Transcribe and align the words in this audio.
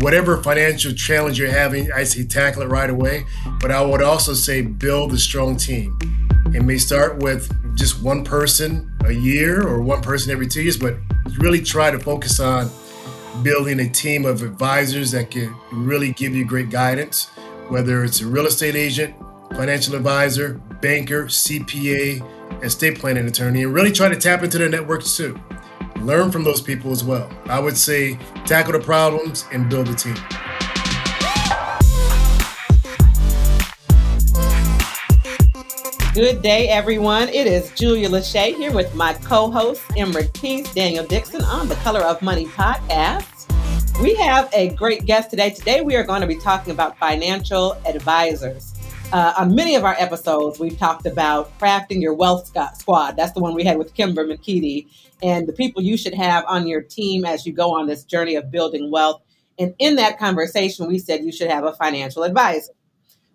whatever 0.00 0.42
financial 0.42 0.92
challenge 0.92 1.38
you're 1.38 1.50
having, 1.50 1.92
I 1.92 2.04
say 2.04 2.24
tackle 2.24 2.62
it 2.62 2.66
right 2.66 2.90
away. 2.90 3.26
But 3.60 3.70
I 3.70 3.84
would 3.84 4.02
also 4.02 4.34
say 4.34 4.62
build 4.62 5.12
a 5.12 5.18
strong 5.18 5.56
team. 5.56 5.96
It 6.54 6.64
may 6.64 6.78
start 6.78 7.18
with 7.18 7.48
just 7.76 8.02
one 8.02 8.24
person 8.24 8.90
a 9.04 9.12
year 9.12 9.66
or 9.66 9.80
one 9.80 10.02
person 10.02 10.32
every 10.32 10.46
two 10.46 10.62
years, 10.62 10.76
but 10.76 10.96
really 11.38 11.60
try 11.60 11.90
to 11.90 11.98
focus 11.98 12.40
on 12.40 12.70
building 13.42 13.80
a 13.80 13.88
team 13.88 14.24
of 14.24 14.42
advisors 14.42 15.12
that 15.12 15.30
can 15.30 15.54
really 15.72 16.12
give 16.12 16.34
you 16.34 16.44
great 16.44 16.70
guidance, 16.70 17.26
whether 17.68 18.02
it's 18.02 18.20
a 18.20 18.26
real 18.26 18.46
estate 18.46 18.74
agent, 18.74 19.14
financial 19.54 19.94
advisor, 19.94 20.54
banker, 20.80 21.26
CPA, 21.26 22.62
estate 22.62 22.98
planning 22.98 23.26
attorney, 23.26 23.62
and 23.62 23.72
really 23.72 23.92
try 23.92 24.08
to 24.08 24.16
tap 24.16 24.42
into 24.42 24.58
their 24.58 24.68
networks 24.68 25.16
too. 25.16 25.38
Learn 26.00 26.32
from 26.32 26.44
those 26.44 26.62
people 26.62 26.92
as 26.92 27.04
well. 27.04 27.30
I 27.46 27.60
would 27.60 27.76
say 27.76 28.18
tackle 28.46 28.72
the 28.72 28.80
problems 28.80 29.44
and 29.52 29.68
build 29.68 29.88
a 29.88 29.94
team. 29.94 30.16
Good 36.14 36.42
day, 36.42 36.68
everyone. 36.68 37.28
It 37.28 37.46
is 37.46 37.70
Julia 37.72 38.08
Lashay 38.08 38.56
here 38.56 38.72
with 38.72 38.94
my 38.94 39.12
co-host 39.14 39.82
Emerick 39.96 40.32
Peace, 40.32 40.72
Daniel 40.74 41.06
Dixon 41.06 41.42
on 41.44 41.68
the 41.68 41.76
Color 41.76 42.00
of 42.00 42.20
Money 42.22 42.46
podcast. 42.46 43.26
We 44.02 44.14
have 44.14 44.48
a 44.54 44.70
great 44.70 45.04
guest 45.04 45.30
today. 45.30 45.50
Today 45.50 45.82
we 45.82 45.96
are 45.96 46.02
going 46.02 46.22
to 46.22 46.26
be 46.26 46.36
talking 46.36 46.72
about 46.72 46.98
financial 46.98 47.74
advisors. 47.84 48.72
Uh, 49.12 49.34
on 49.38 49.56
many 49.56 49.74
of 49.74 49.84
our 49.84 49.96
episodes, 49.98 50.60
we've 50.60 50.78
talked 50.78 51.04
about 51.04 51.58
crafting 51.58 52.00
your 52.00 52.14
wealth 52.14 52.52
squad. 52.78 53.16
That's 53.16 53.32
the 53.32 53.40
one 53.40 53.56
we 53.56 53.64
had 53.64 53.76
with 53.76 53.92
Kimber 53.92 54.24
McKeedy 54.24 54.86
and 55.20 55.48
the 55.48 55.52
people 55.52 55.82
you 55.82 55.96
should 55.96 56.14
have 56.14 56.44
on 56.46 56.68
your 56.68 56.80
team 56.80 57.24
as 57.24 57.44
you 57.44 57.52
go 57.52 57.74
on 57.74 57.88
this 57.88 58.04
journey 58.04 58.36
of 58.36 58.52
building 58.52 58.88
wealth. 58.88 59.20
And 59.58 59.74
in 59.80 59.96
that 59.96 60.16
conversation, 60.20 60.86
we 60.86 61.00
said 61.00 61.24
you 61.24 61.32
should 61.32 61.50
have 61.50 61.64
a 61.64 61.72
financial 61.72 62.22
advisor. 62.22 62.72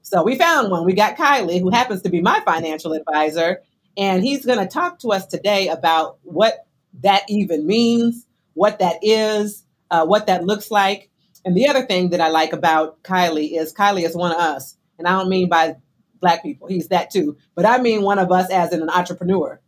So 0.02 0.24
we 0.24 0.38
found 0.38 0.72
one. 0.72 0.86
We 0.86 0.94
got 0.94 1.18
Kiley, 1.18 1.60
who 1.60 1.72
happens 1.72 2.04
to 2.04 2.10
be 2.10 2.22
my 2.22 2.40
financial 2.46 2.94
advisor, 2.94 3.62
and 3.98 4.24
he's 4.24 4.46
going 4.46 4.60
to 4.60 4.68
talk 4.68 5.00
to 5.00 5.10
us 5.10 5.26
today 5.26 5.68
about 5.68 6.20
what 6.24 6.66
that 7.02 7.24
even 7.28 7.68
means, 7.68 8.26
what 8.54 8.80
that 8.80 9.00
is, 9.02 9.66
uh, 9.92 10.06
what 10.06 10.28
that 10.28 10.46
looks 10.46 10.72
like. 10.72 11.10
And 11.44 11.56
the 11.56 11.68
other 11.68 11.86
thing 11.86 12.12
that 12.12 12.22
I 12.22 12.30
like 12.30 12.54
about 12.54 13.04
Kiley 13.04 13.60
is 13.60 13.74
Kiley 13.74 14.06
is 14.06 14.16
one 14.16 14.32
of 14.32 14.38
us. 14.38 14.78
And 14.98 15.08
I 15.08 15.18
don't 15.18 15.30
mean 15.30 15.50
by 15.50 15.76
black 16.22 16.44
people, 16.44 16.68
he's 16.68 16.88
that 16.90 17.12
too, 17.12 17.38
but 17.56 17.66
I 17.66 17.78
mean 17.80 18.02
one 18.02 18.20
of 18.20 18.32
us 18.32 18.50
as 18.50 18.72
an 18.72 18.90
entrepreneur. 18.90 19.60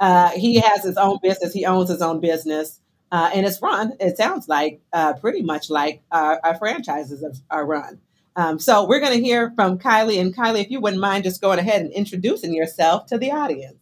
Uh, 0.00 0.30
he 0.30 0.56
has 0.60 0.82
his 0.84 0.96
own 0.96 1.18
business, 1.22 1.52
he 1.52 1.66
owns 1.66 1.90
his 1.90 2.02
own 2.02 2.20
business. 2.20 2.80
Uh, 3.10 3.30
and 3.34 3.46
it's 3.46 3.60
run, 3.62 3.94
it 4.00 4.16
sounds 4.16 4.48
like, 4.48 4.80
uh, 4.92 5.14
pretty 5.14 5.42
much 5.42 5.70
like 5.70 6.02
our, 6.12 6.38
our 6.44 6.56
franchises 6.58 7.24
are 7.50 7.64
run. 7.64 7.98
Um, 8.36 8.60
so 8.60 8.86
we're 8.86 9.00
going 9.00 9.18
to 9.18 9.24
hear 9.24 9.50
from 9.56 9.78
Kiley. 9.78 10.20
And 10.20 10.34
Kiley, 10.34 10.60
if 10.60 10.70
you 10.70 10.80
wouldn't 10.80 11.02
mind 11.02 11.24
just 11.24 11.40
going 11.40 11.58
ahead 11.58 11.80
and 11.80 11.92
introducing 11.92 12.54
yourself 12.54 13.06
to 13.06 13.18
the 13.18 13.32
audience. 13.32 13.74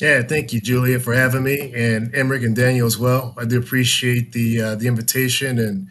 Yeah, 0.00 0.22
thank 0.22 0.52
you, 0.52 0.60
Julia, 0.60 0.98
for 0.98 1.14
having 1.14 1.44
me, 1.44 1.72
and 1.72 2.12
Emerick 2.12 2.42
and 2.42 2.56
Daniel 2.56 2.88
as 2.88 2.98
well. 2.98 3.34
I 3.38 3.44
do 3.44 3.60
appreciate 3.60 4.32
the 4.32 4.60
uh, 4.60 4.74
the 4.74 4.88
invitation 4.88 5.60
and 5.60 5.88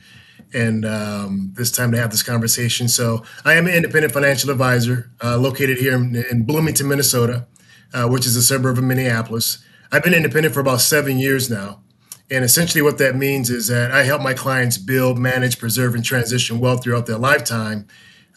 and 0.54 0.86
um, 0.86 1.54
this 1.56 1.72
time 1.72 1.92
to 1.92 1.98
have 1.98 2.12
this 2.12 2.24
conversation. 2.24 2.88
So, 2.88 3.24
I 3.46 3.54
am 3.54 3.68
an 3.68 3.74
independent 3.74 4.14
financial 4.14 4.50
advisor 4.50 5.12
uh, 5.24 5.38
located 5.38 5.78
here 5.78 5.96
in, 5.96 6.16
in 6.30 6.44
Bloomington, 6.44 6.88
Minnesota, 6.88 7.48
uh, 7.94 8.08
which 8.08 8.26
is 8.26 8.36
a 8.36 8.42
suburb 8.42 8.78
of 8.78 8.84
Minneapolis. 8.84 9.64
I've 9.92 10.04
been 10.04 10.14
independent 10.14 10.54
for 10.54 10.62
about 10.62 10.82
seven 10.82 11.20
years 11.20 11.50
now. 11.50 11.82
And 12.30 12.46
essentially, 12.46 12.82
what 12.82 12.98
that 13.00 13.18
means 13.18 13.50
is 13.50 13.68
that 13.68 13.92
I 13.92 14.04
help 14.04 14.22
my 14.22 14.34
clients 14.34 14.78
build, 14.78 15.20
manage, 15.20 15.60
preserve, 15.60 15.96
and 15.96 16.04
transition 16.04 16.62
wealth 16.62 16.84
throughout 16.84 17.06
their 17.06 17.18
lifetime, 17.18 17.88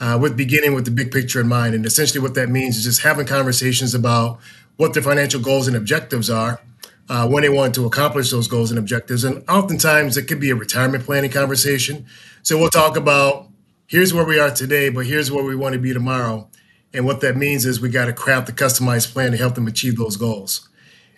uh, 0.01 0.19
with 0.21 0.37
beginning 0.37 0.75
with 0.75 0.85
the 0.85 0.91
big 0.91 1.13
picture 1.13 1.41
in 1.41 1.47
mind. 1.47 1.77
And 1.77 1.87
essentially, 1.87 2.21
what 2.21 2.35
that 2.35 2.49
means 2.49 2.77
is 2.77 2.83
just 2.83 3.03
having 3.03 3.25
conversations 3.25 3.95
about 3.95 4.41
what 4.77 4.95
their 4.95 5.03
financial 5.03 5.41
goals 5.41 5.69
and 5.69 5.77
objectives 5.77 6.29
are, 6.29 6.61
uh, 7.09 7.29
when 7.29 7.43
they 7.43 7.49
want 7.49 7.75
to 7.75 7.87
accomplish 7.87 8.31
those 8.31 8.49
goals 8.49 8.71
and 8.71 8.79
objectives. 8.79 9.25
And 9.25 9.49
oftentimes, 9.49 10.17
it 10.17 10.23
could 10.23 10.41
be 10.41 10.51
a 10.51 10.55
retirement 10.55 11.05
planning 11.05 11.31
conversation. 11.31 12.07
So 12.43 12.59
we'll 12.59 12.71
talk 12.71 12.97
about 12.97 13.49
here's 13.87 14.15
where 14.15 14.25
we 14.25 14.39
are 14.39 14.51
today, 14.51 14.89
but 14.89 15.07
here's 15.07 15.31
where 15.31 15.45
we 15.45 15.57
want 15.57 15.75
to 15.75 15.79
be 15.79 15.93
tomorrow. 15.93 16.49
And 16.93 17.05
what 17.05 17.21
that 17.23 17.37
means 17.37 17.67
is 17.67 17.81
we 17.81 17.89
got 17.89 18.07
to 18.07 18.13
craft 18.13 18.49
a 18.49 18.53
customized 18.53 19.13
plan 19.13 19.33
to 19.33 19.37
help 19.37 19.55
them 19.55 19.67
achieve 19.67 19.97
those 19.97 20.17
goals. 20.17 20.69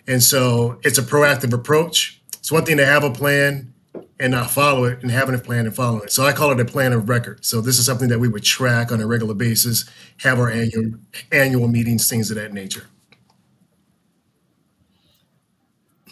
And 0.07 0.23
so 0.23 0.79
it's 0.83 0.97
a 0.97 1.03
proactive 1.03 1.53
approach 1.53 2.17
it's 2.47 2.51
one 2.53 2.63
thing 2.63 2.77
to 2.77 2.85
have 2.85 3.03
a 3.03 3.11
plan 3.11 3.73
and 4.21 4.31
not 4.31 4.49
follow 4.49 4.85
it 4.85 5.01
and 5.01 5.11
having 5.11 5.35
a 5.35 5.37
plan 5.37 5.65
and 5.65 5.75
following 5.75 6.03
it. 6.03 6.13
So 6.13 6.23
I 6.23 6.31
call 6.31 6.49
it 6.53 6.59
a 6.61 6.63
plan 6.63 6.93
of 6.93 7.09
record. 7.09 7.43
So 7.43 7.59
this 7.59 7.77
is 7.77 7.85
something 7.85 8.07
that 8.07 8.19
we 8.19 8.29
would 8.29 8.45
track 8.45 8.89
on 8.89 9.01
a 9.01 9.05
regular 9.05 9.33
basis, 9.33 9.83
have 10.21 10.39
our 10.39 10.49
annual 10.49 10.93
annual 11.29 11.67
meetings, 11.67 12.09
things 12.09 12.31
of 12.31 12.37
that 12.37 12.53
nature. 12.53 12.87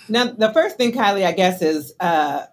Now, 0.08 0.26
the 0.26 0.52
first 0.54 0.78
thing, 0.78 0.92
Kiley, 0.92 1.26
I 1.26 1.32
guess, 1.32 1.62
is 1.62 1.94
uh, 2.00 2.46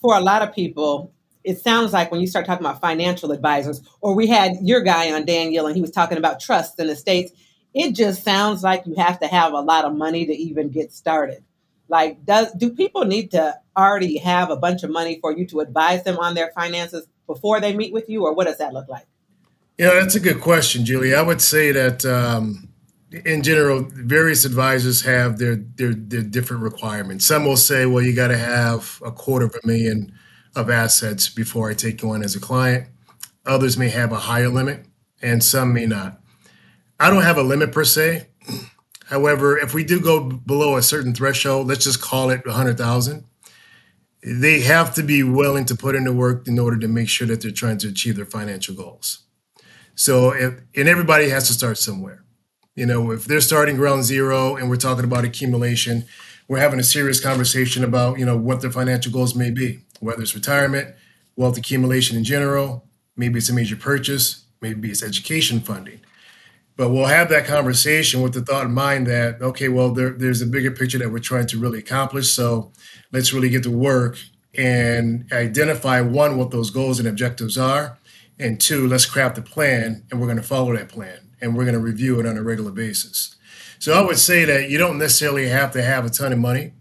for 0.00 0.16
a 0.16 0.20
lot 0.20 0.42
of 0.42 0.54
people, 0.54 1.12
it 1.44 1.58
sounds 1.58 1.92
like 1.92 2.10
when 2.10 2.20
you 2.20 2.26
start 2.26 2.46
talking 2.46 2.64
about 2.64 2.80
financial 2.80 3.32
advisors, 3.32 3.80
or 4.00 4.14
we 4.14 4.26
had 4.26 4.56
your 4.62 4.80
guy 4.82 5.12
on 5.12 5.24
Daniel, 5.24 5.66
and 5.66 5.74
he 5.74 5.80
was 5.80 5.90
talking 5.90 6.18
about 6.18 6.40
trusts 6.40 6.78
and 6.78 6.90
estates. 6.90 7.32
It 7.74 7.92
just 7.92 8.24
sounds 8.24 8.62
like 8.62 8.84
you 8.86 8.94
have 8.96 9.20
to 9.20 9.26
have 9.26 9.52
a 9.52 9.60
lot 9.60 9.84
of 9.84 9.94
money 9.94 10.26
to 10.26 10.32
even 10.32 10.70
get 10.70 10.92
started. 10.92 11.44
Like, 11.88 12.24
does 12.24 12.52
do 12.52 12.70
people 12.70 13.04
need 13.04 13.30
to 13.32 13.54
already 13.76 14.18
have 14.18 14.50
a 14.50 14.56
bunch 14.56 14.82
of 14.82 14.90
money 14.90 15.18
for 15.20 15.36
you 15.36 15.46
to 15.48 15.60
advise 15.60 16.04
them 16.04 16.18
on 16.18 16.34
their 16.34 16.52
finances 16.54 17.06
before 17.26 17.60
they 17.60 17.74
meet 17.74 17.92
with 17.92 18.08
you, 18.08 18.24
or 18.24 18.34
what 18.34 18.46
does 18.46 18.58
that 18.58 18.72
look 18.72 18.88
like? 18.88 19.06
Yeah, 19.78 19.94
that's 19.94 20.14
a 20.14 20.20
good 20.20 20.40
question, 20.40 20.84
Julie. 20.84 21.14
I 21.14 21.22
would 21.22 21.40
say 21.40 21.72
that 21.72 22.04
um, 22.04 22.69
in 23.12 23.42
general, 23.42 23.86
various 23.90 24.44
advisors 24.44 25.02
have 25.02 25.38
their, 25.38 25.56
their 25.56 25.94
their 25.94 26.22
different 26.22 26.62
requirements. 26.62 27.26
Some 27.26 27.44
will 27.44 27.56
say, 27.56 27.86
well, 27.86 28.04
you 28.04 28.14
got 28.14 28.28
to 28.28 28.38
have 28.38 29.00
a 29.04 29.10
quarter 29.10 29.46
of 29.46 29.54
a 29.62 29.66
million 29.66 30.12
of 30.54 30.70
assets 30.70 31.28
before 31.28 31.70
I 31.70 31.74
take 31.74 32.02
you 32.02 32.10
on 32.10 32.22
as 32.22 32.36
a 32.36 32.40
client. 32.40 32.88
Others 33.46 33.76
may 33.76 33.88
have 33.88 34.12
a 34.12 34.16
higher 34.16 34.48
limit, 34.48 34.86
and 35.20 35.42
some 35.42 35.72
may 35.72 35.86
not. 35.86 36.20
I 36.98 37.10
don't 37.10 37.22
have 37.22 37.38
a 37.38 37.42
limit 37.42 37.72
per 37.72 37.84
se. 37.84 38.26
However, 39.06 39.58
if 39.58 39.74
we 39.74 39.82
do 39.82 40.00
go 40.00 40.20
below 40.22 40.76
a 40.76 40.82
certain 40.82 41.14
threshold, 41.14 41.66
let's 41.66 41.84
just 41.84 42.00
call 42.00 42.30
it 42.30 42.46
100,000, 42.46 43.24
they 44.22 44.60
have 44.60 44.94
to 44.94 45.02
be 45.02 45.22
willing 45.22 45.64
to 45.64 45.74
put 45.74 45.96
in 45.96 46.04
the 46.04 46.12
work 46.12 46.46
in 46.46 46.58
order 46.58 46.78
to 46.78 46.86
make 46.86 47.08
sure 47.08 47.26
that 47.26 47.40
they're 47.40 47.50
trying 47.50 47.78
to 47.78 47.88
achieve 47.88 48.16
their 48.16 48.26
financial 48.26 48.74
goals. 48.74 49.24
So, 49.96 50.32
if, 50.32 50.60
and 50.76 50.88
everybody 50.88 51.30
has 51.30 51.48
to 51.48 51.54
start 51.54 51.78
somewhere. 51.78 52.22
You 52.76 52.86
know, 52.86 53.10
if 53.10 53.24
they're 53.24 53.40
starting 53.40 53.76
ground 53.76 54.04
zero 54.04 54.56
and 54.56 54.70
we're 54.70 54.76
talking 54.76 55.04
about 55.04 55.24
accumulation, 55.24 56.04
we're 56.46 56.60
having 56.60 56.78
a 56.78 56.84
serious 56.84 57.20
conversation 57.20 57.82
about, 57.82 58.18
you 58.18 58.24
know, 58.24 58.36
what 58.36 58.60
their 58.60 58.70
financial 58.70 59.12
goals 59.12 59.34
may 59.34 59.50
be, 59.50 59.80
whether 59.98 60.22
it's 60.22 60.34
retirement, 60.34 60.94
wealth 61.36 61.58
accumulation 61.58 62.16
in 62.16 62.24
general, 62.24 62.86
maybe 63.16 63.38
it's 63.38 63.48
a 63.48 63.52
major 63.52 63.76
purchase, 63.76 64.44
maybe 64.60 64.90
it's 64.90 65.02
education 65.02 65.60
funding. 65.60 66.00
But 66.76 66.90
we'll 66.90 67.06
have 67.06 67.28
that 67.28 67.44
conversation 67.44 68.22
with 68.22 68.34
the 68.34 68.40
thought 68.40 68.66
in 68.66 68.72
mind 68.72 69.06
that, 69.08 69.42
okay, 69.42 69.68
well, 69.68 69.92
there, 69.92 70.10
there's 70.10 70.40
a 70.40 70.46
bigger 70.46 70.70
picture 70.70 70.98
that 70.98 71.10
we're 71.10 71.18
trying 71.18 71.46
to 71.48 71.58
really 71.58 71.80
accomplish. 71.80 72.30
So 72.30 72.72
let's 73.12 73.32
really 73.32 73.50
get 73.50 73.64
to 73.64 73.70
work 73.70 74.16
and 74.54 75.30
identify 75.32 76.00
one, 76.00 76.38
what 76.38 76.50
those 76.50 76.70
goals 76.70 76.98
and 76.98 77.08
objectives 77.08 77.58
are. 77.58 77.98
And 78.38 78.60
two, 78.60 78.86
let's 78.86 79.06
craft 79.06 79.36
a 79.38 79.42
plan 79.42 80.04
and 80.10 80.20
we're 80.20 80.26
going 80.26 80.38
to 80.38 80.42
follow 80.42 80.74
that 80.74 80.88
plan 80.88 81.29
and 81.40 81.56
we're 81.56 81.64
going 81.64 81.74
to 81.74 81.80
review 81.80 82.20
it 82.20 82.26
on 82.26 82.36
a 82.36 82.42
regular 82.42 82.70
basis. 82.70 83.36
So 83.78 83.94
I 83.94 84.04
would 84.04 84.18
say 84.18 84.44
that 84.44 84.68
you 84.68 84.78
don't 84.78 84.98
necessarily 84.98 85.48
have 85.48 85.72
to 85.72 85.82
have 85.82 86.04
a 86.04 86.10
ton 86.10 86.32
of 86.32 86.38
money. 86.38 86.72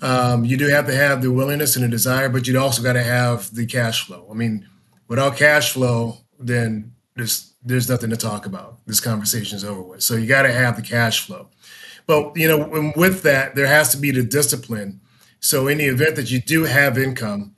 Um, 0.00 0.44
you 0.44 0.56
do 0.56 0.68
have 0.68 0.86
to 0.86 0.94
have 0.94 1.22
the 1.22 1.30
willingness 1.32 1.76
and 1.76 1.84
the 1.84 1.88
desire, 1.88 2.28
but 2.28 2.46
you 2.46 2.58
also 2.58 2.82
got 2.82 2.94
to 2.94 3.02
have 3.02 3.54
the 3.54 3.66
cash 3.66 4.06
flow. 4.06 4.26
I 4.30 4.34
mean, 4.34 4.66
without 5.08 5.36
cash 5.36 5.72
flow, 5.72 6.18
then 6.38 6.92
there's 7.16 7.54
there's 7.62 7.88
nothing 7.88 8.10
to 8.10 8.16
talk 8.16 8.46
about. 8.46 8.78
This 8.86 9.00
conversation 9.00 9.56
is 9.56 9.64
over 9.64 9.82
with. 9.82 10.02
So 10.02 10.14
you 10.14 10.26
got 10.26 10.42
to 10.42 10.52
have 10.52 10.76
the 10.76 10.82
cash 10.82 11.26
flow. 11.26 11.48
But 12.06 12.36
you 12.36 12.48
know, 12.48 12.92
with 12.96 13.22
that, 13.22 13.54
there 13.54 13.66
has 13.66 13.90
to 13.90 13.98
be 13.98 14.10
the 14.10 14.22
discipline. 14.22 15.00
So 15.40 15.68
in 15.68 15.78
the 15.78 15.86
event 15.86 16.16
that 16.16 16.30
you 16.30 16.40
do 16.40 16.64
have 16.64 16.96
income, 16.96 17.54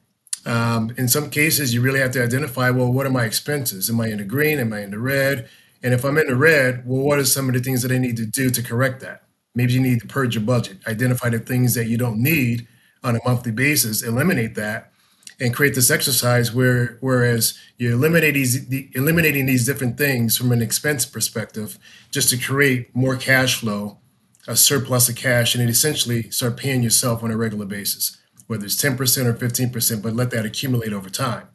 um, 0.46 0.92
in 0.96 1.06
some 1.06 1.30
cases, 1.30 1.74
you 1.74 1.82
really 1.82 2.00
have 2.00 2.12
to 2.12 2.22
identify, 2.22 2.70
well, 2.70 2.92
what 2.92 3.06
are 3.06 3.10
my 3.10 3.24
expenses? 3.24 3.90
Am 3.90 4.00
I 4.00 4.08
in 4.08 4.18
the 4.18 4.24
green? 4.24 4.58
Am 4.58 4.72
I 4.72 4.80
in 4.80 4.90
the 4.90 4.98
red? 4.98 5.48
And 5.82 5.94
if 5.94 6.04
I'm 6.04 6.18
in 6.18 6.26
the 6.26 6.36
red, 6.36 6.86
well, 6.86 7.02
what 7.02 7.18
are 7.18 7.24
some 7.24 7.48
of 7.48 7.54
the 7.54 7.60
things 7.60 7.82
that 7.82 7.92
I 7.92 7.98
need 7.98 8.16
to 8.18 8.26
do 8.26 8.50
to 8.50 8.62
correct 8.62 9.00
that? 9.00 9.24
Maybe 9.54 9.72
you 9.72 9.80
need 9.80 10.00
to 10.00 10.06
purge 10.06 10.34
your 10.34 10.44
budget, 10.44 10.78
identify 10.86 11.30
the 11.30 11.38
things 11.38 11.74
that 11.74 11.86
you 11.86 11.96
don't 11.96 12.22
need 12.22 12.68
on 13.02 13.16
a 13.16 13.20
monthly 13.24 13.52
basis, 13.52 14.02
eliminate 14.02 14.54
that, 14.54 14.92
and 15.40 15.54
create 15.54 15.74
this 15.74 15.90
exercise 15.90 16.52
where 16.52 16.98
whereas 17.00 17.58
you're 17.78 17.98
these 17.98 18.68
the, 18.68 18.90
eliminating 18.94 19.46
these 19.46 19.64
different 19.64 19.96
things 19.96 20.36
from 20.36 20.52
an 20.52 20.60
expense 20.60 21.06
perspective 21.06 21.78
just 22.10 22.28
to 22.28 22.36
create 22.36 22.94
more 22.94 23.16
cash 23.16 23.58
flow 23.58 23.98
a 24.46 24.54
surplus 24.54 25.08
of 25.08 25.16
cash 25.16 25.54
and 25.54 25.68
essentially 25.68 26.30
start 26.30 26.56
paying 26.56 26.82
yourself 26.82 27.22
on 27.22 27.30
a 27.30 27.36
regular 27.36 27.64
basis 27.64 28.18
whether 28.48 28.66
it's 28.66 28.76
10% 28.82 28.98
or 29.26 29.34
15% 29.34 30.02
but 30.02 30.14
let 30.14 30.30
that 30.30 30.44
accumulate 30.44 30.92
over 30.92 31.08
time 31.08 31.48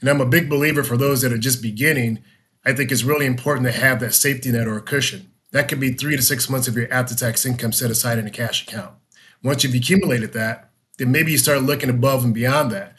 And 0.00 0.10
I'm 0.10 0.20
a 0.20 0.26
big 0.26 0.50
believer 0.50 0.84
for 0.84 0.98
those 0.98 1.22
that 1.22 1.32
are 1.32 1.38
just 1.38 1.62
beginning. 1.62 2.22
I 2.64 2.72
think 2.72 2.90
it's 2.90 3.04
really 3.04 3.26
important 3.26 3.66
to 3.66 3.72
have 3.72 4.00
that 4.00 4.14
safety 4.14 4.50
net 4.50 4.66
or 4.66 4.76
a 4.76 4.82
cushion. 4.82 5.30
That 5.52 5.68
could 5.68 5.80
be 5.80 5.92
three 5.92 6.16
to 6.16 6.22
six 6.22 6.48
months 6.48 6.66
of 6.66 6.76
your 6.76 6.92
after 6.92 7.14
tax 7.14 7.44
income 7.46 7.72
set 7.72 7.90
aside 7.90 8.18
in 8.18 8.26
a 8.26 8.30
cash 8.30 8.66
account. 8.66 8.94
Once 9.42 9.62
you've 9.62 9.74
accumulated 9.74 10.32
that, 10.32 10.70
then 10.98 11.12
maybe 11.12 11.32
you 11.32 11.38
start 11.38 11.62
looking 11.62 11.90
above 11.90 12.24
and 12.24 12.34
beyond 12.34 12.70
that 12.70 12.96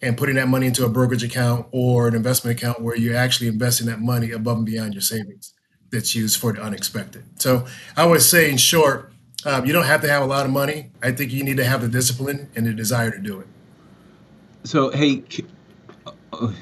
and 0.00 0.16
putting 0.16 0.34
that 0.36 0.48
money 0.48 0.66
into 0.66 0.84
a 0.84 0.88
brokerage 0.88 1.22
account 1.22 1.66
or 1.70 2.08
an 2.08 2.14
investment 2.14 2.58
account 2.58 2.80
where 2.80 2.96
you're 2.96 3.16
actually 3.16 3.46
investing 3.46 3.86
that 3.86 4.00
money 4.00 4.32
above 4.32 4.56
and 4.56 4.66
beyond 4.66 4.94
your 4.94 5.02
savings 5.02 5.54
that's 5.90 6.14
used 6.14 6.40
for 6.40 6.52
the 6.52 6.62
unexpected. 6.62 7.24
So 7.40 7.66
I 7.96 8.06
would 8.06 8.22
say, 8.22 8.50
in 8.50 8.56
short, 8.56 9.12
um, 9.44 9.66
you 9.66 9.72
don't 9.72 9.84
have 9.84 10.00
to 10.02 10.08
have 10.08 10.22
a 10.22 10.26
lot 10.26 10.46
of 10.46 10.52
money. 10.52 10.90
I 11.02 11.12
think 11.12 11.32
you 11.32 11.44
need 11.44 11.58
to 11.58 11.64
have 11.64 11.82
the 11.82 11.88
discipline 11.88 12.48
and 12.56 12.66
the 12.66 12.72
desire 12.72 13.10
to 13.10 13.18
do 13.18 13.40
it. 13.40 13.46
So, 14.64 14.90
hey, 14.90 15.22
uh, 16.32 16.52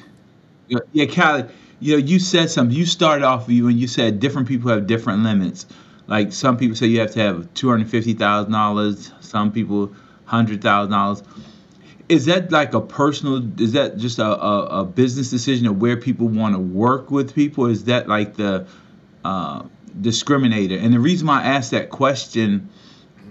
yeah, 0.93 1.06
Callie, 1.06 1.44
you 1.80 1.92
know, 1.92 2.06
you 2.06 2.18
said 2.18 2.50
something. 2.50 2.76
You 2.76 2.86
started 2.86 3.24
off 3.24 3.46
with 3.46 3.56
you 3.56 3.68
and 3.68 3.78
you 3.80 3.88
said 3.88 4.20
different 4.20 4.46
people 4.46 4.70
have 4.70 4.86
different 4.86 5.22
limits. 5.22 5.66
Like 6.06 6.32
some 6.32 6.56
people 6.56 6.76
say 6.76 6.86
you 6.86 7.00
have 7.00 7.12
to 7.12 7.20
have 7.20 7.54
two 7.54 7.70
hundred 7.70 7.88
fifty 7.88 8.12
thousand 8.12 8.52
dollars. 8.52 9.12
Some 9.20 9.50
people 9.50 9.92
hundred 10.26 10.62
thousand 10.62 10.92
dollars. 10.92 11.22
Is 12.08 12.26
that 12.26 12.50
like 12.50 12.74
a 12.74 12.80
personal? 12.80 13.60
Is 13.60 13.72
that 13.72 13.96
just 13.96 14.18
a, 14.18 14.26
a, 14.26 14.80
a 14.80 14.84
business 14.84 15.30
decision 15.30 15.66
of 15.66 15.80
where 15.80 15.96
people 15.96 16.28
want 16.28 16.54
to 16.54 16.58
work 16.58 17.10
with 17.10 17.34
people? 17.34 17.66
Is 17.66 17.84
that 17.84 18.08
like 18.08 18.34
the 18.34 18.66
uh, 19.24 19.62
discriminator? 20.00 20.82
And 20.82 20.92
the 20.92 21.00
reason 21.00 21.28
why 21.28 21.42
I 21.42 21.46
asked 21.46 21.70
that 21.70 21.90
question 21.90 22.68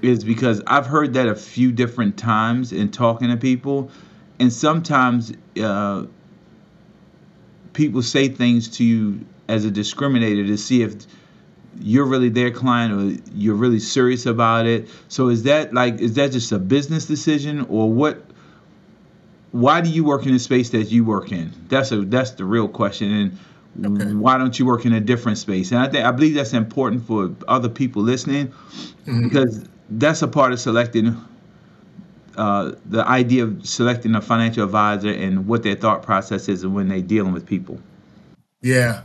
is 0.01 0.23
because 0.23 0.61
I've 0.65 0.85
heard 0.87 1.13
that 1.15 1.27
a 1.27 1.35
few 1.35 1.73
different 1.73 2.17
times 2.17 2.71
in 2.71 2.89
talking 2.89 3.29
to 3.29 3.37
people, 3.37 3.91
and 4.39 4.51
sometimes. 4.51 5.33
Uh, 5.61 6.05
people 7.79 8.01
say 8.01 8.27
things 8.27 8.67
to 8.67 8.83
you 8.83 9.25
as 9.47 9.63
a 9.63 9.71
discriminator 9.71 10.45
to 10.45 10.57
see 10.57 10.83
if 10.83 10.95
you're 11.79 12.05
really 12.05 12.27
their 12.27 12.51
client 12.51 12.91
or 12.93 13.31
you're 13.33 13.55
really 13.55 13.79
serious 13.79 14.25
about 14.25 14.65
it. 14.65 14.89
So 15.07 15.29
is 15.29 15.43
that 15.43 15.73
like 15.73 16.01
is 16.01 16.15
that 16.15 16.33
just 16.33 16.51
a 16.51 16.59
business 16.59 17.05
decision 17.05 17.65
or 17.69 17.89
what 17.89 18.21
why 19.51 19.79
do 19.79 19.89
you 19.89 20.03
work 20.03 20.25
in 20.25 20.33
the 20.33 20.39
space 20.39 20.71
that 20.71 20.91
you 20.91 21.05
work 21.05 21.31
in? 21.31 21.53
That's 21.69 21.93
a 21.93 22.01
that's 22.01 22.31
the 22.31 22.43
real 22.43 22.67
question 22.67 23.31
and 23.77 24.01
okay. 24.01 24.13
why 24.13 24.37
don't 24.37 24.59
you 24.59 24.65
work 24.65 24.85
in 24.85 24.91
a 24.91 24.99
different 24.99 25.37
space? 25.37 25.71
And 25.71 25.79
I 25.79 25.87
think 25.87 26.05
I 26.05 26.11
believe 26.11 26.35
that's 26.35 26.51
important 26.51 27.07
for 27.07 27.33
other 27.47 27.69
people 27.69 28.01
listening 28.01 28.49
mm-hmm. 28.49 29.23
because 29.23 29.63
that's 29.89 30.21
a 30.21 30.27
part 30.27 30.51
of 30.51 30.59
selecting 30.59 31.15
uh, 32.39 32.74
the 32.86 33.06
idea 33.06 33.44
of 33.44 33.68
selecting 33.68 34.15
a 34.15 34.21
financial 34.21 34.63
advisor 34.63 35.09
and 35.09 35.45
what 35.45 35.62
their 35.62 35.75
thought 35.75 36.01
process 36.01 36.47
is 36.47 36.63
and 36.63 36.74
when 36.74 36.88
they're 36.88 37.01
dealing 37.01 37.33
with 37.33 37.45
people. 37.45 37.77
Yeah. 38.62 39.01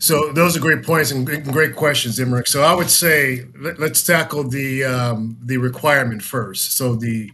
So 0.00 0.32
those 0.32 0.56
are 0.56 0.60
great 0.60 0.82
points 0.84 1.12
and 1.12 1.24
great 1.44 1.76
questions, 1.76 2.18
Emerick. 2.18 2.48
So 2.48 2.62
I 2.62 2.74
would 2.74 2.90
say 2.90 3.46
let, 3.56 3.78
us 3.78 4.02
tackle 4.02 4.48
the 4.48 4.82
um, 4.82 5.38
the 5.40 5.58
requirement 5.58 6.22
first. 6.22 6.76
So 6.76 6.96
the, 6.96 7.30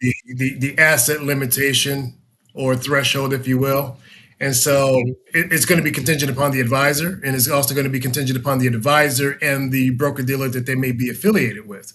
the 0.00 0.14
the 0.26 0.58
the 0.58 0.78
asset 0.78 1.22
limitation 1.22 2.14
or 2.54 2.74
threshold, 2.74 3.34
if 3.34 3.46
you 3.46 3.58
will. 3.58 3.98
And 4.40 4.56
so 4.56 4.96
it, 5.34 5.52
it's 5.52 5.66
going 5.66 5.80
to 5.80 5.84
be 5.84 5.90
contingent 5.90 6.30
upon 6.30 6.52
the 6.52 6.60
advisor, 6.60 7.20
and 7.22 7.36
it's 7.36 7.50
also 7.50 7.74
going 7.74 7.84
to 7.84 7.90
be 7.90 8.00
contingent 8.00 8.38
upon 8.38 8.58
the 8.58 8.68
advisor 8.68 9.32
and 9.42 9.70
the 9.70 9.90
broker 9.90 10.22
dealer 10.22 10.48
that 10.48 10.64
they 10.64 10.76
may 10.76 10.92
be 10.92 11.10
affiliated 11.10 11.68
with 11.68 11.92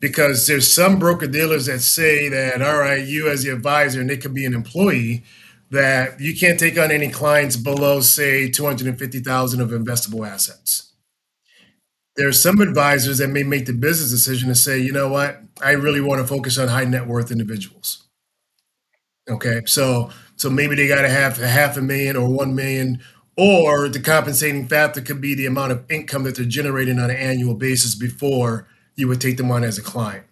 because 0.00 0.46
there's 0.46 0.72
some 0.72 0.98
broker 0.98 1.26
dealers 1.26 1.66
that 1.66 1.80
say 1.80 2.28
that 2.28 2.62
all 2.62 2.78
right 2.78 3.06
you 3.06 3.28
as 3.28 3.44
the 3.44 3.50
advisor 3.50 4.00
and 4.00 4.10
they 4.10 4.16
could 4.16 4.34
be 4.34 4.46
an 4.46 4.54
employee 4.54 5.22
that 5.70 6.18
you 6.20 6.36
can't 6.36 6.58
take 6.58 6.76
on 6.78 6.90
any 6.90 7.08
clients 7.08 7.56
below 7.56 8.00
say 8.00 8.50
250000 8.50 9.60
of 9.60 9.68
investable 9.68 10.26
assets. 10.26 10.92
There's 12.16 12.42
some 12.42 12.60
advisors 12.60 13.18
that 13.18 13.28
may 13.28 13.44
make 13.44 13.66
the 13.66 13.72
business 13.72 14.10
decision 14.10 14.48
to 14.48 14.54
say 14.54 14.78
you 14.78 14.92
know 14.92 15.08
what? 15.08 15.42
I 15.62 15.72
really 15.72 16.00
want 16.00 16.20
to 16.20 16.26
focus 16.26 16.58
on 16.58 16.68
high 16.68 16.84
net 16.84 17.06
worth 17.06 17.30
individuals. 17.30 18.08
Okay 19.28 19.60
so 19.66 20.10
so 20.36 20.48
maybe 20.48 20.74
they 20.74 20.88
got 20.88 21.02
to 21.02 21.10
have 21.10 21.38
a 21.38 21.46
half 21.46 21.76
a 21.76 21.82
million 21.82 22.16
or 22.16 22.28
one 22.28 22.54
million 22.54 23.00
or 23.36 23.88
the 23.88 24.00
compensating 24.00 24.66
factor 24.66 25.00
could 25.00 25.20
be 25.20 25.34
the 25.34 25.46
amount 25.46 25.72
of 25.72 25.90
income 25.90 26.24
that 26.24 26.36
they're 26.36 26.44
generating 26.44 26.98
on 26.98 27.10
an 27.10 27.16
annual 27.16 27.54
basis 27.54 27.94
before 27.94 28.66
you 28.96 29.08
would 29.08 29.20
take 29.20 29.36
them 29.36 29.50
on 29.50 29.64
as 29.64 29.78
a 29.78 29.82
client. 29.82 30.24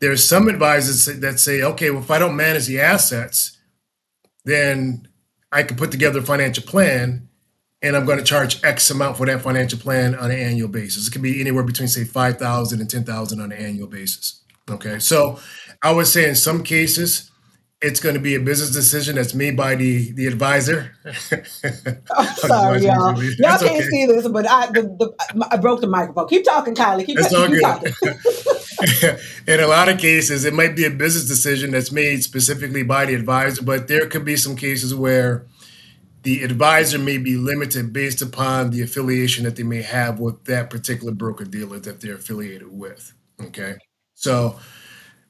There's 0.00 0.24
some 0.24 0.48
advisors 0.48 1.06
that 1.06 1.40
say, 1.40 1.62
okay, 1.62 1.90
well, 1.90 2.02
if 2.02 2.10
I 2.10 2.18
don't 2.18 2.36
manage 2.36 2.66
the 2.66 2.80
assets, 2.80 3.58
then 4.44 5.08
I 5.50 5.62
can 5.62 5.76
put 5.76 5.90
together 5.90 6.18
a 6.18 6.22
financial 6.22 6.64
plan 6.64 7.28
and 7.80 7.96
I'm 7.96 8.06
going 8.06 8.18
to 8.18 8.24
charge 8.24 8.64
X 8.64 8.90
amount 8.90 9.18
for 9.18 9.26
that 9.26 9.42
financial 9.42 9.78
plan 9.78 10.14
on 10.14 10.30
an 10.30 10.38
annual 10.38 10.68
basis. 10.68 11.06
It 11.06 11.12
can 11.12 11.22
be 11.22 11.40
anywhere 11.40 11.62
between 11.62 11.88
say 11.88 12.04
5,000 12.04 12.80
and 12.80 12.90
10,000 12.90 13.40
on 13.40 13.52
an 13.52 13.58
annual 13.58 13.88
basis. 13.88 14.42
Okay. 14.70 14.98
So 14.98 15.38
I 15.82 15.92
would 15.92 16.06
say 16.06 16.28
in 16.28 16.34
some 16.34 16.62
cases, 16.62 17.30
it's 17.84 18.00
going 18.00 18.14
to 18.14 18.20
be 18.20 18.34
a 18.34 18.40
business 18.40 18.70
decision 18.70 19.16
that's 19.16 19.34
made 19.34 19.56
by 19.56 19.74
the 19.74 20.10
the 20.12 20.26
advisor. 20.26 20.96
I'm 21.04 22.26
sorry, 22.36 22.80
y'all. 22.80 23.22
Y'all 23.22 23.34
that's 23.38 23.62
can't 23.62 23.76
okay. 23.76 23.88
see 23.88 24.06
this, 24.06 24.26
but 24.28 24.48
I 24.48 24.66
the, 24.68 24.82
the, 24.82 25.48
I 25.50 25.58
broke 25.58 25.80
the 25.82 25.86
microphone. 25.86 26.28
Keep 26.28 26.44
talking, 26.44 26.74
Kiley. 26.74 27.04
Keep, 27.04 27.18
that's 27.18 27.34
all 27.34 27.46
keep 27.46 27.60
good. 27.60 27.94
In 29.46 29.60
a 29.60 29.66
lot 29.66 29.88
of 29.88 29.98
cases, 29.98 30.44
it 30.44 30.54
might 30.54 30.74
be 30.74 30.84
a 30.84 30.90
business 30.90 31.28
decision 31.28 31.70
that's 31.72 31.92
made 31.92 32.22
specifically 32.22 32.82
by 32.82 33.06
the 33.06 33.14
advisor, 33.14 33.62
but 33.62 33.88
there 33.88 34.06
could 34.06 34.24
be 34.24 34.36
some 34.36 34.56
cases 34.56 34.94
where 34.94 35.46
the 36.22 36.42
advisor 36.42 36.98
may 36.98 37.18
be 37.18 37.36
limited 37.36 37.92
based 37.92 38.22
upon 38.22 38.70
the 38.70 38.82
affiliation 38.82 39.44
that 39.44 39.56
they 39.56 39.62
may 39.62 39.82
have 39.82 40.18
with 40.18 40.44
that 40.44 40.70
particular 40.70 41.12
broker 41.12 41.44
dealer 41.44 41.78
that 41.78 42.00
they're 42.00 42.14
affiliated 42.14 42.72
with. 42.72 43.12
Okay, 43.40 43.74
so 44.14 44.58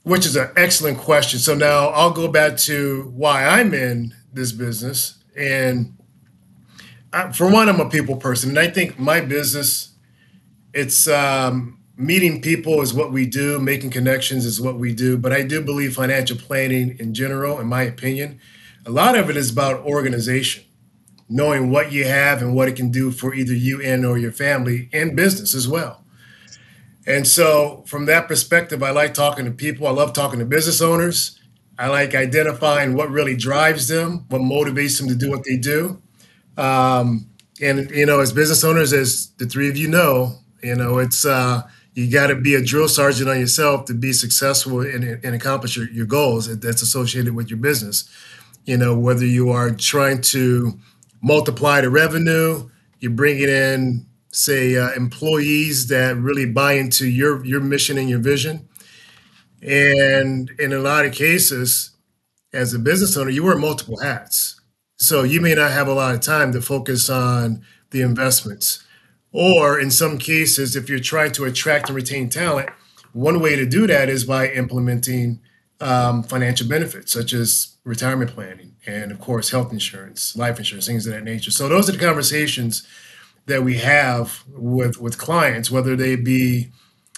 which 0.05 0.27
is 0.27 0.37
an 0.37 0.51
excellent 0.57 0.99
question. 0.99 1.41
So 1.41 1.55
now 1.55 1.89
I'll 1.89 2.13
go 2.13 2.29
back 2.29 2.57
to 2.59 3.11
why 3.15 3.45
I'm 3.45 3.75
in 3.75 4.15
this 4.33 4.53
business. 4.53 5.19
And 5.37 5.97
I, 7.13 7.33
for 7.33 7.51
one, 7.51 7.69
I'm 7.69 7.81
a 7.81 7.89
people 7.89 8.17
person, 8.17 8.51
and 8.51 8.59
I 8.59 8.69
think 8.69 8.99
my 8.99 9.21
business, 9.21 9.95
it's 10.73 11.09
um, 11.09 11.81
meeting 11.97 12.41
people 12.41 12.81
is 12.83 12.93
what 12.93 13.13
we 13.13 13.27
do, 13.27 13.59
making 13.59 13.91
connections 13.91 14.45
is 14.45 14.61
what 14.61 14.79
we 14.79 14.93
do. 14.93 15.17
But 15.17 15.33
I 15.33 15.43
do 15.43 15.61
believe 15.61 15.95
financial 15.95 16.37
planning 16.37 16.97
in 16.99 17.15
general, 17.15 17.59
in 17.59 17.67
my 17.67 17.83
opinion, 17.83 18.41
a 18.87 18.91
lot 18.91 19.17
of 19.17 19.31
it 19.31 19.37
is 19.37 19.51
about 19.51 19.81
organization, 19.87 20.65
knowing 21.29 21.71
what 21.71 21.93
you 21.93 22.05
have 22.05 22.43
and 22.43 22.55
what 22.55 22.69
it 22.69 22.77
can 22.77 22.91
do 22.91 23.11
for 23.11 23.33
either 23.33 23.55
you 23.55 23.81
and 23.81 24.05
or 24.05 24.19
your 24.19 24.33
family 24.33 24.91
and 24.93 25.17
business 25.17 25.55
as 25.55 25.67
well. 25.67 26.04
And 27.07 27.27
so, 27.27 27.85
from 27.87 28.07
that 28.07 28.29
perspective, 28.29 28.83
I 28.83 28.91
like 28.91 29.13
talking 29.13 29.45
to 29.45 29.51
people. 29.51 29.87
I 29.87 29.91
love 29.91 30.13
talking 30.13 30.39
to 30.39 30.45
business 30.47 30.81
owners. 30.81 31.39
I 31.79 31.89
like 31.89 32.15
identifying 32.15 32.95
what 32.95 33.11
really 33.11 33.37
drives 33.37 33.89
them, 33.89 34.25
what 34.29 34.41
motivates 34.41 34.99
them 34.99 35.09
to 35.09 35.15
do 35.15 35.29
what 35.29 35.45
they 35.45 35.57
do. 35.57 36.01
Um, 36.57 37.29
and 37.61 37.91
you 37.91 38.07
know, 38.07 38.21
as 38.21 38.33
business 38.33 38.65
owners, 38.65 38.93
as 38.93 39.29
the 39.39 39.47
three 39.47 39.69
of 39.69 39.77
you 39.77 39.89
know, 39.89 40.39
you 40.63 40.75
know, 40.75 40.99
it's 40.99 41.25
uh, 41.25 41.63
you 41.95 42.11
got 42.11 42.29
to 42.29 42.37
be 42.37 42.55
a 42.55 42.63
drill 42.63 42.89
sergeant 42.89 43.29
on 43.29 43.39
yourself 43.39 43.85
to 43.87 43.95
be 43.95 44.13
successful 44.13 44.81
and, 44.81 45.05
and 45.05 45.35
accomplish 45.35 45.77
your, 45.77 45.89
your 45.91 46.07
goals 46.07 46.59
that's 46.61 46.83
associated 46.83 47.35
with 47.35 47.51
your 47.51 47.59
business. 47.59 48.09
You 48.65 48.77
know, 48.77 48.99
whether 48.99 49.27
you 49.27 49.51
are 49.51 49.71
trying 49.71 50.23
to 50.23 50.79
multiply 51.21 51.81
the 51.81 51.91
revenue, 51.91 52.71
you're 53.01 53.13
bringing 53.13 53.49
in 53.49 54.07
say 54.35 54.77
uh, 54.77 54.93
employees 54.93 55.87
that 55.89 56.17
really 56.17 56.47
buy 56.47 56.75
into 56.75 57.09
your 57.09 57.45
your 57.45 57.61
mission 57.61 57.99
and 57.99 58.09
your 58.11 58.19
vision. 58.19 58.69
And 59.63 60.51
in 60.59 60.73
a 60.73 60.79
lot 60.79 61.07
of 61.07 61.13
cases 61.13 61.91
as 62.53 62.75
a 62.75 62.79
business 62.79 63.17
owner 63.17 63.31
you 63.31 63.45
wear 63.45 63.57
multiple 63.57 64.01
hats. 64.01 64.61
So 64.97 65.23
you 65.23 65.41
may 65.41 65.55
not 65.55 65.73
have 65.73 65.89
a 65.89 65.95
lot 65.95 66.15
of 66.15 66.21
time 66.21 66.53
to 66.53 66.61
focus 66.61 67.11
on 67.11 67.65
the 67.91 68.01
investments. 68.01 68.85
Or 69.33 69.81
in 69.81 69.91
some 69.91 70.19
cases 70.19 70.77
if 70.77 70.89
you're 70.89 70.99
trying 70.99 71.33
to 71.33 71.45
attract 71.45 71.89
and 71.89 71.97
retain 71.97 72.29
talent 72.29 72.71
one 73.15 73.41
way 73.41 73.55
to 73.55 73.65
do 73.65 73.87
that 73.87 74.09
is 74.09 74.25
by 74.25 74.49
implementing 74.49 75.41
um, 75.81 76.23
financial 76.25 76.69
benefits 76.69 77.13
such 77.13 77.33
as 77.33 77.77
retirement 77.85 78.33
planning 78.33 78.75
and 78.87 79.13
of 79.13 79.21
course 79.21 79.51
health 79.51 79.73
insurance 79.73 80.37
life 80.37 80.59
insurance 80.59 80.87
things 80.87 81.07
of 81.07 81.13
that 81.13 81.25
nature. 81.25 81.51
So 81.51 81.69
those 81.69 81.89
are 81.89 81.93
the 81.93 81.99
conversations 81.99 82.87
that 83.47 83.63
we 83.63 83.79
have 83.79 84.45
with 84.49 85.01
with 85.01 85.19
clients, 85.19 85.71
whether 85.71 85.97
they 85.97 86.17
be 86.17 86.71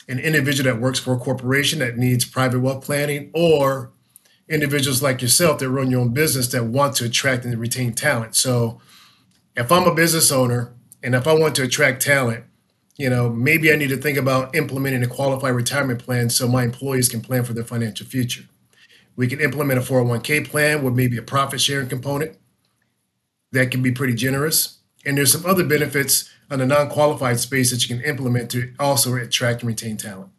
an 0.08 0.18
individual 0.18 0.70
that 0.70 0.80
works 0.80 0.98
for 0.98 1.14
a 1.14 1.18
corporation 1.18 1.78
that 1.80 1.96
needs 1.96 2.24
private 2.24 2.60
wealth 2.60 2.84
planning 2.84 3.30
or 3.34 3.90
individuals 4.48 5.02
like 5.02 5.20
yourself 5.20 5.58
that 5.58 5.68
run 5.68 5.90
your 5.90 6.00
own 6.00 6.12
business 6.12 6.48
that 6.48 6.64
want 6.64 6.94
to 6.96 7.04
attract 7.04 7.44
and 7.44 7.58
retain 7.58 7.92
talent. 7.92 8.36
So 8.36 8.80
if 9.56 9.72
I'm 9.72 9.88
a 9.88 9.94
business 9.94 10.30
owner 10.30 10.72
and 11.02 11.14
if 11.14 11.26
I 11.26 11.32
want 11.32 11.56
to 11.56 11.64
attract 11.64 12.02
talent, 12.02 12.44
you 12.96 13.10
know, 13.10 13.28
maybe 13.28 13.72
I 13.72 13.76
need 13.76 13.88
to 13.88 13.96
think 13.96 14.16
about 14.16 14.54
implementing 14.54 15.02
a 15.02 15.08
qualified 15.08 15.54
retirement 15.54 16.02
plan 16.02 16.30
so 16.30 16.48
my 16.48 16.62
employees 16.62 17.08
can 17.08 17.20
plan 17.20 17.44
for 17.44 17.52
their 17.52 17.64
financial 17.64 18.06
future. 18.06 18.44
We 19.16 19.26
can 19.26 19.40
implement 19.40 19.80
a 19.80 19.82
401k 19.82 20.48
plan 20.48 20.82
with 20.82 20.94
maybe 20.94 21.16
a 21.16 21.22
profit 21.22 21.60
sharing 21.60 21.88
component 21.88 22.36
that 23.52 23.70
can 23.70 23.82
be 23.82 23.90
pretty 23.90 24.14
generous. 24.14 24.75
And 25.06 25.16
there's 25.16 25.32
some 25.32 25.46
other 25.46 25.64
benefits 25.64 26.28
on 26.50 26.58
the 26.58 26.66
non-qualified 26.66 27.40
space 27.40 27.70
that 27.70 27.88
you 27.88 27.96
can 27.96 28.04
implement 28.04 28.50
to 28.50 28.72
also 28.78 29.14
attract 29.14 29.62
and 29.62 29.68
retain 29.68 29.96
talent. 29.96 30.30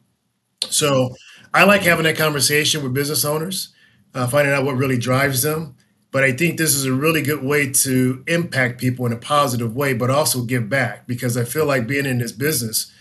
So 0.69 1.15
I 1.53 1.63
like 1.63 1.81
having 1.81 2.03
that 2.03 2.17
conversation 2.17 2.83
with 2.83 2.93
business 2.93 3.25
owners, 3.25 3.69
uh, 4.13 4.27
finding 4.27 4.53
out 4.53 4.65
what 4.65 4.75
really 4.75 4.97
drives 4.97 5.41
them. 5.41 5.75
But 6.11 6.23
I 6.23 6.31
think 6.31 6.57
this 6.57 6.73
is 6.73 6.85
a 6.85 6.93
really 6.93 7.21
good 7.21 7.43
way 7.43 7.71
to 7.71 8.23
impact 8.27 8.79
people 8.79 9.05
in 9.05 9.13
a 9.13 9.17
positive 9.17 9.75
way, 9.75 9.93
but 9.93 10.09
also 10.09 10.43
give 10.43 10.69
back 10.69 11.05
because 11.05 11.37
I 11.37 11.43
feel 11.43 11.65
like 11.65 11.87
being 11.87 12.05
in 12.05 12.17
this 12.17 12.31
business, 12.31 12.91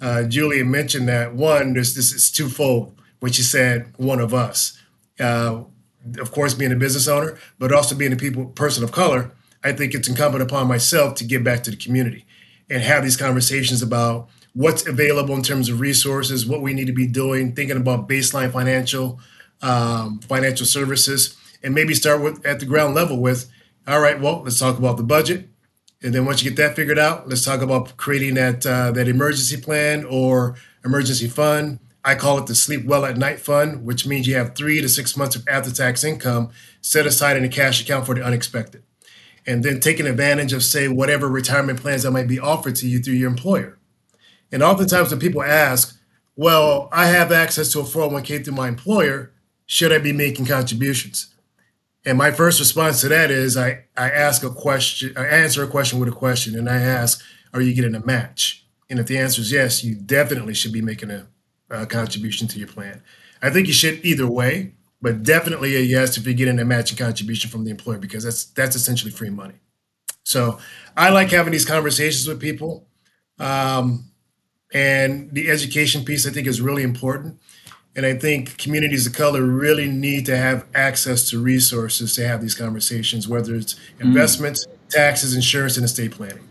uh, 0.00 0.24
Julia 0.24 0.64
mentioned 0.64 1.08
that 1.08 1.34
one, 1.34 1.74
there's 1.74 1.94
this 1.94 2.12
is 2.12 2.30
twofold, 2.30 2.96
which 3.20 3.34
she 3.34 3.42
said, 3.42 3.92
one 3.96 4.20
of 4.20 4.32
us. 4.32 4.80
Uh, 5.18 5.64
of 6.18 6.32
course, 6.32 6.54
being 6.54 6.72
a 6.72 6.76
business 6.76 7.06
owner, 7.06 7.38
but 7.58 7.72
also 7.72 7.94
being 7.94 8.12
a 8.12 8.16
people 8.16 8.46
person 8.46 8.82
of 8.82 8.90
color, 8.90 9.30
I 9.64 9.72
think 9.72 9.94
it's 9.94 10.08
incumbent 10.08 10.42
upon 10.42 10.66
myself 10.68 11.14
to 11.16 11.24
give 11.24 11.44
back 11.44 11.62
to 11.64 11.70
the 11.70 11.76
community 11.76 12.24
and 12.68 12.82
have 12.82 13.02
these 13.02 13.16
conversations 13.16 13.82
about 13.82 14.28
what's 14.54 14.86
available 14.86 15.34
in 15.34 15.42
terms 15.42 15.68
of 15.68 15.80
resources, 15.80 16.46
what 16.46 16.60
we 16.60 16.74
need 16.74 16.86
to 16.86 16.92
be 16.92 17.06
doing, 17.06 17.54
thinking 17.54 17.76
about 17.76 18.08
baseline 18.08 18.52
financial 18.52 19.20
um, 19.62 20.18
financial 20.20 20.66
services, 20.66 21.36
and 21.62 21.74
maybe 21.74 21.94
start 21.94 22.20
with 22.20 22.44
at 22.44 22.58
the 22.58 22.66
ground 22.66 22.94
level 22.94 23.20
with, 23.20 23.50
all 23.86 24.00
right, 24.00 24.20
well, 24.20 24.42
let's 24.42 24.58
talk 24.58 24.76
about 24.76 24.96
the 24.96 25.04
budget, 25.04 25.48
and 26.02 26.12
then 26.12 26.26
once 26.26 26.42
you 26.42 26.50
get 26.50 26.56
that 26.56 26.74
figured 26.74 26.98
out, 26.98 27.28
let's 27.28 27.44
talk 27.44 27.62
about 27.62 27.96
creating 27.96 28.34
that 28.34 28.66
uh, 28.66 28.90
that 28.90 29.06
emergency 29.06 29.60
plan 29.60 30.04
or 30.04 30.56
emergency 30.84 31.28
fund. 31.28 31.78
I 32.04 32.16
call 32.16 32.38
it 32.38 32.46
the 32.46 32.56
sleep 32.56 32.84
well 32.84 33.04
at 33.04 33.16
night 33.16 33.38
fund, 33.38 33.84
which 33.84 34.04
means 34.04 34.26
you 34.26 34.34
have 34.34 34.56
three 34.56 34.80
to 34.80 34.88
six 34.88 35.16
months 35.16 35.36
of 35.36 35.46
after 35.46 35.70
tax 35.70 36.02
income 36.02 36.50
set 36.80 37.06
aside 37.06 37.36
in 37.36 37.44
a 37.44 37.48
cash 37.48 37.80
account 37.80 38.06
for 38.06 38.16
the 38.16 38.24
unexpected. 38.24 38.82
And 39.46 39.64
then 39.64 39.80
taking 39.80 40.06
advantage 40.06 40.52
of, 40.52 40.62
say, 40.62 40.88
whatever 40.88 41.28
retirement 41.28 41.80
plans 41.80 42.04
that 42.04 42.12
might 42.12 42.28
be 42.28 42.38
offered 42.38 42.76
to 42.76 42.88
you 42.88 43.00
through 43.00 43.14
your 43.14 43.30
employer. 43.30 43.78
And 44.52 44.62
oftentimes 44.62 45.10
when 45.10 45.18
people 45.18 45.42
ask, 45.42 45.98
well, 46.36 46.88
I 46.92 47.06
have 47.06 47.32
access 47.32 47.72
to 47.72 47.80
a 47.80 47.84
401k 47.84 48.44
through 48.44 48.54
my 48.54 48.68
employer, 48.68 49.32
should 49.66 49.92
I 49.92 49.98
be 49.98 50.12
making 50.12 50.46
contributions? 50.46 51.34
And 52.04 52.18
my 52.18 52.30
first 52.30 52.58
response 52.58 53.00
to 53.00 53.08
that 53.08 53.30
is 53.30 53.56
I, 53.56 53.84
I 53.96 54.10
ask 54.10 54.42
a 54.42 54.50
question, 54.50 55.14
I 55.16 55.24
answer 55.26 55.62
a 55.62 55.68
question 55.68 55.98
with 55.98 56.08
a 56.08 56.12
question, 56.12 56.58
and 56.58 56.68
I 56.68 56.76
ask, 56.76 57.22
are 57.54 57.60
you 57.60 57.74
getting 57.74 57.94
a 57.94 58.04
match? 58.04 58.66
And 58.90 58.98
if 58.98 59.06
the 59.06 59.18
answer 59.18 59.40
is 59.40 59.52
yes, 59.52 59.84
you 59.84 59.94
definitely 59.94 60.54
should 60.54 60.72
be 60.72 60.82
making 60.82 61.10
a, 61.10 61.26
a 61.70 61.86
contribution 61.86 62.48
to 62.48 62.58
your 62.58 62.68
plan. 62.68 63.02
I 63.40 63.50
think 63.50 63.66
you 63.66 63.72
should 63.72 64.04
either 64.04 64.26
way, 64.26 64.72
but 65.02 65.24
definitely 65.24 65.76
a 65.76 65.80
yes 65.80 66.16
if 66.16 66.24
you're 66.24 66.34
getting 66.34 66.60
a 66.60 66.64
matching 66.64 66.96
contribution 66.96 67.50
from 67.50 67.64
the 67.64 67.70
employer 67.70 67.98
because 67.98 68.24
that's 68.24 68.44
that's 68.44 68.76
essentially 68.76 69.10
free 69.10 69.30
money. 69.30 69.54
So 70.24 70.58
I 70.96 71.10
like 71.10 71.30
having 71.30 71.52
these 71.52 71.66
conversations 71.66 72.26
with 72.26 72.40
people. 72.40 72.86
Um, 73.38 74.12
and 74.72 75.30
the 75.32 75.50
education 75.50 76.04
piece, 76.04 76.26
I 76.26 76.30
think, 76.30 76.46
is 76.46 76.60
really 76.60 76.82
important. 76.82 77.40
And 77.94 78.06
I 78.06 78.14
think 78.14 78.56
communities 78.56 79.06
of 79.06 79.12
color 79.12 79.42
really 79.42 79.86
need 79.86 80.24
to 80.26 80.36
have 80.36 80.64
access 80.74 81.28
to 81.30 81.38
resources 81.38 82.14
to 82.14 82.26
have 82.26 82.40
these 82.40 82.54
conversations, 82.54 83.28
whether 83.28 83.54
it's 83.54 83.74
mm. 83.74 84.00
investments, 84.00 84.66
mm. 84.66 84.88
taxes, 84.88 85.34
insurance, 85.34 85.76
and 85.76 85.84
estate 85.84 86.12
planning. 86.12 86.48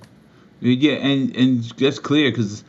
Yeah, 0.60 0.94
and 0.94 1.36
and 1.36 1.64
that's 1.80 1.98
clear 1.98 2.30
because 2.30 2.64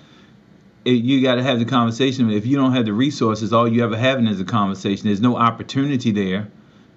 you 0.84 1.22
got 1.22 1.36
to 1.36 1.42
have 1.42 1.58
the 1.58 1.64
conversation. 1.64 2.30
If 2.30 2.46
you 2.46 2.56
don't 2.56 2.72
have 2.72 2.84
the 2.84 2.92
resources, 2.92 3.52
all 3.52 3.68
you 3.68 3.84
ever 3.84 3.96
having 3.96 4.26
is 4.26 4.40
a 4.40 4.44
conversation. 4.44 5.06
There's 5.06 5.20
no 5.20 5.36
opportunity 5.36 6.10
there. 6.10 6.48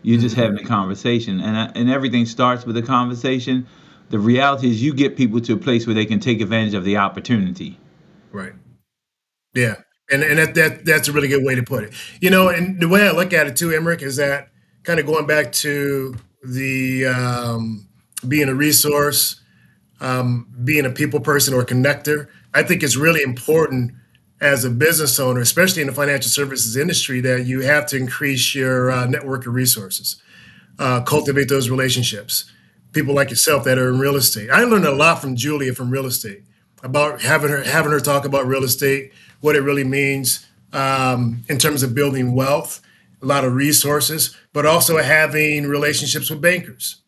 You're 0.02 0.20
just 0.20 0.36
mm-hmm. 0.36 0.44
having 0.44 0.66
a 0.66 0.68
conversation, 0.68 1.42
and 1.42 1.76
and 1.76 1.90
everything 1.90 2.26
starts 2.26 2.66
with 2.66 2.78
a 2.78 2.82
conversation. 2.82 3.68
The 4.10 4.20
reality 4.20 4.70
is, 4.70 4.84
you 4.84 4.94
get 4.94 5.18
people 5.18 5.42
to 5.42 5.54
a 5.54 5.58
place 5.58 5.88
where 5.88 5.96
they 5.96 6.06
can 6.06 6.20
take 6.20 6.42
advantage 6.42 6.76
of 6.76 6.84
the 6.84 6.98
opportunity. 6.98 7.80
Right. 8.32 8.54
Yeah. 9.56 9.76
And 10.12 10.22
and 10.22 10.38
that, 10.38 10.54
that 10.56 10.86
that's 10.86 11.08
a 11.08 11.12
really 11.12 11.28
good 11.28 11.44
way 11.44 11.56
to 11.56 11.64
put 11.64 11.84
it. 11.84 11.94
You 12.22 12.30
know, 12.30 12.50
and 12.50 12.80
the 12.80 12.88
way 12.88 13.08
I 13.08 13.12
look 13.12 13.34
at 13.34 13.48
it 13.48 13.56
too, 13.56 13.72
Emerick, 13.72 14.04
is 14.04 14.18
that 14.18 14.50
kind 14.84 15.00
of 15.00 15.08
going 15.08 15.26
back 15.26 15.52
to 15.52 16.16
the 16.44 17.08
um, 17.08 17.88
being 18.28 18.50
a 18.50 18.54
resource, 18.54 19.42
um, 20.02 20.48
being 20.64 20.86
a 20.86 20.90
people 20.90 21.20
person 21.20 21.54
or 21.54 21.64
connector. 21.64 22.28
I 22.54 22.64
think 22.64 22.84
it's 22.84 22.96
really 22.96 23.22
important 23.22 23.94
as 24.42 24.66
a 24.66 24.70
business 24.70 25.20
owner, 25.20 25.40
especially 25.40 25.82
in 25.82 25.88
the 25.88 25.94
financial 25.94 26.30
services 26.30 26.76
industry, 26.76 27.22
that 27.22 27.46
you 27.46 27.62
have 27.62 27.86
to 27.88 27.98
increase 27.98 28.54
your 28.54 28.92
uh, 28.92 29.06
network 29.06 29.46
of 29.46 29.54
resources, 29.54 30.22
uh, 30.80 31.02
cultivate 31.02 31.50
those 31.50 31.70
relationships. 31.70 32.52
People 32.92 33.16
like 33.16 33.30
yourself 33.30 33.64
that 33.64 33.78
are 33.78 33.90
in 33.90 34.00
real 34.00 34.16
estate. 34.16 34.50
I 34.50 34.64
learned 34.64 34.86
a 34.86 34.94
lot 34.94 35.22
from 35.22 35.36
Julia 35.36 35.74
from 35.74 35.90
real 35.90 36.06
estate 36.06 36.44
about 36.84 37.22
having 37.22 37.50
her 37.50 37.64
having 37.64 37.92
her 37.92 38.00
talk 38.00 38.26
about 38.26 38.46
real 38.46 38.64
estate, 38.64 39.12
what 39.42 39.56
it 39.56 39.62
really 39.62 39.84
means 39.84 40.46
um, 40.72 41.44
in 41.50 41.58
terms 41.58 41.84
of 41.84 41.96
building 41.96 42.36
wealth, 42.36 42.82
a 43.22 43.26
lot 43.26 43.44
of 43.44 43.54
resources, 43.54 44.36
but 44.54 44.66
also 44.66 44.98
having 44.98 45.66
relationships 45.68 46.30
with 46.30 46.42
bankers, 46.42 47.02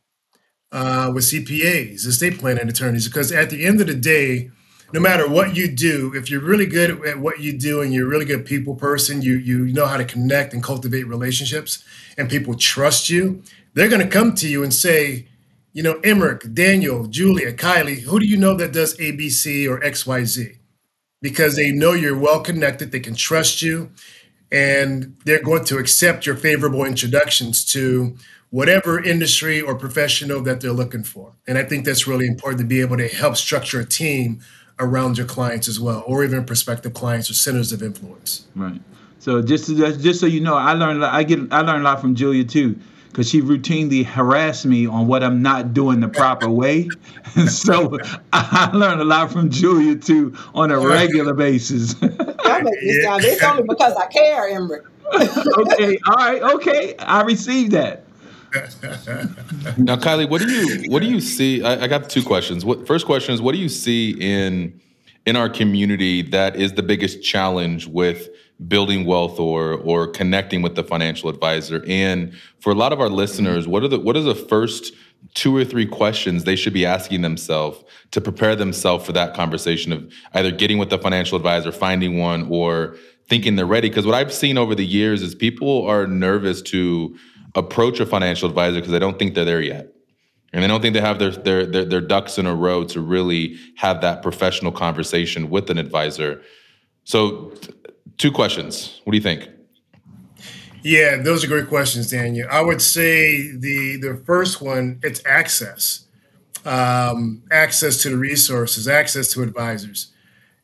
uh, 0.71 1.12
with 1.13 1.25
CPAs, 1.25 2.05
estate 2.05 2.39
planning 2.39 2.67
attorneys. 2.67 3.07
Because 3.07 3.31
at 3.31 3.50
the 3.50 3.65
end 3.65 3.81
of 3.81 3.88
the 3.88 3.95
day, 3.95 4.51
no 4.93 5.00
matter 5.00 5.27
what 5.29 5.55
you 5.55 5.67
do, 5.67 6.13
if 6.15 6.29
you're 6.29 6.41
really 6.41 6.65
good 6.65 7.05
at 7.05 7.19
what 7.19 7.39
you 7.39 7.57
do 7.57 7.81
and 7.81 7.93
you're 7.93 8.05
a 8.05 8.09
really 8.09 8.25
good 8.25 8.45
people 8.45 8.75
person, 8.75 9.21
you 9.21 9.38
you 9.38 9.65
know 9.65 9.86
how 9.86 9.97
to 9.97 10.05
connect 10.05 10.53
and 10.53 10.63
cultivate 10.63 11.03
relationships, 11.03 11.83
and 12.17 12.29
people 12.29 12.55
trust 12.55 13.09
you, 13.09 13.43
they're 13.74 13.89
going 13.89 14.01
to 14.01 14.07
come 14.07 14.33
to 14.36 14.47
you 14.47 14.63
and 14.63 14.74
say 14.74 15.27
you 15.77 15.83
know, 15.83 16.00
Emerick, 16.03 16.55
Daniel, 16.55 17.05
Julia, 17.05 17.53
Kiley, 17.53 18.00
who 18.00 18.19
do 18.19 18.25
you 18.25 18.36
know 18.36 18.55
that 18.57 18.74
does 18.74 18.97
ABC 18.97 19.69
or 19.69 19.79
XYZ? 19.79 20.57
Because 21.21 21.55
they 21.55 21.71
know 21.71 21.93
you're 21.93 22.17
well 22.17 22.41
connected, 22.41 22.91
they 22.91 23.00
can 23.00 23.13
trust 23.13 23.62
you, 23.62 23.91
and 24.51 25.15
they're 25.24 25.43
going 25.43 25.65
to 25.65 25.77
accept 25.77 26.25
your 26.25 26.36
favorable 26.36 26.83
introductions 26.83 27.63
to 27.65 28.17
whatever 28.50 29.01
industry 29.01 29.62
or 29.62 29.75
professional 29.75 30.42
that 30.42 30.62
they're 30.62 30.72
looking 30.72 31.04
for. 31.04 31.34
And 31.48 31.58
I 31.58 31.63
think 31.63 31.86
that's 31.86 32.08
really 32.08 32.27
important 32.27 32.62
to 32.62 32.66
be 32.66 32.82
able 32.82 32.98
to 32.98 33.08
help 33.08 33.36
structure 33.36 33.80
a 33.80 33.86
team 33.86 34.39
around 34.80 35.18
your 35.18 35.27
clients 35.27 35.68
as 35.68 35.80
well, 35.80 36.04
or 36.06 36.24
even 36.24 36.46
prospective 36.46 36.94
clients 36.94 37.30
or 37.30 37.34
centers 37.34 37.72
of 37.72 37.82
influence. 37.82 38.46
Right. 38.56 38.82
So 39.20 39.42
just 39.42 39.68
just 39.68 40.20
so 40.20 40.25
you 40.25 40.39
know, 40.39 40.56
I 40.56 40.74
learned 40.74 41.04
I 41.04 41.24
get 41.24 41.39
I 41.51 41.62
learned 41.62 41.82
a 41.82 41.84
lot 41.84 42.00
from 42.00 42.16
Julia 42.16 42.44
too 42.44 42.80
because 43.18 43.30
she 43.30 43.42
routinely 43.42 44.06
harassed 44.06 44.66
me 44.66 44.86
on 44.86 45.08
what 45.08 45.24
I'm 45.24 45.42
not 45.42 45.74
doing 45.74 46.00
the 46.00 46.08
proper 46.08 46.50
way. 46.50 46.88
And 47.36 47.50
so 47.66 47.98
I 48.32 48.70
learned 48.74 49.01
a 49.01 49.06
lot 49.06 49.32
from 49.32 49.50
Julia 49.50 49.96
too 49.96 50.36
on 50.54 50.72
a 50.72 50.80
regular 50.80 51.34
basis. 51.34 51.96
that 51.96 52.62
makes 52.63 52.82
me 52.84 53.01
sound 53.01 53.24
it's 53.25 53.44
only 53.44 53.63
because 53.63 53.96
I 53.96 54.06
care, 54.08 54.50
Ember. 54.50 54.92
okay, 55.13 55.98
all 56.06 56.16
right, 56.16 56.42
okay. 56.42 56.96
I 56.98 57.24
received 57.24 57.72
that. 57.72 58.07
Now, 59.77 59.96
Kiley, 59.98 60.30
what 60.30 60.42
do 60.42 60.50
you 60.50 60.89
what 60.89 61.01
do 61.01 61.08
you 61.08 61.20
see? 61.20 61.63
I, 61.63 61.84
I 61.84 61.88
got 61.88 62.10
two 62.10 62.24
questions. 62.24 62.66
What 62.66 62.88
first 62.88 63.06
question 63.06 63.34
is 63.34 63.42
what 63.42 63.54
do 63.54 63.60
you 63.60 63.70
see 63.70 64.12
in 64.20 64.80
in 65.27 65.36
our 65.36 65.50
community 65.50 66.22
that 66.22 66.56
is 66.56 66.74
the 66.74 66.82
biggest 66.82 67.22
challenge 67.22 67.86
with 67.86 68.30
building 68.68 69.06
wealth 69.06 69.39
or 69.39 69.74
or 69.74 70.08
connecting 70.08 70.63
with 70.63 70.75
the 70.75 70.84
financial 70.84 71.30
advisor 71.30 71.84
and 71.88 72.34
for 72.60 72.72
a 72.72 72.75
lot 72.75 72.92
of 72.92 73.00
our 73.00 73.10
listeners 73.10 73.68
what 73.68 73.84
are 73.84 73.88
the 73.88 74.00
what 74.00 74.16
are 74.16 74.22
the 74.22 74.34
first 74.34 74.94
two 75.36 75.56
or 75.56 75.63
three 75.63 75.86
questions 75.86 76.44
they 76.44 76.56
should 76.56 76.74
be 76.74 76.86
asking 76.86 77.22
themselves 77.22 77.84
to 78.10 78.20
prepare 78.20 78.56
themselves 78.56 79.06
for 79.06 79.12
that 79.12 79.36
conversation 79.36 79.92
of 79.92 80.12
either 80.34 80.50
getting 80.50 80.80
with 80.80 80.89
the 80.89 80.98
financial 80.98 81.36
advisor 81.36 81.72
finding 81.72 82.18
one 82.18 82.48
or 82.50 82.96
thinking 83.27 83.56
they're 83.56 83.68
ready 83.68 83.89
because 83.89 84.08
what 84.08 84.16
i've 84.16 84.34
seen 84.34 84.58
over 84.58 84.74
the 84.74 84.86
years 84.86 85.22
is 85.22 85.36
people 85.36 85.86
are 85.86 86.08
nervous 86.08 86.62
to 86.62 87.16
approach 87.58 88.00
a 88.00 88.06
financial 88.06 88.48
advisor 88.48 88.76
because 88.76 88.92
they 88.92 89.00
don't 89.00 89.20
think 89.20 89.36
they're 89.36 89.44
there 89.44 89.62
yet 89.62 89.92
and 90.54 90.64
they 90.64 90.68
don't 90.68 90.82
think 90.82 90.94
they 90.94 91.02
have 91.02 91.20
their, 91.20 91.32
their 91.32 91.66
their 91.66 91.86
their 91.86 92.02
ducks 92.02 92.38
in 92.38 92.46
a 92.46 92.56
row 92.56 92.84
to 92.86 93.02
really 93.02 93.58
have 93.76 94.00
that 94.02 94.22
professional 94.22 94.72
conversation 94.72 95.50
with 95.50 95.70
an 95.70 95.78
advisor 95.78 96.42
so 97.04 97.54
Two 98.18 98.32
questions. 98.32 99.00
What 99.04 99.12
do 99.12 99.18
you 99.18 99.24
think? 99.24 99.48
Yeah, 100.84 101.18
those 101.22 101.44
are 101.44 101.48
great 101.48 101.68
questions, 101.68 102.10
Daniel. 102.10 102.48
I 102.52 102.62
would 102.62 102.82
say 102.82 103.52
the 103.52 103.98
the 103.98 104.22
first 104.26 104.62
one 104.62 105.00
it's 105.04 105.22
access, 105.26 106.06
um, 106.66 107.44
access 107.52 108.02
to 108.04 108.10
the 108.10 108.18
resources, 108.18 108.88
access 108.88 109.32
to 109.34 109.44
advisors, 109.44 110.14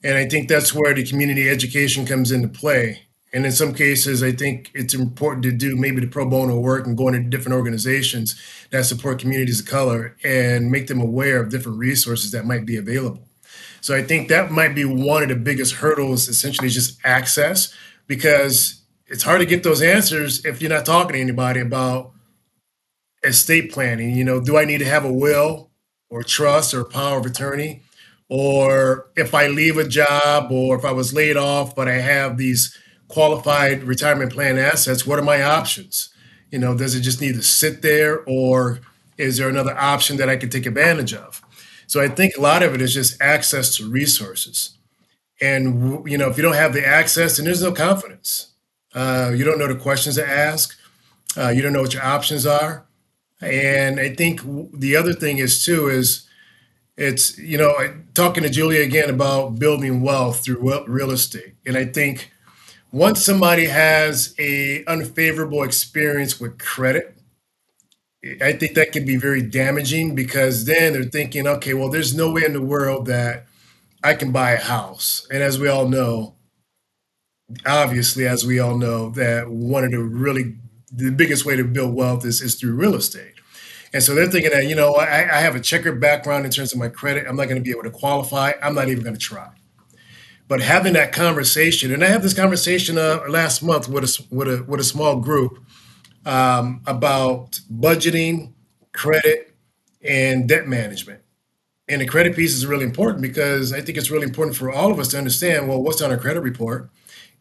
and 0.03 0.17
I 0.17 0.27
think 0.27 0.49
that's 0.49 0.73
where 0.73 0.93
the 0.93 1.05
community 1.05 1.47
education 1.49 2.05
comes 2.05 2.31
into 2.31 2.47
play. 2.47 3.03
And 3.33 3.47
in 3.47 3.51
some 3.51 3.73
cases, 3.73 4.21
I 4.21 4.31
think 4.31 4.69
it's 4.75 4.93
important 4.93 5.41
to 5.43 5.51
do 5.51 5.75
maybe 5.75 5.99
the 5.99 6.07
pro 6.07 6.29
bono 6.29 6.59
work 6.59 6.85
and 6.85 6.95
go 6.95 7.07
into 7.07 7.19
different 7.29 7.55
organizations 7.55 8.39
that 8.69 8.85
support 8.85 9.19
communities 9.19 9.59
of 9.59 9.65
color 9.65 10.15
and 10.23 10.69
make 10.69 10.85
them 10.85 11.01
aware 11.01 11.41
of 11.41 11.49
different 11.49 11.79
resources 11.79 12.31
that 12.31 12.45
might 12.45 12.65
be 12.65 12.77
available. 12.77 13.27
So 13.81 13.95
I 13.95 14.03
think 14.03 14.29
that 14.29 14.51
might 14.51 14.75
be 14.75 14.85
one 14.85 15.23
of 15.23 15.29
the 15.29 15.35
biggest 15.35 15.73
hurdles, 15.75 16.29
essentially, 16.29 16.67
is 16.67 16.75
just 16.75 16.99
access, 17.03 17.73
because 18.05 18.81
it's 19.07 19.23
hard 19.23 19.39
to 19.39 19.45
get 19.45 19.63
those 19.63 19.81
answers 19.81 20.45
if 20.45 20.61
you're 20.61 20.69
not 20.69 20.85
talking 20.85 21.13
to 21.13 21.19
anybody 21.19 21.59
about 21.59 22.11
estate 23.23 23.71
planning. 23.71 24.15
You 24.15 24.23
know, 24.23 24.39
do 24.41 24.57
I 24.57 24.65
need 24.65 24.77
to 24.77 24.85
have 24.85 25.05
a 25.05 25.11
will 25.11 25.71
or 26.09 26.21
trust 26.21 26.73
or 26.73 26.83
power 26.83 27.17
of 27.17 27.25
attorney? 27.25 27.81
Or 28.29 29.07
if 29.15 29.33
I 29.33 29.47
leave 29.47 29.77
a 29.77 29.87
job 29.87 30.51
or 30.51 30.77
if 30.77 30.85
I 30.85 30.91
was 30.91 31.13
laid 31.13 31.35
off, 31.35 31.75
but 31.75 31.87
I 31.87 31.95
have 31.95 32.37
these 32.37 32.77
qualified 33.13 33.83
retirement 33.83 34.33
plan 34.33 34.57
assets, 34.57 35.05
what 35.05 35.19
are 35.19 35.23
my 35.23 35.43
options? 35.43 36.09
You 36.49 36.57
know, 36.57 36.75
does 36.75 36.95
it 36.95 37.01
just 37.01 37.21
need 37.21 37.35
to 37.35 37.43
sit 37.43 37.83
there 37.83 38.23
or 38.25 38.79
is 39.19 39.37
there 39.37 39.49
another 39.49 39.77
option 39.77 40.17
that 40.17 40.29
I 40.29 40.35
can 40.35 40.49
take 40.49 40.65
advantage 40.65 41.13
of? 41.13 41.39
So 41.85 42.01
I 42.01 42.07
think 42.07 42.35
a 42.35 42.41
lot 42.41 42.63
of 42.63 42.73
it 42.73 42.81
is 42.81 42.91
just 42.91 43.21
access 43.21 43.77
to 43.77 43.87
resources. 43.87 44.77
And, 45.39 46.09
you 46.09 46.17
know, 46.17 46.27
if 46.27 46.37
you 46.37 46.43
don't 46.43 46.55
have 46.55 46.73
the 46.73 46.85
access, 46.85 47.37
then 47.37 47.45
there's 47.45 47.61
no 47.61 47.71
confidence. 47.71 48.53
Uh, 48.95 49.31
you 49.35 49.43
don't 49.43 49.59
know 49.59 49.67
the 49.67 49.75
questions 49.75 50.15
to 50.15 50.27
ask. 50.27 50.75
Uh, 51.37 51.49
you 51.49 51.61
don't 51.61 51.73
know 51.73 51.81
what 51.81 51.93
your 51.93 52.03
options 52.03 52.47
are. 52.47 52.85
And 53.41 53.99
I 53.99 54.09
think 54.15 54.41
the 54.73 54.95
other 54.95 55.13
thing 55.13 55.37
is 55.37 55.63
too 55.63 55.87
is 55.87 56.27
it's 56.97 57.37
you 57.37 57.57
know 57.57 57.75
talking 58.13 58.43
to 58.43 58.49
Julia 58.49 58.81
again 58.81 59.09
about 59.09 59.59
building 59.59 60.01
wealth 60.01 60.43
through 60.43 60.85
real 60.87 61.11
estate, 61.11 61.55
and 61.65 61.75
I 61.75 61.85
think 61.85 62.31
once 62.93 63.25
somebody 63.25 63.65
has 63.65 64.35
a 64.37 64.85
unfavorable 64.85 65.63
experience 65.63 66.39
with 66.39 66.59
credit, 66.59 67.17
I 68.39 68.53
think 68.53 68.75
that 68.75 68.91
can 68.91 69.03
be 69.03 69.17
very 69.17 69.41
damaging 69.41 70.13
because 70.15 70.65
then 70.65 70.93
they're 70.93 71.03
thinking, 71.03 71.47
okay, 71.47 71.73
well, 71.73 71.89
there's 71.89 72.15
no 72.15 72.31
way 72.31 72.45
in 72.45 72.53
the 72.53 72.61
world 72.61 73.07
that 73.07 73.47
I 74.03 74.13
can 74.13 74.31
buy 74.31 74.51
a 74.51 74.61
house, 74.61 75.27
and 75.31 75.41
as 75.41 75.59
we 75.59 75.67
all 75.67 75.89
know, 75.89 76.35
obviously, 77.65 78.27
as 78.27 78.45
we 78.45 78.59
all 78.59 78.77
know, 78.77 79.09
that 79.09 79.49
one 79.49 79.83
of 79.83 79.91
the 79.91 79.99
really 79.99 80.55
the 80.91 81.09
biggest 81.09 81.45
way 81.45 81.55
to 81.55 81.63
build 81.63 81.95
wealth 81.95 82.23
is, 82.23 82.41
is 82.41 82.55
through 82.55 82.75
real 82.75 82.93
estate. 82.95 83.33
And 83.91 84.03
so 84.03 84.13
they're 84.13 84.29
thinking 84.29 84.51
that, 84.51 84.67
you 84.67 84.75
know, 84.75 84.93
I, 84.93 85.21
I 85.21 85.39
have 85.41 85.55
a 85.55 85.59
checkered 85.59 85.99
background 85.99 86.45
in 86.45 86.51
terms 86.51 86.73
of 86.73 86.79
my 86.79 86.89
credit. 86.89 87.25
I'm 87.27 87.35
not 87.35 87.45
going 87.45 87.57
to 87.57 87.63
be 87.63 87.71
able 87.71 87.83
to 87.83 87.91
qualify. 87.91 88.53
I'm 88.61 88.75
not 88.75 88.89
even 88.89 89.03
going 89.03 89.15
to 89.15 89.19
try. 89.19 89.49
But 90.53 90.61
having 90.61 90.93
that 90.93 91.13
conversation, 91.13 91.91
and 91.91 92.03
I 92.03 92.09
had 92.09 92.21
this 92.21 92.35
conversation 92.35 92.99
uh, 92.99 93.21
last 93.27 93.63
month 93.63 93.89
with 93.89 94.03
a, 94.03 94.23
with 94.29 94.47
a, 94.47 94.63
with 94.67 94.79
a 94.79 94.83
small 94.83 95.15
group 95.15 95.57
um, 96.27 96.83
about 96.85 97.59
budgeting, 97.73 98.53
credit, 98.91 99.55
and 100.03 100.47
debt 100.47 100.67
management. 100.67 101.21
And 101.87 102.01
the 102.01 102.05
credit 102.05 102.35
piece 102.35 102.53
is 102.53 102.67
really 102.67 102.85
important 102.85 103.23
because 103.23 103.73
I 103.73 103.81
think 103.81 103.97
it's 103.97 104.11
really 104.11 104.25
important 104.27 104.55
for 104.55 104.71
all 104.71 104.91
of 104.91 104.99
us 104.99 105.07
to 105.07 105.17
understand 105.17 105.67
well, 105.67 105.81
what's 105.81 106.03
on 106.03 106.11
our 106.11 106.19
credit 106.19 106.41
report? 106.41 106.91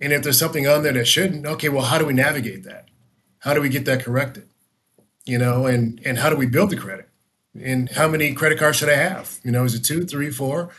And 0.01 0.15
if 0.15 0.23
there's 0.23 0.39
something 0.39 0.67
on 0.67 0.83
there 0.83 0.95
that 0.95 1.07
shouldn't, 1.07 1.45
okay, 1.45 1.69
well, 1.69 1.85
how 1.85 1.99
do 1.99 2.07
we 2.07 2.15
navigate 2.15 2.65
that? 2.65 2.89
How 3.41 3.53
do 3.53 3.61
we 3.61 3.69
get 3.69 3.85
that 3.85 4.03
corrected? 4.03 4.49
You 5.27 5.37
know, 5.37 5.67
and 5.67 6.01
and 6.07 6.17
how 6.17 6.31
do 6.31 6.37
we 6.37 6.47
build 6.47 6.71
the 6.71 6.79
credit? 6.79 7.11
And 7.61 7.91
how 7.91 8.09
many 8.09 8.33
credit 8.33 8.59
cards 8.59 8.79
should 8.79 8.89
I 8.89 8.97
have? 8.97 9.39
You 9.45 9.51
know, 9.51 9.65
is 9.65 9.75
it 9.75 9.85
two, 9.85 10.07
three, 10.07 10.31
four? 10.31 10.71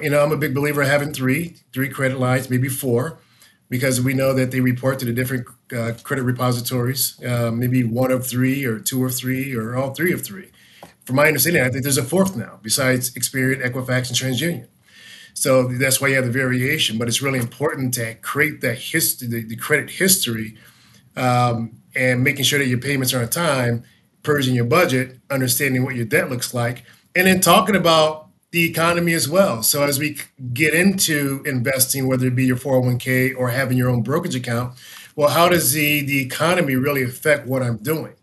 You 0.00 0.10
know, 0.10 0.22
I'm 0.22 0.30
a 0.30 0.36
big 0.36 0.54
believer 0.54 0.82
of 0.82 0.88
having 0.88 1.12
three, 1.12 1.56
three 1.72 1.88
credit 1.88 2.20
lines, 2.20 2.48
maybe 2.48 2.68
four, 2.68 3.18
because 3.68 4.00
we 4.00 4.14
know 4.14 4.32
that 4.34 4.52
they 4.52 4.60
report 4.60 5.00
to 5.00 5.04
the 5.04 5.12
different 5.12 5.48
uh, 5.76 5.92
credit 6.02 6.22
repositories, 6.22 7.20
uh, 7.24 7.50
maybe 7.50 7.82
one 7.82 8.12
of 8.12 8.26
three 8.26 8.64
or 8.64 8.78
two 8.78 9.04
of 9.04 9.14
three 9.14 9.54
or 9.54 9.76
all 9.76 9.92
three 9.92 10.12
of 10.12 10.22
three. 10.24 10.50
From 11.04 11.16
my 11.16 11.26
understanding, 11.26 11.62
I 11.62 11.70
think 11.70 11.82
there's 11.82 11.98
a 11.98 12.04
fourth 12.04 12.36
now 12.36 12.60
besides 12.62 13.12
Experian, 13.14 13.64
Equifax, 13.64 14.08
and 14.08 14.16
TransUnion. 14.16 14.68
So 15.34 15.66
that's 15.68 16.00
why 16.00 16.08
you 16.08 16.16
have 16.16 16.24
the 16.24 16.30
variation. 16.30 16.98
But 16.98 17.08
it's 17.08 17.22
really 17.22 17.38
important 17.40 17.94
to 17.94 18.14
create 18.16 18.60
that 18.60 18.78
history, 18.78 19.26
the, 19.26 19.42
the 19.42 19.56
credit 19.56 19.90
history 19.90 20.56
um, 21.16 21.72
and 21.96 22.22
making 22.22 22.44
sure 22.44 22.58
that 22.58 22.68
your 22.68 22.78
payments 22.78 23.12
are 23.12 23.22
on 23.22 23.28
time, 23.28 23.82
purging 24.22 24.54
your 24.54 24.64
budget, 24.66 25.18
understanding 25.30 25.84
what 25.84 25.96
your 25.96 26.04
debt 26.04 26.30
looks 26.30 26.54
like, 26.54 26.84
and 27.16 27.26
then 27.26 27.40
talking 27.40 27.74
about 27.74 28.29
the 28.50 28.68
economy 28.68 29.12
as 29.14 29.28
well. 29.28 29.62
So 29.62 29.84
as 29.84 29.98
we 29.98 30.18
get 30.52 30.74
into 30.74 31.42
investing, 31.46 32.08
whether 32.08 32.26
it 32.26 32.34
be 32.34 32.44
your 32.44 32.56
401k 32.56 33.36
or 33.36 33.50
having 33.50 33.78
your 33.78 33.88
own 33.88 34.02
brokerage 34.02 34.34
account, 34.34 34.74
well, 35.14 35.28
how 35.28 35.48
does 35.48 35.72
the 35.72 36.02
the 36.02 36.20
economy 36.20 36.74
really 36.76 37.02
affect 37.02 37.46
what 37.46 37.62
I'm 37.62 37.76
doing? 37.76 38.14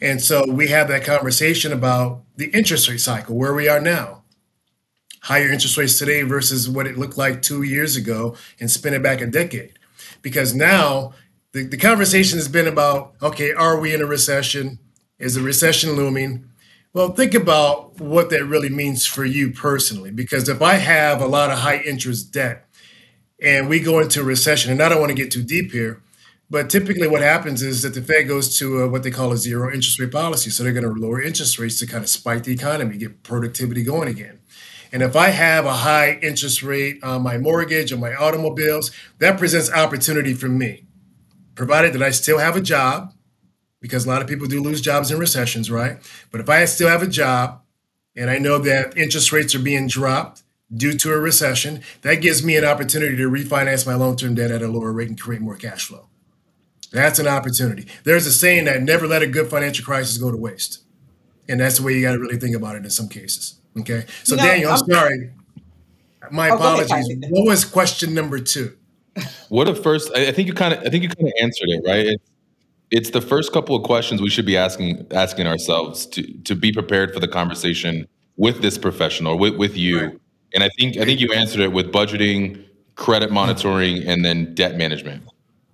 And 0.00 0.20
so 0.20 0.44
we 0.46 0.68
have 0.68 0.88
that 0.88 1.04
conversation 1.04 1.72
about 1.72 2.22
the 2.36 2.50
interest 2.50 2.88
rate 2.88 3.00
cycle, 3.00 3.36
where 3.36 3.54
we 3.54 3.68
are 3.68 3.80
now. 3.80 4.22
Higher 5.22 5.50
interest 5.50 5.78
rates 5.78 5.98
today 5.98 6.22
versus 6.22 6.68
what 6.68 6.86
it 6.86 6.98
looked 6.98 7.16
like 7.16 7.40
two 7.40 7.62
years 7.62 7.96
ago, 7.96 8.36
and 8.60 8.70
spin 8.70 8.92
it 8.92 9.02
back 9.02 9.20
a 9.20 9.26
decade. 9.26 9.78
Because 10.20 10.54
now 10.54 11.14
the, 11.52 11.64
the 11.64 11.78
conversation 11.78 12.38
has 12.38 12.48
been 12.48 12.66
about 12.66 13.14
okay, 13.22 13.52
are 13.52 13.80
we 13.80 13.94
in 13.94 14.02
a 14.02 14.06
recession? 14.06 14.78
Is 15.18 15.34
the 15.36 15.40
recession 15.40 15.92
looming? 15.92 16.50
Well, 16.94 17.10
think 17.12 17.34
about 17.34 18.00
what 18.00 18.30
that 18.30 18.44
really 18.44 18.68
means 18.68 19.04
for 19.04 19.24
you 19.24 19.50
personally. 19.50 20.12
Because 20.12 20.48
if 20.48 20.62
I 20.62 20.74
have 20.74 21.20
a 21.20 21.26
lot 21.26 21.50
of 21.50 21.58
high 21.58 21.78
interest 21.78 22.32
debt 22.32 22.68
and 23.42 23.68
we 23.68 23.80
go 23.80 23.98
into 23.98 24.20
a 24.20 24.24
recession, 24.24 24.70
and 24.70 24.80
I 24.80 24.88
don't 24.88 25.00
want 25.00 25.10
to 25.10 25.16
get 25.16 25.32
too 25.32 25.42
deep 25.42 25.72
here, 25.72 26.00
but 26.48 26.70
typically 26.70 27.08
what 27.08 27.20
happens 27.20 27.62
is 27.64 27.82
that 27.82 27.94
the 27.94 28.02
Fed 28.02 28.28
goes 28.28 28.56
to 28.58 28.82
a, 28.82 28.88
what 28.88 29.02
they 29.02 29.10
call 29.10 29.32
a 29.32 29.36
zero 29.36 29.66
interest 29.74 29.98
rate 29.98 30.12
policy. 30.12 30.50
So 30.50 30.62
they're 30.62 30.72
going 30.72 30.84
to 30.84 31.00
lower 31.00 31.20
interest 31.20 31.58
rates 31.58 31.80
to 31.80 31.86
kind 31.86 32.04
of 32.04 32.08
spike 32.08 32.44
the 32.44 32.52
economy, 32.52 32.96
get 32.96 33.24
productivity 33.24 33.82
going 33.82 34.08
again. 34.08 34.38
And 34.92 35.02
if 35.02 35.16
I 35.16 35.30
have 35.30 35.66
a 35.66 35.72
high 35.72 36.20
interest 36.22 36.62
rate 36.62 37.02
on 37.02 37.22
my 37.22 37.38
mortgage 37.38 37.92
or 37.92 37.96
my 37.96 38.14
automobiles, 38.14 38.92
that 39.18 39.36
presents 39.36 39.68
opportunity 39.72 40.32
for 40.32 40.48
me 40.48 40.84
provided 41.56 41.92
that 41.92 42.02
I 42.02 42.10
still 42.10 42.38
have 42.38 42.56
a 42.56 42.60
job, 42.60 43.12
because 43.84 44.06
a 44.06 44.08
lot 44.08 44.22
of 44.22 44.26
people 44.26 44.46
do 44.46 44.62
lose 44.62 44.80
jobs 44.80 45.10
in 45.10 45.18
recessions, 45.18 45.70
right? 45.70 45.98
But 46.30 46.40
if 46.40 46.48
I 46.48 46.64
still 46.64 46.88
have 46.88 47.02
a 47.02 47.06
job 47.06 47.60
and 48.16 48.30
I 48.30 48.38
know 48.38 48.56
that 48.56 48.96
interest 48.96 49.30
rates 49.30 49.54
are 49.54 49.58
being 49.58 49.88
dropped 49.88 50.42
due 50.74 50.94
to 50.94 51.12
a 51.12 51.18
recession, 51.18 51.82
that 52.00 52.22
gives 52.22 52.42
me 52.42 52.56
an 52.56 52.64
opportunity 52.64 53.14
to 53.14 53.28
refinance 53.28 53.86
my 53.86 53.94
long 53.94 54.16
term 54.16 54.36
debt 54.36 54.50
at 54.50 54.62
a 54.62 54.68
lower 54.68 54.90
rate 54.90 55.10
and 55.10 55.20
create 55.20 55.42
more 55.42 55.54
cash 55.54 55.84
flow. 55.84 56.08
That's 56.92 57.18
an 57.18 57.28
opportunity. 57.28 57.86
There's 58.04 58.26
a 58.26 58.32
saying 58.32 58.64
that 58.64 58.80
never 58.80 59.06
let 59.06 59.20
a 59.20 59.26
good 59.26 59.50
financial 59.50 59.84
crisis 59.84 60.16
go 60.16 60.30
to 60.30 60.36
waste. 60.38 60.82
And 61.46 61.60
that's 61.60 61.76
the 61.76 61.82
way 61.82 61.92
you 61.92 62.00
got 62.00 62.12
to 62.12 62.18
really 62.18 62.38
think 62.38 62.56
about 62.56 62.76
it 62.76 62.84
in 62.84 62.90
some 62.90 63.10
cases. 63.10 63.60
Okay. 63.78 64.06
So, 64.22 64.36
you 64.36 64.40
know, 64.40 64.46
Daniel, 64.46 64.70
I'm, 64.70 64.78
I'm 64.78 64.90
sorry. 64.90 65.30
My 66.30 66.48
oh, 66.48 66.54
apologies. 66.54 67.16
What 67.28 67.46
was 67.46 67.66
question 67.66 68.14
number 68.14 68.38
two? 68.38 68.78
What 69.50 69.68
if 69.68 69.82
first? 69.82 70.10
I 70.16 70.32
think 70.32 70.48
you 70.48 70.54
kind 70.54 70.72
of. 70.72 70.80
I 70.80 70.88
think 70.88 71.02
you 71.02 71.10
kind 71.10 71.28
of 71.28 71.34
answered 71.42 71.68
it, 71.68 71.82
right? 71.86 72.06
It's, 72.06 72.30
it's 72.94 73.10
the 73.10 73.20
first 73.20 73.52
couple 73.52 73.74
of 73.74 73.82
questions 73.82 74.22
we 74.22 74.30
should 74.30 74.46
be 74.46 74.56
asking 74.56 75.06
asking 75.10 75.48
ourselves 75.48 76.06
to 76.06 76.22
to 76.44 76.54
be 76.54 76.72
prepared 76.72 77.12
for 77.12 77.18
the 77.18 77.26
conversation 77.26 78.06
with 78.36 78.62
this 78.62 78.78
professional, 78.78 79.36
with 79.36 79.56
with 79.56 79.76
you. 79.76 80.00
Right. 80.00 80.20
And 80.54 80.62
I 80.62 80.68
think 80.78 80.96
I 80.96 81.04
think 81.04 81.18
you 81.18 81.32
answered 81.32 81.60
it 81.60 81.72
with 81.72 81.90
budgeting, 81.92 82.64
credit 82.94 83.32
monitoring, 83.32 84.06
and 84.06 84.24
then 84.24 84.54
debt 84.54 84.76
management. 84.76 85.24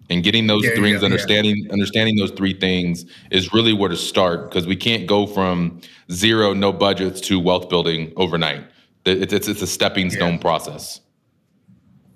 And 0.09 0.24
getting 0.24 0.48
those 0.48 0.64
yeah, 0.64 0.74
things, 0.74 1.02
yeah, 1.02 1.04
understanding 1.04 1.56
yeah. 1.59 1.72
understanding 1.72 2.16
those 2.16 2.30
three 2.30 2.54
things 2.54 3.04
is 3.30 3.52
really 3.52 3.74
where 3.74 3.90
to 3.90 3.96
start 3.96 4.48
because 4.48 4.66
we 4.66 4.74
can't 4.74 5.06
go 5.06 5.26
from 5.26 5.80
zero, 6.11 6.54
no 6.54 6.72
budgets 6.72 7.20
to 7.28 7.38
wealth 7.38 7.68
building 7.68 8.14
overnight. 8.16 8.64
It's 9.04 9.33
it's, 9.35 9.46
it's 9.46 9.61
a 9.61 9.66
stepping 9.66 10.09
stone 10.09 10.38
process. 10.38 11.00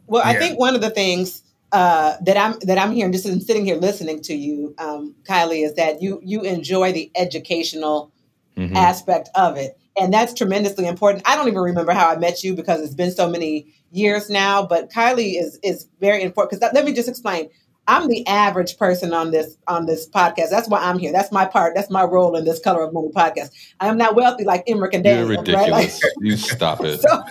Well, 0.07 0.23
I 0.25 0.35
think 0.35 0.59
one 0.59 0.75
of 0.75 0.81
the 0.81 0.91
things 0.91 1.44
uh, 1.75 2.17
that 2.21 2.37
I'm 2.37 2.57
that 2.61 2.79
I'm 2.79 2.93
here 2.93 3.05
and 3.05 3.13
just 3.13 3.25
sitting 3.25 3.65
here 3.65 3.75
listening 3.75 4.23
to 4.23 4.35
you, 4.35 4.77
um, 4.79 5.17
Kiley, 5.29 5.65
is 5.65 5.75
that 5.75 6.01
you 6.01 6.21
you 6.23 6.43
enjoy 6.43 6.93
the 6.93 7.11
educational 7.17 8.13
mm-hmm. 8.57 8.77
aspect 8.77 9.29
of 9.35 9.57
it, 9.57 9.77
and 9.99 10.15
that's 10.15 10.33
tremendously 10.33 10.87
important. 10.87 11.25
I 11.27 11.35
don't 11.35 11.49
even 11.49 11.61
remember 11.61 11.91
how 11.91 12.09
I 12.09 12.17
met 12.17 12.45
you 12.45 12.55
because 12.55 12.81
it's 12.81 12.95
been 12.95 13.11
so 13.11 13.29
many 13.29 13.75
years 13.91 14.31
now, 14.31 14.65
but 14.65 14.93
Kiley 14.93 15.37
is 15.37 15.59
is 15.65 15.89
very 15.99 16.23
important 16.23 16.61
because 16.61 16.73
let 16.73 16.85
me 16.85 16.93
just 16.93 17.09
explain. 17.09 17.51
I'm 17.87 18.09
the 18.09 18.27
average 18.27 18.79
person 18.79 19.13
on 19.13 19.31
this 19.31 19.57
on 19.67 19.87
this 19.87 20.09
podcast. 20.09 20.51
That's 20.51 20.69
why 20.69 20.81
I'm 20.81 20.99
here. 20.99 21.13
That's 21.13 21.31
my 21.31 21.45
part. 21.45 21.75
That's 21.75 21.91
my 21.91 22.03
role 22.03 22.37
in 22.37 22.45
this 22.45 22.59
Color 22.59 22.83
of 22.85 22.95
Money 22.95 23.11
podcast. 23.15 23.51
I 23.81 23.89
am 23.89 23.99
not 23.99 24.15
wealthy 24.15 24.45
like 24.45 24.65
Emerick 24.67 24.95
and 24.95 25.05
Daniel. 25.05 25.29
You're 25.29 25.39
ridiculous. 25.39 25.71
Right? 25.71 26.03
Like, 26.03 26.15
you 26.21 26.37
stop 26.37 26.81
it. 26.83 27.05
So 27.15 27.23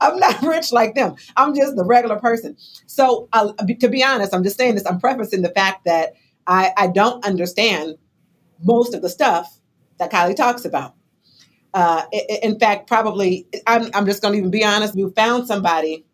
I'm 0.00 0.18
not 0.18 0.42
rich 0.42 0.72
like 0.72 0.94
them. 0.94 1.16
I'm 1.36 1.54
just 1.54 1.74
the 1.74 1.84
regular 1.84 2.16
person. 2.16 2.56
So 2.86 3.28
uh, 3.32 3.52
to 3.52 3.88
be 3.88 4.04
honest, 4.04 4.34
I'm 4.34 4.44
just 4.44 4.56
saying 4.58 4.74
this. 4.74 4.86
I'm 4.86 5.00
prefacing 5.00 5.42
the 5.42 5.48
fact 5.50 5.84
that 5.86 6.14
I, 6.46 6.72
I 6.76 6.86
don't 6.88 7.24
understand 7.24 7.96
most 8.62 8.94
of 8.94 9.02
the 9.02 9.08
stuff 9.08 9.58
that 9.98 10.12
Kiley 10.12 10.36
talks 10.36 10.64
about. 10.64 10.94
Uh, 11.74 12.04
in 12.42 12.58
fact, 12.58 12.86
probably 12.88 13.46
I'm, 13.66 13.90
I'm 13.92 14.06
just 14.06 14.22
going 14.22 14.32
to 14.32 14.38
even 14.38 14.50
be 14.50 14.64
honest. 14.64 14.96
You 14.96 15.12
found 15.14 15.46
somebody 15.46 16.05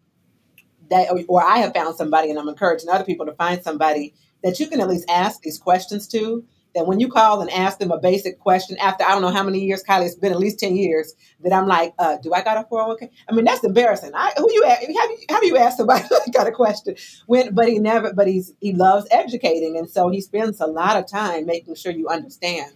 that, 0.92 1.24
or 1.28 1.42
I 1.42 1.58
have 1.58 1.74
found 1.74 1.96
somebody, 1.96 2.30
and 2.30 2.38
I'm 2.38 2.48
encouraging 2.48 2.88
other 2.88 3.04
people 3.04 3.26
to 3.26 3.32
find 3.32 3.62
somebody 3.62 4.14
that 4.42 4.60
you 4.60 4.66
can 4.66 4.80
at 4.80 4.88
least 4.88 5.08
ask 5.08 5.40
these 5.42 5.58
questions 5.58 6.06
to 6.08 6.44
that 6.74 6.86
when 6.86 7.00
you 7.00 7.08
call 7.08 7.40
and 7.40 7.50
ask 7.50 7.78
them 7.78 7.90
a 7.90 7.98
basic 7.98 8.38
question 8.38 8.76
after 8.78 9.04
I 9.04 9.10
don't 9.10 9.22
know 9.22 9.30
how 9.30 9.42
many 9.42 9.60
years, 9.60 9.82
Kiley, 9.84 10.06
it's 10.06 10.14
been 10.14 10.32
at 10.32 10.38
least 10.38 10.58
10 10.58 10.76
years, 10.76 11.14
that 11.40 11.52
I'm 11.52 11.66
like, 11.66 11.92
uh, 11.98 12.16
do 12.22 12.32
I 12.32 12.42
got 12.42 12.56
a 12.56 12.66
401k? 12.68 13.10
I 13.28 13.34
mean, 13.34 13.44
that's 13.44 13.62
embarrassing. 13.62 14.12
I, 14.14 14.32
who 14.36 14.50
you, 14.52 14.64
have 14.64 14.82
you, 14.82 15.18
have 15.28 15.44
you 15.44 15.56
asked 15.58 15.76
somebody 15.76 16.04
got 16.32 16.46
a 16.46 16.52
question? 16.52 16.96
When, 17.26 17.54
but 17.54 17.68
he 17.68 17.78
never, 17.78 18.12
but 18.14 18.26
he's, 18.26 18.54
he 18.60 18.72
loves 18.72 19.06
educating. 19.10 19.76
And 19.76 19.90
so 19.90 20.08
he 20.08 20.20
spends 20.20 20.60
a 20.60 20.66
lot 20.66 20.96
of 20.96 21.06
time 21.06 21.46
making 21.46 21.74
sure 21.74 21.92
you 21.92 22.08
understand 22.08 22.72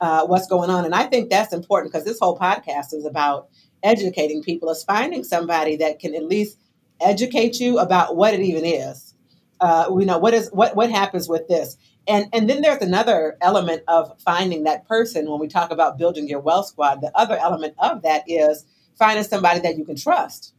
uh, 0.00 0.26
what's 0.26 0.46
going 0.46 0.70
on. 0.70 0.84
And 0.84 0.94
I 0.94 1.04
think 1.04 1.30
that's 1.30 1.52
important 1.52 1.92
because 1.92 2.04
this 2.04 2.18
whole 2.18 2.38
podcast 2.38 2.92
is 2.92 3.04
about 3.04 3.48
educating 3.82 4.42
people, 4.42 4.70
is 4.70 4.84
finding 4.84 5.24
somebody 5.24 5.76
that 5.76 5.98
can 5.98 6.14
at 6.14 6.24
least 6.24 6.58
educate 7.00 7.60
you 7.60 7.78
about 7.78 8.16
what 8.16 8.34
it 8.34 8.40
even 8.40 8.64
is. 8.64 9.14
Uh, 9.60 9.86
you 9.98 10.04
know, 10.04 10.18
what 10.18 10.34
is, 10.34 10.50
what, 10.52 10.76
what 10.76 10.90
happens 10.90 11.28
with 11.28 11.48
this? 11.48 11.76
And 12.08 12.26
and 12.32 12.48
then 12.48 12.62
there's 12.62 12.82
another 12.82 13.36
element 13.40 13.82
of 13.88 14.12
finding 14.20 14.64
that 14.64 14.86
person 14.86 15.28
when 15.28 15.40
we 15.40 15.48
talk 15.48 15.70
about 15.70 15.98
building 15.98 16.28
your 16.28 16.40
wealth 16.40 16.66
squad. 16.68 17.00
The 17.00 17.10
other 17.16 17.36
element 17.36 17.74
of 17.78 18.02
that 18.02 18.22
is 18.28 18.64
finding 18.96 19.24
somebody 19.24 19.60
that 19.60 19.76
you 19.76 19.84
can 19.84 19.96
trust. 19.96 20.54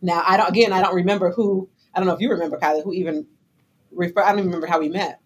Now, 0.00 0.22
I 0.26 0.36
don't 0.36 0.48
again, 0.48 0.72
I 0.72 0.80
don't 0.80 0.94
remember 0.94 1.30
who 1.32 1.68
I 1.94 1.98
don't 1.98 2.06
know 2.06 2.14
if 2.14 2.20
you 2.20 2.30
remember 2.30 2.58
Kiley, 2.58 2.84
who 2.84 2.92
even 2.92 3.26
refer 3.90 4.22
I 4.22 4.30
don't 4.30 4.38
even 4.38 4.50
remember 4.50 4.68
how 4.68 4.78
we 4.78 4.88
met. 4.88 5.20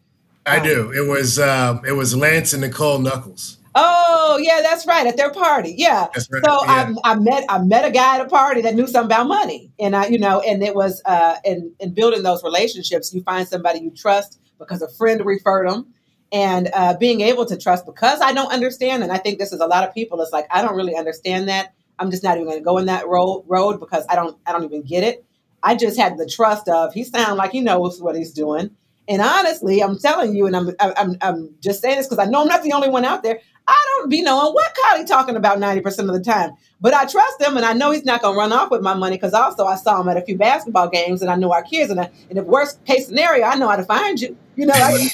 I 0.47 0.59
um, 0.59 0.65
do. 0.65 0.93
It 0.93 1.07
was 1.09 1.39
um, 1.39 1.83
it 1.87 1.93
was 1.93 2.17
Lance 2.17 2.53
and 2.55 2.63
Nicole 2.63 2.99
Knuckles. 2.99 3.59
Oh 3.75 4.39
yeah, 4.41 4.61
that's 4.63 4.87
right 4.87 5.07
at 5.07 5.17
their 5.17 5.33
party. 5.33 5.75
Yeah. 5.77 6.07
Right. 6.31 6.45
So 6.45 6.65
yeah. 6.65 6.93
I, 7.05 7.13
I 7.13 7.15
met 7.17 7.45
I 7.49 7.59
met 7.59 7.85
a 7.85 7.91
guy 7.91 8.17
at 8.19 8.27
a 8.27 8.29
party 8.29 8.61
that 8.63 8.75
knew 8.75 8.87
something 8.87 9.07
about 9.07 9.27
money, 9.27 9.73
and 9.81 9.97
I 9.97 10.07
you 10.07 10.19
know, 10.19 10.41
and 10.41 10.63
it 10.63 10.75
was 10.75 11.03
uh, 11.05 11.37
in 11.45 11.73
in 11.81 11.93
building 11.93 12.23
those 12.23 12.45
relationships, 12.45 13.13
you 13.13 13.23
find 13.23 13.49
somebody 13.49 13.81
you 13.81 13.91
trust 13.91 14.41
because 14.59 14.81
a 14.83 14.89
friend 14.89 15.25
referred 15.25 15.69
them 15.69 15.93
and 16.33 16.69
uh, 16.73 16.97
being 16.97 17.21
able 17.21 17.47
to 17.47 17.57
trust 17.57 17.87
because 17.87 18.21
I 18.21 18.33
don't 18.33 18.53
understand. 18.53 19.03
And 19.03 19.13
I 19.13 19.19
think 19.19 19.39
this 19.39 19.53
is 19.53 19.61
a 19.61 19.67
lot 19.67 19.87
of 19.87 19.95
people. 19.95 20.21
It's 20.21 20.33
like 20.33 20.47
I 20.51 20.63
don't 20.63 20.77
really 20.77 20.97
understand 20.97 21.49
that. 21.49 21.75
I'm 21.99 22.11
just 22.11 22.25
not 22.25 22.37
even 22.37 22.47
going 22.47 22.59
to 22.59 22.65
go 22.65 22.79
in 22.79 22.87
that 22.87 23.07
road 23.09 23.45
road 23.47 23.81
because 23.81 24.05
I 24.09 24.15
don't 24.15 24.37
I 24.47 24.53
don't 24.53 24.65
even 24.65 24.83
get 24.83 25.05
it. 25.05 25.25
I 25.63 25.75
just 25.75 25.99
had 25.99 26.19
the 26.19 26.27
trust 26.27 26.69
of 26.69 26.93
he 26.93 27.05
sounds 27.05 27.39
like 27.39 27.53
he 27.53 27.61
knows 27.61 28.01
what 28.01 28.17
he's 28.17 28.33
doing. 28.33 28.71
And 29.07 29.21
honestly, 29.21 29.83
I'm 29.83 29.99
telling 29.99 30.35
you, 30.35 30.47
and 30.47 30.57
I'm 30.57 30.71
I'm, 30.81 31.17
I'm 31.21 31.55
just 31.61 31.83
saying 31.83 31.97
this 31.97 32.07
because 32.07 32.25
I 32.25 32.31
know 32.31 32.43
I'm 32.43 32.49
not 32.49 32.63
the 32.63 32.73
only 32.73 32.89
one 32.89 33.05
out 33.05 33.23
there. 33.23 33.41
I 33.67 33.87
don't 33.97 34.11
be 34.11 34.21
knowing 34.21 34.53
what 34.53 34.75
Kiley 34.75 35.07
talking 35.07 35.37
about 35.37 35.59
90% 35.59 36.01
of 36.01 36.13
the 36.13 36.21
time. 36.21 36.53
But 36.81 36.93
I 36.93 37.07
trust 37.07 37.41
him 37.41 37.57
and 37.57 37.65
I 37.65 37.73
know 37.73 37.93
he's 37.93 38.05
not 38.05 38.21
going 38.21 38.35
to 38.35 38.39
run 38.39 38.53
off 38.53 38.71
with 38.71 38.83
my 38.83 38.93
money 38.93 39.17
because 39.17 39.33
also 39.33 39.65
I 39.65 39.77
saw 39.77 40.03
him 40.03 40.09
at 40.09 40.19
a 40.19 40.23
few 40.23 40.37
basketball 40.37 40.89
games 40.91 41.23
and 41.23 41.31
I 41.31 41.37
know 41.37 41.51
our 41.51 41.63
kids. 41.63 41.91
And, 41.91 41.99
I, 41.99 42.11
and 42.29 42.39
if 42.39 42.45
worst 42.45 42.85
case 42.85 43.07
scenario, 43.07 43.45
I 43.45 43.55
know 43.55 43.69
how 43.69 43.77
to 43.77 43.85
find 43.85 44.21
you. 44.21 44.37
You 44.57 44.67
know, 44.67 44.75
I, 44.77 45.09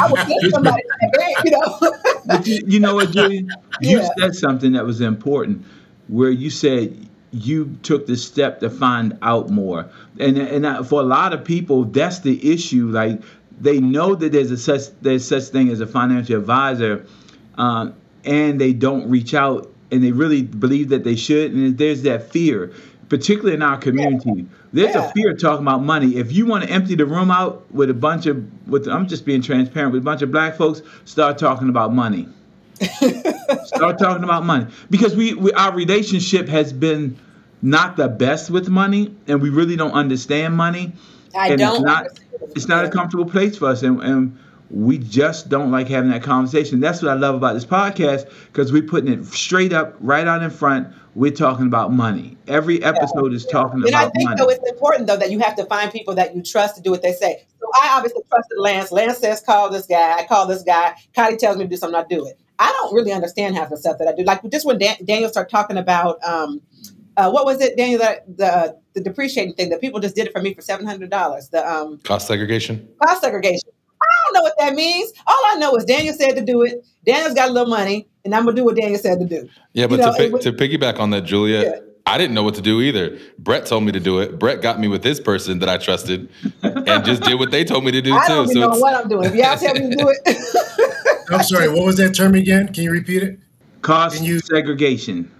I 0.00 0.10
would 0.10 0.26
get 0.26 0.50
somebody, 0.50 0.82
you 1.44 1.50
know. 1.52 2.40
you, 2.44 2.62
you, 2.66 2.80
know 2.80 2.96
what, 2.96 3.12
Julie? 3.12 3.48
You 3.80 4.00
yeah. 4.00 4.08
said 4.18 4.34
something 4.34 4.72
that 4.72 4.84
was 4.84 5.00
important 5.00 5.64
where 6.08 6.30
you 6.30 6.50
said 6.50 7.08
you 7.30 7.76
took 7.82 8.06
the 8.06 8.16
step 8.16 8.60
to 8.60 8.68
find 8.68 9.16
out 9.22 9.48
more. 9.48 9.88
And, 10.18 10.36
and 10.36 10.86
for 10.86 11.00
a 11.00 11.04
lot 11.04 11.32
of 11.32 11.44
people, 11.44 11.84
that's 11.84 12.18
the 12.18 12.52
issue. 12.52 12.88
Like 12.90 13.22
they 13.60 13.78
know 13.78 14.16
that 14.16 14.32
there's 14.32 14.50
a 14.50 14.58
such, 14.58 14.90
there's 15.00 15.26
such 15.26 15.44
thing 15.44 15.68
as 15.68 15.80
a 15.80 15.86
financial 15.86 16.36
advisor– 16.36 17.06
um, 17.56 17.94
and 18.24 18.60
they 18.60 18.72
don't 18.72 19.08
reach 19.10 19.34
out 19.34 19.72
and 19.90 20.02
they 20.02 20.12
really 20.12 20.42
believe 20.42 20.88
that 20.88 21.04
they 21.04 21.16
should. 21.16 21.52
And 21.52 21.76
there's 21.76 22.02
that 22.02 22.30
fear, 22.30 22.72
particularly 23.08 23.54
in 23.54 23.62
our 23.62 23.76
community. 23.76 24.46
There's 24.72 24.94
yeah. 24.94 25.08
a 25.08 25.12
fear 25.12 25.34
talking 25.34 25.64
about 25.64 25.82
money. 25.82 26.16
If 26.16 26.32
you 26.32 26.46
want 26.46 26.64
to 26.64 26.70
empty 26.70 26.94
the 26.94 27.04
room 27.04 27.30
out 27.30 27.70
with 27.72 27.90
a 27.90 27.94
bunch 27.94 28.26
of, 28.26 28.68
with 28.68 28.88
I'm 28.88 29.06
just 29.06 29.26
being 29.26 29.42
transparent, 29.42 29.92
with 29.92 30.02
a 30.02 30.04
bunch 30.04 30.22
of 30.22 30.32
black 30.32 30.56
folks, 30.56 30.82
start 31.04 31.38
talking 31.38 31.68
about 31.68 31.92
money. 31.92 32.28
start 33.64 33.98
talking 33.98 34.24
about 34.24 34.44
money 34.44 34.66
because 34.90 35.14
we, 35.14 35.34
we 35.34 35.52
our 35.52 35.72
relationship 35.72 36.48
has 36.48 36.72
been 36.72 37.16
not 37.60 37.96
the 37.96 38.08
best 38.08 38.50
with 38.50 38.68
money, 38.68 39.14
and 39.28 39.40
we 39.40 39.50
really 39.50 39.76
don't 39.76 39.92
understand 39.92 40.56
money. 40.56 40.92
I 41.34 41.50
and 41.50 41.58
don't. 41.58 41.76
It's 41.76 41.84
not, 41.84 42.06
it's 42.56 42.68
not 42.68 42.84
a 42.84 42.90
comfortable 42.90 43.26
place 43.26 43.56
for 43.56 43.68
us, 43.68 43.82
and, 43.82 44.02
and 44.02 44.38
we 44.72 44.96
just 44.96 45.50
don't 45.50 45.70
like 45.70 45.86
having 45.86 46.10
that 46.10 46.22
conversation. 46.22 46.80
That's 46.80 47.02
what 47.02 47.10
I 47.10 47.14
love 47.14 47.34
about 47.34 47.52
this 47.52 47.66
podcast 47.66 48.30
because 48.46 48.72
we're 48.72 48.82
putting 48.82 49.12
it 49.12 49.24
straight 49.26 49.72
up, 49.72 49.94
right 50.00 50.26
out 50.26 50.42
in 50.42 50.50
front. 50.50 50.88
We're 51.14 51.30
talking 51.30 51.66
about 51.66 51.92
money. 51.92 52.38
Every 52.48 52.82
episode 52.82 53.32
yeah. 53.32 53.36
is 53.36 53.44
talking 53.44 53.80
and 53.80 53.88
about 53.88 53.98
money. 53.98 54.04
And 54.04 54.10
I 54.10 54.18
think 54.18 54.28
money. 54.30 54.38
though 54.38 54.48
it's 54.48 54.70
important 54.70 55.06
though 55.08 55.18
that 55.18 55.30
you 55.30 55.40
have 55.40 55.54
to 55.56 55.66
find 55.66 55.92
people 55.92 56.14
that 56.14 56.34
you 56.34 56.42
trust 56.42 56.74
to 56.76 56.82
do 56.82 56.90
what 56.90 57.02
they 57.02 57.12
say. 57.12 57.46
So 57.60 57.66
I 57.82 57.90
obviously 57.92 58.22
trusted 58.30 58.58
Lance. 58.58 58.90
Lance 58.90 59.18
says 59.18 59.42
call 59.42 59.68
this 59.68 59.86
guy. 59.86 60.16
I 60.16 60.24
call 60.26 60.46
this 60.46 60.62
guy. 60.62 60.94
Kiley 61.14 61.36
tells 61.36 61.58
me 61.58 61.64
to 61.64 61.68
do 61.68 61.76
something. 61.76 62.00
I 62.00 62.04
do 62.08 62.26
it. 62.26 62.40
I 62.58 62.72
don't 62.72 62.94
really 62.94 63.12
understand 63.12 63.54
half 63.56 63.68
the 63.68 63.76
stuff 63.76 63.98
that 63.98 64.08
I 64.08 64.14
do. 64.14 64.22
Like 64.24 64.40
just 64.50 64.64
when 64.64 64.78
Dan- 64.78 65.04
Daniel 65.04 65.28
started 65.28 65.50
talking 65.50 65.76
about 65.76 66.22
um, 66.24 66.62
uh, 67.18 67.30
what 67.30 67.44
was 67.44 67.60
it, 67.60 67.76
Daniel? 67.76 67.98
The, 67.98 68.22
the 68.26 68.78
the 68.94 69.00
depreciating 69.02 69.54
thing 69.54 69.68
that 69.68 69.82
people 69.82 70.00
just 70.00 70.14
did 70.14 70.28
it 70.28 70.32
for 70.32 70.40
me 70.40 70.54
for 70.54 70.62
seven 70.62 70.86
hundred 70.86 71.10
dollars. 71.10 71.50
The 71.50 71.68
um, 71.70 71.98
cost 72.04 72.26
segregation. 72.26 72.88
Cost 73.02 73.20
segregation. 73.20 73.68
I 74.32 74.34
don't 74.34 74.42
know 74.42 74.42
what 74.42 74.58
that 74.58 74.74
means. 74.74 75.12
All 75.26 75.40
I 75.46 75.56
know 75.56 75.74
is 75.76 75.84
Daniel 75.84 76.14
said 76.14 76.36
to 76.36 76.44
do 76.44 76.62
it. 76.62 76.84
Daniel's 77.04 77.34
got 77.34 77.50
a 77.50 77.52
little 77.52 77.68
money, 77.68 78.08
and 78.24 78.34
I'm 78.34 78.44
gonna 78.44 78.56
do 78.56 78.64
what 78.64 78.76
Daniel 78.76 78.98
said 78.98 79.18
to 79.18 79.26
do. 79.26 79.48
Yeah, 79.72 79.86
but 79.86 79.98
you 79.98 80.30
know, 80.30 80.38
to, 80.38 80.50
to 80.50 80.52
piggyback 80.52 80.98
on 80.98 81.10
that, 81.10 81.22
Julia, 81.22 81.62
yeah. 81.62 81.78
I 82.06 82.18
didn't 82.18 82.34
know 82.34 82.42
what 82.42 82.54
to 82.54 82.62
do 82.62 82.80
either. 82.80 83.18
Brett 83.38 83.66
told 83.66 83.84
me 83.84 83.92
to 83.92 84.00
do 84.00 84.20
it. 84.20 84.38
Brett 84.38 84.62
got 84.62 84.80
me 84.80 84.88
with 84.88 85.02
this 85.02 85.20
person 85.20 85.58
that 85.58 85.68
I 85.68 85.76
trusted, 85.76 86.28
and 86.62 87.04
just 87.04 87.22
did 87.22 87.38
what 87.38 87.50
they 87.50 87.64
told 87.64 87.84
me 87.84 87.90
to 87.92 88.00
do 88.00 88.14
I 88.16 88.26
too. 88.26 88.32
don't 88.34 88.48
so 88.48 88.60
know 88.60 88.78
what 88.78 88.94
I'm 88.94 89.08
doing. 89.08 89.24
If 89.26 89.34
y'all 89.34 89.56
tell 89.56 89.74
me 89.74 89.90
to 89.90 89.96
do 89.96 90.08
it. 90.08 91.28
I'm 91.30 91.42
sorry. 91.42 91.68
What 91.68 91.84
was 91.84 91.96
that 91.96 92.14
term 92.14 92.34
again? 92.34 92.72
Can 92.72 92.84
you 92.84 92.90
repeat 92.90 93.22
it? 93.22 93.38
Cost 93.82 94.16
Can 94.16 94.24
you, 94.24 94.40
segregation. 94.40 95.30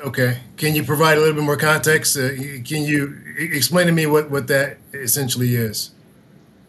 Okay. 0.00 0.38
Can 0.56 0.74
you 0.74 0.84
provide 0.84 1.16
a 1.16 1.20
little 1.20 1.34
bit 1.34 1.44
more 1.44 1.56
context? 1.56 2.16
Uh, 2.16 2.30
can 2.64 2.82
you 2.82 3.18
explain 3.36 3.86
to 3.86 3.92
me 3.92 4.06
what, 4.06 4.30
what 4.30 4.48
that 4.48 4.78
essentially 4.92 5.54
is? 5.54 5.93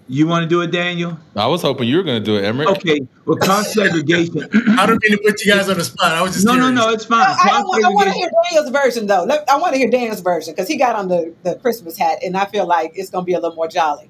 You 0.07 0.27
want 0.27 0.43
to 0.43 0.47
do 0.47 0.61
it, 0.61 0.69
Daniel? 0.71 1.17
I 1.35 1.47
was 1.47 1.63
hoping 1.63 1.87
you 1.87 1.97
were 1.97 2.03
going 2.03 2.23
to 2.23 2.23
do 2.23 2.37
it, 2.37 2.45
Emerick. 2.45 2.69
Okay. 2.69 3.07
Well, 3.25 3.37
cost 3.37 3.73
segregation. 3.73 4.43
I 4.77 4.85
don't 4.85 5.01
mean 5.01 5.13
to 5.13 5.21
put 5.25 5.43
you 5.43 5.51
guys 5.51 5.67
on 5.67 5.77
the 5.77 5.83
spot. 5.83 6.11
I 6.11 6.21
was 6.21 6.33
just 6.33 6.45
no, 6.45 6.53
curious. 6.53 6.75
no, 6.75 6.87
no. 6.87 6.93
It's 6.93 7.05
fine. 7.05 7.19
No, 7.19 7.25
I, 7.25 7.61
want, 7.63 7.85
I, 7.85 7.89
want, 7.89 8.07
to 8.09 8.13
hear 8.13 8.29
Daniel's 8.43 8.69
version 8.69 9.07
though. 9.07 9.23
Let, 9.23 9.49
I 9.49 9.57
want 9.57 9.73
to 9.73 9.79
hear 9.79 9.89
Daniel's 9.89 10.21
version 10.21 10.53
because 10.53 10.67
he 10.67 10.77
got 10.77 10.95
on 10.95 11.07
the, 11.07 11.33
the 11.41 11.55
Christmas 11.55 11.97
hat, 11.97 12.19
and 12.23 12.37
I 12.37 12.45
feel 12.45 12.67
like 12.67 12.91
it's 12.93 13.09
going 13.09 13.23
to 13.23 13.25
be 13.25 13.33
a 13.33 13.39
little 13.39 13.55
more 13.55 13.67
jolly. 13.67 14.07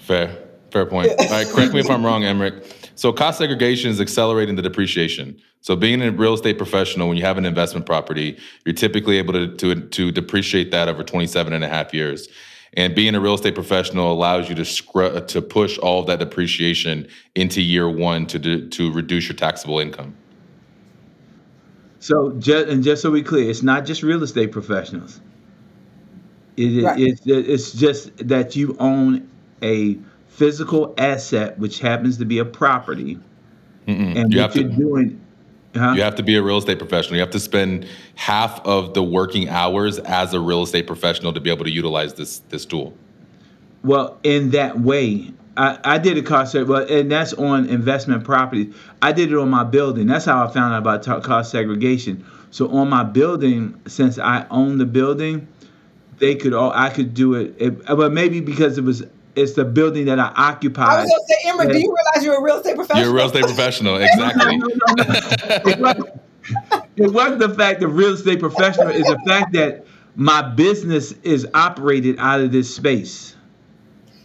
Fair, 0.00 0.34
fair 0.70 0.86
point. 0.86 1.10
All 1.10 1.28
right, 1.28 1.46
correct 1.46 1.74
me 1.74 1.80
if 1.80 1.90
I'm 1.90 2.04
wrong, 2.04 2.24
Emerick. 2.24 2.64
So, 2.94 3.12
cost 3.12 3.36
segregation 3.36 3.90
is 3.90 4.00
accelerating 4.00 4.56
the 4.56 4.62
depreciation. 4.62 5.38
So, 5.60 5.76
being 5.76 6.00
a 6.00 6.10
real 6.10 6.32
estate 6.32 6.56
professional, 6.56 7.08
when 7.08 7.18
you 7.18 7.24
have 7.24 7.36
an 7.36 7.44
investment 7.44 7.84
property, 7.84 8.38
you're 8.64 8.74
typically 8.74 9.18
able 9.18 9.34
to 9.34 9.54
to, 9.56 9.74
to 9.74 10.10
depreciate 10.10 10.70
that 10.70 10.88
over 10.88 11.02
27 11.02 11.52
and 11.52 11.62
a 11.62 11.68
half 11.68 11.92
years. 11.92 12.28
And 12.74 12.94
being 12.94 13.14
a 13.14 13.20
real 13.20 13.34
estate 13.34 13.54
professional 13.54 14.12
allows 14.12 14.48
you 14.48 14.54
to 14.56 14.64
scr- 14.64 15.02
uh, 15.04 15.20
to 15.22 15.40
push 15.40 15.78
all 15.78 16.00
of 16.00 16.06
that 16.08 16.18
depreciation 16.18 17.08
into 17.34 17.62
year 17.62 17.88
one 17.88 18.26
to 18.26 18.38
de- 18.38 18.68
to 18.68 18.92
reduce 18.92 19.28
your 19.28 19.36
taxable 19.36 19.78
income. 19.78 20.14
So, 22.00 22.32
just, 22.32 22.68
and 22.68 22.84
just 22.84 23.02
so 23.02 23.10
we 23.10 23.22
clear, 23.22 23.50
it's 23.50 23.62
not 23.62 23.84
just 23.84 24.02
real 24.02 24.22
estate 24.22 24.52
professionals. 24.52 25.20
It, 26.56 26.84
right. 26.84 27.00
it's, 27.00 27.22
it's 27.24 27.72
just 27.72 28.28
that 28.28 28.56
you 28.56 28.76
own 28.78 29.28
a 29.62 29.98
physical 30.28 30.94
asset, 30.98 31.58
which 31.58 31.80
happens 31.80 32.18
to 32.18 32.24
be 32.24 32.38
a 32.38 32.44
property, 32.44 33.18
Mm-mm. 33.86 34.16
and 34.16 34.32
you 34.32 34.40
what 34.40 34.54
you're 34.54 34.68
to, 34.68 34.76
doing 34.76 35.25
Huh? 35.76 35.92
You 35.92 36.02
have 36.02 36.14
to 36.16 36.22
be 36.22 36.36
a 36.36 36.42
real 36.42 36.58
estate 36.58 36.78
professional. 36.78 37.16
You 37.16 37.20
have 37.20 37.30
to 37.30 37.40
spend 37.40 37.86
half 38.14 38.64
of 38.66 38.94
the 38.94 39.02
working 39.02 39.48
hours 39.48 39.98
as 40.00 40.34
a 40.34 40.40
real 40.40 40.62
estate 40.62 40.86
professional 40.86 41.32
to 41.32 41.40
be 41.40 41.50
able 41.50 41.64
to 41.64 41.70
utilize 41.70 42.14
this 42.14 42.38
this 42.50 42.64
tool. 42.64 42.96
Well, 43.82 44.18
in 44.24 44.50
that 44.50 44.80
way, 44.80 45.32
I, 45.56 45.78
I 45.84 45.98
did 45.98 46.18
a 46.18 46.22
cost 46.22 46.54
well, 46.54 46.86
and 46.90 47.10
that's 47.10 47.32
on 47.34 47.68
investment 47.68 48.24
properties. 48.24 48.74
I 49.00 49.12
did 49.12 49.32
it 49.32 49.38
on 49.38 49.48
my 49.48 49.64
building. 49.64 50.06
That's 50.06 50.24
how 50.24 50.44
I 50.44 50.52
found 50.52 50.74
out 50.74 50.78
about 50.78 51.02
t- 51.02 51.26
cost 51.26 51.50
segregation. 51.50 52.24
So 52.50 52.68
on 52.70 52.88
my 52.88 53.04
building, 53.04 53.80
since 53.86 54.18
I 54.18 54.46
own 54.50 54.78
the 54.78 54.86
building, 54.86 55.48
they 56.18 56.34
could 56.34 56.52
all 56.52 56.72
I 56.74 56.90
could 56.90 57.14
do 57.14 57.34
it. 57.34 57.54
it 57.58 57.86
but 57.86 58.12
maybe 58.12 58.40
because 58.40 58.78
it 58.78 58.84
was 58.84 59.04
it's 59.36 59.52
the 59.52 59.64
building 59.64 60.06
that 60.06 60.18
I 60.18 60.32
occupy. 60.34 60.84
I 60.84 61.02
was 61.02 61.10
gonna 61.10 61.24
say, 61.28 61.48
Emma, 61.48 61.72
do 61.72 61.78
you 61.78 61.94
realize 61.94 62.24
you're 62.24 62.38
a 62.38 62.42
real 62.42 62.56
estate 62.56 62.74
professional? 62.74 63.04
You're 63.04 63.12
a 63.12 63.14
real 63.14 63.26
estate 63.26 63.44
professional, 63.44 63.96
exactly. 63.96 64.56
no, 64.56 64.66
no, 64.66 64.94
no, 64.96 65.04
it, 65.66 65.78
wasn't, 65.78 66.08
it 66.96 67.12
wasn't 67.12 67.38
the 67.40 67.54
fact 67.54 67.80
that 67.80 67.88
real 67.88 68.14
estate 68.14 68.40
professional 68.40 68.88
is 68.88 69.06
the 69.06 69.18
fact 69.26 69.52
that 69.52 69.84
my 70.16 70.42
business 70.42 71.12
is 71.22 71.46
operated 71.54 72.16
out 72.18 72.40
of 72.40 72.50
this 72.50 72.74
space. 72.74 73.36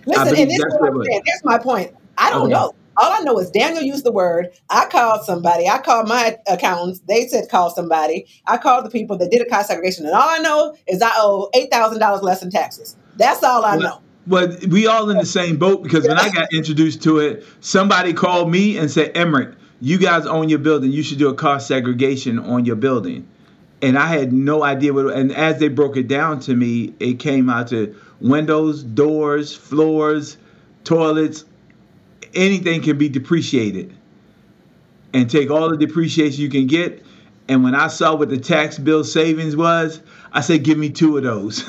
Listen, 0.05 0.27
and 0.27 0.49
this 0.49 0.57
is 0.57 0.75
what 0.79 0.89
I'm 0.89 1.03
saying. 1.03 1.21
Here's 1.25 1.43
my 1.43 1.57
point. 1.57 1.91
I 2.17 2.29
don't 2.29 2.43
okay. 2.43 2.53
know. 2.53 2.73
All 2.97 3.11
I 3.11 3.19
know 3.21 3.39
is 3.39 3.49
Daniel 3.49 3.83
used 3.83 4.03
the 4.03 4.11
word. 4.11 4.49
I 4.69 4.85
called 4.85 5.23
somebody. 5.23 5.67
I 5.67 5.79
called 5.79 6.07
my 6.07 6.37
accountants. 6.47 6.99
They 7.07 7.27
said 7.27 7.49
call 7.49 7.69
somebody. 7.69 8.27
I 8.45 8.57
called 8.57 8.85
the 8.85 8.89
people 8.89 9.17
that 9.17 9.31
did 9.31 9.41
a 9.41 9.45
cost 9.45 9.69
segregation. 9.69 10.05
And 10.05 10.13
all 10.13 10.27
I 10.27 10.39
know 10.39 10.75
is 10.87 11.01
I 11.01 11.11
owe 11.15 11.49
$8,000 11.55 12.21
less 12.21 12.43
in 12.43 12.51
taxes. 12.51 12.95
That's 13.15 13.43
all 13.43 13.63
I 13.63 13.77
know. 13.77 14.01
But 14.27 14.65
we 14.67 14.87
all 14.87 15.09
in 15.09 15.17
the 15.17 15.25
same 15.25 15.57
boat 15.57 15.83
because 15.83 16.07
when 16.07 16.17
I 16.17 16.29
got 16.29 16.53
introduced 16.53 17.01
to 17.03 17.19
it, 17.19 17.45
somebody 17.59 18.13
called 18.13 18.51
me 18.51 18.77
and 18.77 18.89
said, 18.89 19.15
Emerick, 19.15 19.55
you 19.79 19.97
guys 19.97 20.27
own 20.27 20.47
your 20.47 20.59
building. 20.59 20.91
You 20.91 21.01
should 21.01 21.17
do 21.17 21.29
a 21.29 21.33
cost 21.33 21.67
segregation 21.67 22.37
on 22.37 22.65
your 22.65 22.75
building. 22.75 23.27
And 23.81 23.97
I 23.97 24.07
had 24.07 24.31
no 24.31 24.63
idea 24.63 24.93
what. 24.93 25.07
And 25.07 25.31
as 25.31 25.59
they 25.59 25.69
broke 25.69 25.97
it 25.97 26.07
down 26.07 26.39
to 26.41 26.55
me, 26.55 26.93
it 26.99 27.19
came 27.19 27.49
out 27.49 27.67
to 27.69 27.95
windows, 28.19 28.83
doors, 28.83 29.55
floors, 29.55 30.37
toilets, 30.83 31.45
anything 32.35 32.81
can 32.83 32.97
be 32.99 33.09
depreciated. 33.09 33.95
And 35.13 35.29
take 35.29 35.49
all 35.49 35.69
the 35.69 35.77
depreciation 35.77 36.41
you 36.41 36.49
can 36.49 36.67
get. 36.67 37.03
And 37.49 37.63
when 37.63 37.75
I 37.75 37.87
saw 37.87 38.15
what 38.15 38.29
the 38.29 38.37
tax 38.37 38.77
bill 38.77 39.03
savings 39.03 39.57
was, 39.57 40.01
I 40.33 40.41
said, 40.41 40.63
"Give 40.63 40.77
me 40.77 40.89
two 40.89 41.17
of 41.17 41.23
those." 41.23 41.59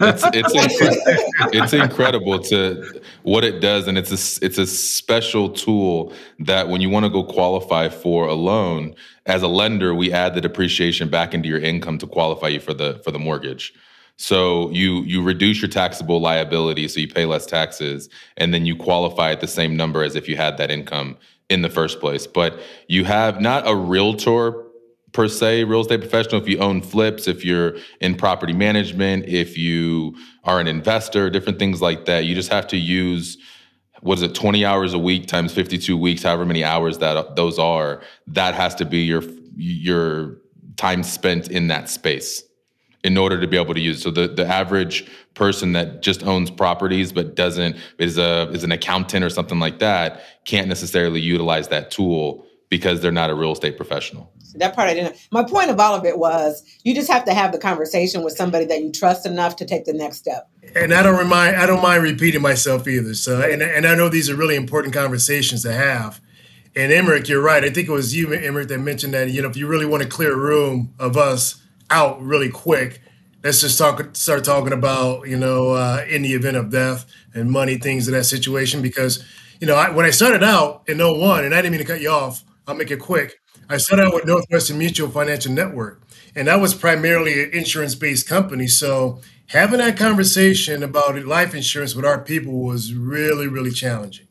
it's 0.00 0.24
it's, 0.32 0.52
incre- 0.80 1.52
it's 1.52 1.72
incredible 1.72 2.38
to 2.40 3.00
what 3.22 3.44
it 3.44 3.60
does, 3.60 3.88
and 3.88 3.98
it's 3.98 4.10
a 4.10 4.44
it's 4.44 4.58
a 4.58 4.66
special 4.66 5.48
tool 5.50 6.12
that 6.40 6.68
when 6.68 6.80
you 6.80 6.88
want 6.88 7.04
to 7.04 7.10
go 7.10 7.24
qualify 7.24 7.88
for 7.88 8.26
a 8.26 8.34
loan 8.34 8.94
as 9.26 9.42
a 9.42 9.48
lender, 9.48 9.94
we 9.94 10.12
add 10.12 10.34
the 10.34 10.40
depreciation 10.40 11.08
back 11.08 11.34
into 11.34 11.48
your 11.48 11.60
income 11.60 11.98
to 11.98 12.06
qualify 12.06 12.48
you 12.48 12.60
for 12.60 12.74
the 12.74 13.00
for 13.04 13.10
the 13.10 13.18
mortgage. 13.18 13.72
So 14.16 14.70
you 14.70 15.02
you 15.02 15.22
reduce 15.22 15.60
your 15.60 15.68
taxable 15.68 16.20
liability, 16.20 16.88
so 16.88 17.00
you 17.00 17.08
pay 17.08 17.24
less 17.24 17.46
taxes, 17.46 18.08
and 18.36 18.52
then 18.52 18.66
you 18.66 18.76
qualify 18.76 19.32
at 19.32 19.40
the 19.40 19.48
same 19.48 19.76
number 19.76 20.02
as 20.02 20.16
if 20.16 20.28
you 20.28 20.36
had 20.36 20.58
that 20.58 20.70
income 20.70 21.16
in 21.48 21.62
the 21.62 21.70
first 21.70 22.00
place. 22.00 22.26
But 22.26 22.60
you 22.88 23.04
have 23.04 23.40
not 23.40 23.66
a 23.66 23.74
realtor 23.74 24.64
per 25.12 25.28
se 25.28 25.64
real 25.64 25.80
estate 25.80 26.00
professional 26.00 26.40
if 26.40 26.48
you 26.48 26.58
own 26.58 26.80
flips 26.80 27.28
if 27.28 27.44
you're 27.44 27.76
in 28.00 28.14
property 28.14 28.52
management 28.52 29.24
if 29.26 29.58
you 29.58 30.16
are 30.44 30.58
an 30.58 30.66
investor 30.66 31.30
different 31.30 31.58
things 31.58 31.80
like 31.80 32.04
that. 32.06 32.24
You 32.24 32.34
just 32.34 32.52
have 32.52 32.66
to 32.68 32.76
use 32.76 33.38
what 34.00 34.18
is 34.18 34.22
it 34.22 34.34
20 34.34 34.64
hours 34.64 34.94
a 34.94 34.98
week 34.98 35.26
times 35.26 35.52
52 35.52 35.96
weeks 35.96 36.22
however 36.22 36.44
many 36.44 36.64
hours 36.64 36.98
that 36.98 37.36
those 37.36 37.58
are 37.58 38.02
that 38.26 38.54
has 38.54 38.74
to 38.76 38.84
be 38.84 38.98
your 38.98 39.22
your 39.56 40.38
time 40.76 41.02
spent 41.02 41.50
in 41.50 41.68
that 41.68 41.88
space 41.88 42.42
in 43.04 43.16
order 43.16 43.40
to 43.40 43.46
be 43.48 43.56
able 43.56 43.74
to 43.74 43.80
use. 43.80 44.02
So 44.02 44.10
the, 44.10 44.28
the 44.28 44.46
average 44.46 45.10
person 45.34 45.72
that 45.72 46.02
just 46.02 46.24
owns 46.24 46.50
properties 46.50 47.12
but 47.12 47.34
doesn't 47.34 47.76
is 47.98 48.18
a 48.18 48.48
is 48.50 48.64
an 48.64 48.72
accountant 48.72 49.24
or 49.24 49.30
something 49.30 49.58
like 49.58 49.78
that 49.78 50.22
can't 50.44 50.68
necessarily 50.68 51.20
utilize 51.20 51.68
that 51.68 51.90
tool 51.90 52.46
because 52.72 53.02
they're 53.02 53.12
not 53.12 53.28
a 53.28 53.34
real 53.34 53.52
estate 53.52 53.76
professional 53.76 54.32
that 54.56 54.74
part 54.74 54.88
I 54.88 54.94
didn't. 54.94 55.16
My 55.30 55.44
point 55.44 55.70
of 55.70 55.80
all 55.80 55.94
of 55.94 56.04
it 56.04 56.18
was 56.18 56.62
you 56.84 56.94
just 56.94 57.10
have 57.10 57.24
to 57.24 57.34
have 57.34 57.52
the 57.52 57.58
conversation 57.58 58.22
with 58.22 58.34
somebody 58.34 58.64
that 58.66 58.82
you 58.82 58.92
trust 58.92 59.26
enough 59.26 59.56
to 59.56 59.64
take 59.64 59.84
the 59.84 59.92
next 59.92 60.18
step. 60.18 60.48
And 60.74 60.92
I 60.92 61.02
don't 61.02 61.18
remind, 61.18 61.56
I 61.56 61.66
don't 61.66 61.82
mind 61.82 62.02
repeating 62.02 62.42
myself 62.42 62.86
either. 62.86 63.14
So, 63.14 63.40
and 63.40 63.62
and 63.62 63.86
I 63.86 63.94
know 63.94 64.08
these 64.08 64.30
are 64.30 64.36
really 64.36 64.56
important 64.56 64.94
conversations 64.94 65.62
to 65.62 65.72
have. 65.72 66.20
And 66.74 66.90
Emerick, 66.90 67.28
you're 67.28 67.42
right. 67.42 67.62
I 67.64 67.70
think 67.70 67.88
it 67.88 67.92
was 67.92 68.16
you, 68.16 68.32
Emerick, 68.32 68.68
that 68.68 68.78
mentioned 68.78 69.14
that 69.14 69.30
you 69.30 69.42
know 69.42 69.48
if 69.48 69.56
you 69.56 69.66
really 69.66 69.86
want 69.86 70.02
to 70.02 70.08
clear 70.08 70.32
a 70.32 70.36
room 70.36 70.94
of 70.98 71.16
us 71.16 71.62
out 71.90 72.22
really 72.22 72.48
quick, 72.48 73.02
let's 73.44 73.60
just 73.60 73.76
talk, 73.78 74.16
start 74.16 74.44
talking 74.44 74.72
about 74.72 75.28
you 75.28 75.36
know 75.36 75.70
uh, 75.70 76.04
in 76.08 76.22
the 76.22 76.32
event 76.32 76.56
of 76.56 76.70
death 76.70 77.06
and 77.34 77.50
money, 77.50 77.76
things 77.76 78.08
of 78.08 78.14
that 78.14 78.24
situation. 78.24 78.80
Because 78.80 79.24
you 79.60 79.66
know 79.66 79.76
I, 79.76 79.90
when 79.90 80.06
I 80.06 80.10
started 80.10 80.42
out 80.42 80.84
in 80.86 80.98
no 80.98 81.12
01, 81.12 81.44
and 81.44 81.54
I 81.54 81.60
didn't 81.60 81.72
mean 81.72 81.86
to 81.86 81.92
cut 81.92 82.00
you 82.00 82.10
off. 82.10 82.44
I'll 82.66 82.74
make 82.74 82.90
it 82.90 83.00
quick 83.00 83.38
I 83.68 83.78
started 83.78 84.06
out 84.06 84.14
with 84.14 84.26
Northwestern 84.26 84.78
Mutual 84.78 85.08
Financial 85.08 85.52
Network, 85.52 86.02
and 86.34 86.48
that 86.48 86.60
was 86.60 86.74
primarily 86.74 87.44
an 87.44 87.50
insurance 87.52 87.94
based 87.94 88.28
company. 88.28 88.66
So 88.66 89.20
having 89.46 89.78
that 89.78 89.96
conversation 89.96 90.82
about 90.82 91.24
life 91.24 91.54
insurance 91.54 91.94
with 91.94 92.04
our 92.04 92.20
people 92.20 92.52
was 92.52 92.92
really, 92.92 93.48
really 93.48 93.70
challenging. 93.70 94.26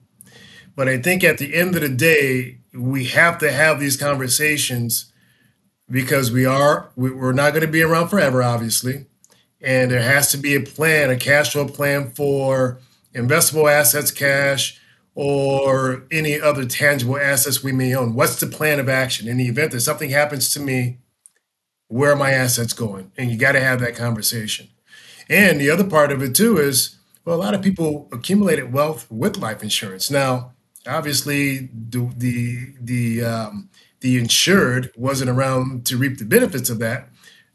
But 0.75 0.87
I 0.87 1.01
think 1.01 1.23
at 1.23 1.37
the 1.37 1.55
end 1.55 1.75
of 1.75 1.81
the 1.81 1.89
day, 1.89 2.59
we 2.73 3.05
have 3.05 3.37
to 3.39 3.51
have 3.51 3.79
these 3.79 3.97
conversations 3.97 5.11
because 5.89 6.31
we 6.31 6.45
are 6.45 6.91
we're 6.95 7.33
not 7.33 7.51
going 7.51 7.65
to 7.65 7.71
be 7.71 7.81
around 7.81 8.09
forever, 8.09 8.43
obviously, 8.43 9.07
and 9.59 9.91
there 9.91 10.01
has 10.01 10.31
to 10.31 10.37
be 10.37 10.55
a 10.55 10.61
plan, 10.61 11.09
a 11.09 11.17
cash 11.17 11.53
flow 11.53 11.67
plan 11.67 12.11
for 12.11 12.79
investable 13.13 13.71
assets, 13.71 14.11
cash, 14.11 14.80
or 15.13 16.03
any 16.11 16.39
other 16.39 16.65
tangible 16.65 17.17
assets 17.17 17.63
we 17.63 17.71
may 17.71 17.93
own. 17.93 18.13
What's 18.13 18.39
the 18.39 18.47
plan 18.47 18.79
of 18.79 18.87
action 18.87 19.27
in 19.27 19.37
the 19.37 19.47
event 19.47 19.71
that 19.71 19.81
something 19.81 20.09
happens 20.09 20.51
to 20.53 20.59
me? 20.59 20.99
Where 21.87 22.13
are 22.13 22.15
my 22.15 22.31
assets 22.31 22.73
going? 22.73 23.11
And 23.17 23.29
you 23.29 23.37
got 23.37 23.51
to 23.51 23.59
have 23.59 23.81
that 23.81 23.95
conversation. 23.95 24.69
And 25.29 25.59
the 25.59 25.69
other 25.69 25.83
part 25.83 26.11
of 26.11 26.21
it 26.21 26.35
too 26.35 26.57
is, 26.57 26.97
well, 27.25 27.35
a 27.35 27.43
lot 27.43 27.53
of 27.53 27.61
people 27.61 28.09
accumulated 28.11 28.73
wealth 28.73 29.09
with 29.11 29.37
life 29.37 29.61
insurance. 29.61 30.09
Now, 30.09 30.53
obviously, 30.87 31.69
the 31.73 32.11
the 32.17 32.73
the 32.79 33.23
um, 33.23 33.69
the 33.99 34.17
insured 34.17 34.91
wasn't 34.95 35.29
around 35.29 35.85
to 35.85 35.97
reap 35.97 36.17
the 36.17 36.25
benefits 36.25 36.69
of 36.69 36.79
that, 36.79 37.09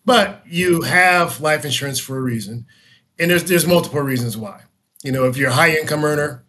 but 0.04 0.42
you 0.46 0.82
have 0.82 1.40
life 1.40 1.64
insurance 1.64 1.98
for 1.98 2.16
a 2.16 2.22
reason, 2.22 2.66
and 3.18 3.30
there's 3.30 3.44
there's 3.44 3.66
multiple 3.66 4.00
reasons 4.00 4.36
why. 4.36 4.62
You 5.02 5.12
know, 5.12 5.24
if 5.24 5.36
you're 5.36 5.50
a 5.50 5.54
high 5.54 5.76
income 5.76 6.04
earner, 6.04 6.45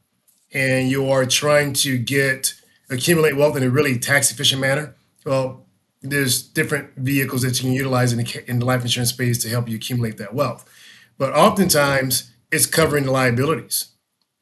and 0.54 0.90
you 0.90 1.10
are 1.10 1.26
trying 1.26 1.74
to 1.74 1.98
get 1.98 2.54
accumulate 2.90 3.36
wealth 3.36 3.58
in 3.58 3.64
a 3.64 3.70
really 3.70 4.00
tax 4.00 4.32
efficient 4.32 4.62
manner, 4.62 4.96
well, 5.26 5.66
there's 6.02 6.42
different 6.42 6.96
vehicles 6.96 7.42
that 7.42 7.60
you 7.60 7.70
can 7.70 7.74
utilize 7.74 8.14
in 8.14 8.20
the, 8.20 8.50
in 8.50 8.60
the 8.60 8.66
life 8.66 8.82
insurance 8.82 9.10
space 9.10 9.38
to 9.40 9.50
help 9.50 9.68
you 9.68 9.76
accumulate 9.76 10.18
that 10.18 10.34
wealth. 10.34 10.70
But 11.18 11.34
oftentimes, 11.34 12.32
it's 12.52 12.66
covering 12.66 13.06
the 13.06 13.12
liabilities, 13.12 13.90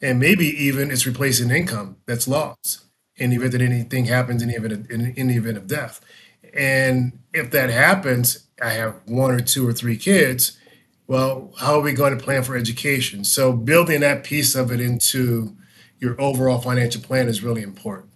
and 0.01 0.19
maybe 0.19 0.45
even 0.45 0.91
it's 0.91 1.07
replacing 1.07 1.49
income 1.49 1.97
that's 2.05 2.27
lost 2.27 2.85
in 3.15 3.29
the 3.29 3.37
event 3.37 3.53
that 3.53 3.61
anything 3.61 4.05
happens 4.05 4.41
in 4.41 4.49
the 4.49 4.55
event 4.55 4.73
of, 4.73 4.91
in, 4.91 5.13
in 5.15 5.27
the 5.27 5.37
event 5.37 5.57
of 5.57 5.67
death. 5.67 6.01
And 6.53 7.19
if 7.33 7.49
that 7.51 7.69
happens, 7.69 8.45
I 8.61 8.71
have 8.71 9.01
one 9.05 9.31
or 9.31 9.39
two 9.39 9.67
or 9.67 9.73
three 9.73 9.97
kids. 9.97 10.57
Well, 11.07 11.53
how 11.59 11.75
are 11.75 11.81
we 11.81 11.93
going 11.93 12.17
to 12.17 12.23
plan 12.23 12.43
for 12.43 12.55
education? 12.55 13.23
So 13.23 13.53
building 13.53 14.01
that 14.01 14.23
piece 14.23 14.55
of 14.55 14.71
it 14.71 14.79
into 14.79 15.55
your 15.99 16.19
overall 16.19 16.59
financial 16.59 17.01
plan 17.01 17.27
is 17.27 17.43
really 17.43 17.61
important. 17.61 18.11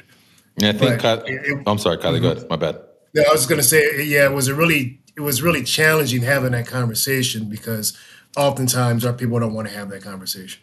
Yeah, 0.57 0.69
I 0.69 0.73
think. 0.73 1.03
It, 1.03 1.63
I'm 1.65 1.77
sorry, 1.77 1.97
Kiley. 1.97 2.15
Mm-hmm. 2.15 2.23
Go 2.23 2.31
ahead. 2.31 2.49
My 2.49 2.55
bad. 2.55 2.81
Yeah, 3.13 3.23
I 3.29 3.33
was 3.33 3.45
going 3.45 3.59
to 3.61 3.67
say, 3.67 4.03
yeah, 4.03 4.25
it 4.25 4.33
was 4.33 4.47
a 4.47 4.55
really, 4.55 5.01
it 5.15 5.21
was 5.21 5.41
really 5.41 5.63
challenging 5.63 6.21
having 6.21 6.51
that 6.51 6.67
conversation 6.67 7.49
because 7.49 7.97
oftentimes 8.37 9.05
our 9.05 9.13
people 9.13 9.39
don't 9.39 9.53
want 9.53 9.67
to 9.67 9.73
have 9.73 9.89
that 9.89 10.03
conversation. 10.03 10.61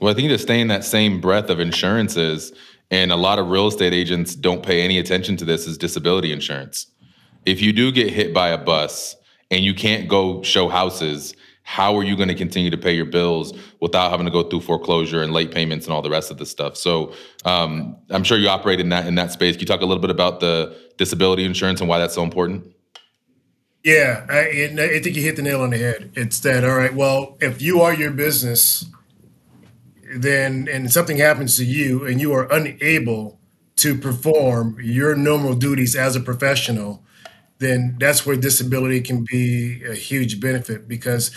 Well, 0.00 0.12
I 0.12 0.14
think 0.14 0.28
to 0.28 0.38
stay 0.38 0.60
in 0.60 0.68
that 0.68 0.84
same 0.84 1.20
breadth 1.20 1.48
of 1.48 1.58
insurances, 1.58 2.52
and 2.90 3.10
a 3.10 3.16
lot 3.16 3.38
of 3.38 3.48
real 3.48 3.66
estate 3.66 3.94
agents 3.94 4.34
don't 4.34 4.62
pay 4.62 4.82
any 4.82 4.98
attention 4.98 5.36
to 5.38 5.44
this, 5.44 5.66
is 5.66 5.78
disability 5.78 6.32
insurance. 6.32 6.88
If 7.46 7.62
you 7.62 7.72
do 7.72 7.90
get 7.92 8.12
hit 8.12 8.34
by 8.34 8.48
a 8.48 8.58
bus 8.58 9.16
and 9.50 9.64
you 9.64 9.72
can't 9.72 10.08
go 10.08 10.42
show 10.42 10.68
houses, 10.68 11.34
how 11.66 11.96
are 11.96 12.04
you 12.04 12.14
going 12.14 12.28
to 12.28 12.34
continue 12.34 12.70
to 12.70 12.78
pay 12.78 12.92
your 12.92 13.04
bills 13.04 13.52
without 13.80 14.12
having 14.12 14.24
to 14.24 14.30
go 14.30 14.44
through 14.44 14.60
foreclosure 14.60 15.20
and 15.20 15.32
late 15.32 15.50
payments 15.50 15.84
and 15.84 15.92
all 15.92 16.00
the 16.00 16.08
rest 16.08 16.30
of 16.30 16.38
the 16.38 16.46
stuff? 16.46 16.76
So 16.76 17.12
um, 17.44 17.96
I'm 18.08 18.22
sure 18.22 18.38
you 18.38 18.48
operate 18.48 18.78
in 18.78 18.88
that 18.90 19.06
in 19.06 19.16
that 19.16 19.32
space. 19.32 19.56
Can 19.56 19.62
you 19.62 19.66
talk 19.66 19.80
a 19.80 19.84
little 19.84 20.00
bit 20.00 20.10
about 20.10 20.38
the 20.38 20.78
disability 20.96 21.44
insurance 21.44 21.80
and 21.80 21.88
why 21.88 21.98
that's 21.98 22.14
so 22.14 22.22
important? 22.22 22.72
Yeah, 23.82 24.26
I, 24.30 24.70
I 24.78 25.00
think 25.00 25.16
you 25.16 25.22
hit 25.22 25.34
the 25.34 25.42
nail 25.42 25.60
on 25.60 25.70
the 25.70 25.78
head. 25.78 26.12
It's 26.14 26.38
that 26.40 26.64
all 26.64 26.76
right. 26.76 26.94
Well, 26.94 27.36
if 27.40 27.60
you 27.60 27.80
are 27.80 27.92
your 27.92 28.12
business, 28.12 28.86
then 30.14 30.68
and 30.70 30.92
something 30.92 31.18
happens 31.18 31.56
to 31.56 31.64
you 31.64 32.06
and 32.06 32.20
you 32.20 32.32
are 32.32 32.46
unable 32.52 33.40
to 33.76 33.98
perform 33.98 34.78
your 34.80 35.16
normal 35.16 35.54
duties 35.54 35.96
as 35.96 36.14
a 36.14 36.20
professional, 36.20 37.02
then 37.58 37.96
that's 37.98 38.26
where 38.26 38.36
disability 38.36 39.00
can 39.00 39.24
be 39.24 39.82
a 39.84 39.94
huge 39.94 40.40
benefit 40.40 40.86
because 40.86 41.30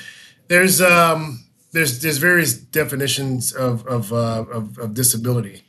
there's 0.48 0.82
um, 0.82 1.46
there's 1.72 2.02
there's 2.02 2.18
various 2.18 2.54
definitions 2.54 3.54
of 3.54 3.86
of, 3.88 4.12
uh, 4.12 4.46
of, 4.52 4.78
of 4.78 4.94
disability, 4.94 5.64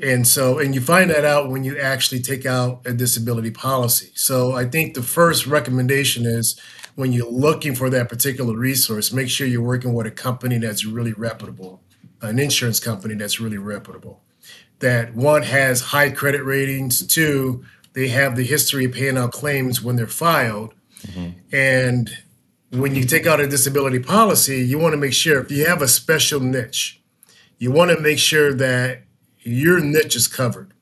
and 0.00 0.26
so 0.26 0.58
and 0.58 0.74
you 0.74 0.80
find 0.80 1.10
that 1.10 1.24
out 1.24 1.50
when 1.50 1.64
you 1.64 1.78
actually 1.78 2.20
take 2.20 2.46
out 2.46 2.82
a 2.86 2.92
disability 2.92 3.50
policy. 3.50 4.10
So 4.14 4.52
I 4.52 4.64
think 4.64 4.94
the 4.94 5.02
first 5.02 5.46
recommendation 5.46 6.24
is 6.24 6.58
when 6.94 7.12
you're 7.12 7.30
looking 7.30 7.74
for 7.74 7.90
that 7.90 8.08
particular 8.08 8.56
resource, 8.56 9.12
make 9.12 9.28
sure 9.28 9.46
you're 9.46 9.62
working 9.62 9.94
with 9.94 10.06
a 10.06 10.10
company 10.10 10.58
that's 10.58 10.84
really 10.84 11.12
reputable, 11.12 11.82
an 12.22 12.38
insurance 12.38 12.78
company 12.78 13.14
that's 13.14 13.40
really 13.40 13.58
reputable. 13.58 14.22
That 14.78 15.14
one 15.14 15.42
has 15.42 15.80
high 15.80 16.10
credit 16.10 16.44
ratings, 16.44 17.04
two 17.06 17.64
they 17.94 18.08
have 18.08 18.36
the 18.36 18.44
history 18.44 18.84
of 18.84 18.92
paying 18.92 19.16
out 19.16 19.32
claims 19.32 19.82
when 19.82 19.96
they're 19.96 20.06
filed, 20.06 20.74
mm-hmm. 21.06 21.30
and 21.52 22.10
when 22.70 22.94
you 22.94 23.04
take 23.04 23.26
out 23.26 23.40
a 23.40 23.46
disability 23.46 24.00
policy, 24.00 24.64
you 24.64 24.78
want 24.78 24.92
to 24.92 24.96
make 24.96 25.12
sure 25.12 25.40
if 25.40 25.50
you 25.50 25.64
have 25.66 25.80
a 25.80 25.88
special 25.88 26.40
niche, 26.40 27.00
you 27.58 27.70
want 27.70 27.90
to 27.90 28.00
make 28.00 28.18
sure 28.18 28.52
that 28.52 29.02
your 29.42 29.80
niche 29.80 30.16
is 30.16 30.26
covered. 30.26 30.72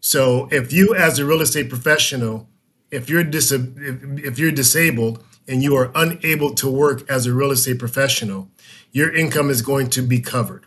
So 0.00 0.48
if 0.50 0.72
you 0.72 0.94
as 0.94 1.18
a 1.18 1.24
real 1.24 1.40
estate 1.40 1.68
professional, 1.68 2.48
if 2.90 3.08
you're 3.08 3.22
dis- 3.22 3.52
if, 3.52 3.64
if 3.76 4.38
you're 4.38 4.50
disabled 4.50 5.22
and 5.46 5.62
you 5.62 5.76
are 5.76 5.92
unable 5.94 6.54
to 6.54 6.70
work 6.70 7.08
as 7.08 7.26
a 7.26 7.32
real 7.32 7.50
estate 7.52 7.78
professional, 7.78 8.48
your 8.90 9.14
income 9.14 9.50
is 9.50 9.62
going 9.62 9.90
to 9.90 10.02
be 10.02 10.20
covered. 10.20 10.66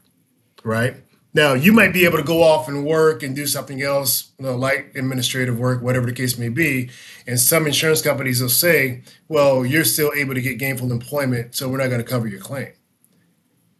right? 0.63 1.02
Now, 1.35 1.53
you 1.53 1.73
might 1.73 1.93
be 1.93 2.05
able 2.05 2.17
to 2.17 2.23
go 2.23 2.43
off 2.43 2.67
and 2.67 2.85
work 2.85 3.23
and 3.23 3.35
do 3.35 3.47
something 3.47 3.81
else, 3.81 4.31
you 4.37 4.45
know, 4.45 4.55
like 4.55 4.91
administrative 4.95 5.57
work, 5.57 5.81
whatever 5.81 6.05
the 6.05 6.13
case 6.13 6.37
may 6.37 6.49
be. 6.49 6.91
And 7.25 7.39
some 7.39 7.65
insurance 7.65 8.03
companies 8.03 8.39
will 8.39 8.49
say, 8.49 9.01
well, 9.27 9.65
you're 9.65 9.83
still 9.83 10.11
able 10.15 10.35
to 10.35 10.41
get 10.41 10.59
gainful 10.59 10.91
employment, 10.91 11.55
so 11.55 11.69
we're 11.69 11.79
not 11.79 11.87
going 11.87 12.03
to 12.03 12.07
cover 12.07 12.27
your 12.27 12.39
claim. 12.39 12.73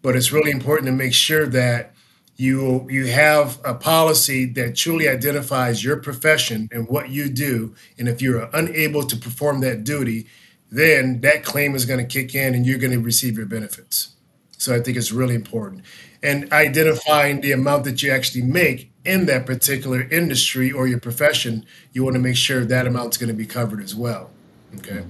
But 0.02 0.16
it's 0.16 0.32
really 0.32 0.50
important 0.50 0.88
to 0.88 0.94
make 0.94 1.14
sure 1.14 1.46
that 1.48 1.94
you 2.36 2.88
you 2.90 3.06
have 3.06 3.60
a 3.64 3.76
policy 3.76 4.46
that 4.46 4.76
truly 4.76 5.08
identifies 5.08 5.84
your 5.84 5.98
profession 5.98 6.68
and 6.72 6.88
what 6.88 7.10
you 7.10 7.30
do. 7.30 7.76
And 8.00 8.10
if 8.10 8.24
you're 8.24 8.50
unable 8.54 9.04
to 9.06 9.16
perform 9.16 9.62
that 9.62 9.84
duty, 9.84 10.26
then 10.72 11.22
that 11.22 11.46
claim 11.46 11.76
is 11.76 11.86
going 11.86 12.00
to 12.00 12.06
kick 12.06 12.34
in 12.34 12.56
and 12.56 12.66
you're 12.66 12.80
going 12.80 12.92
to 12.92 13.00
receive 13.00 13.38
your 13.38 13.46
benefits. 13.46 14.16
So 14.58 14.76
I 14.76 14.80
think 14.80 14.98
it's 14.98 15.12
really 15.12 15.36
important 15.36 15.84
and 16.24 16.52
identifying 16.54 17.42
the 17.42 17.52
amount 17.52 17.84
that 17.84 18.02
you 18.02 18.12
actually 18.12 18.42
make 18.42 18.90
in 19.04 19.26
that 19.26 19.46
particular 19.46 20.02
industry 20.10 20.72
or 20.72 20.88
your 20.88 21.00
profession, 21.00 21.66
you 21.92 22.04
want 22.04 22.16
to 22.16 22.22
make 22.22 22.38
sure 22.38 22.64
that 22.64 22.88
amount's 22.88 23.18
going 23.18 23.28
to 23.28 23.34
be 23.34 23.46
covered 23.46 23.84
as 23.84 23.94
well. 23.94 24.32
Okay. 24.78 25.04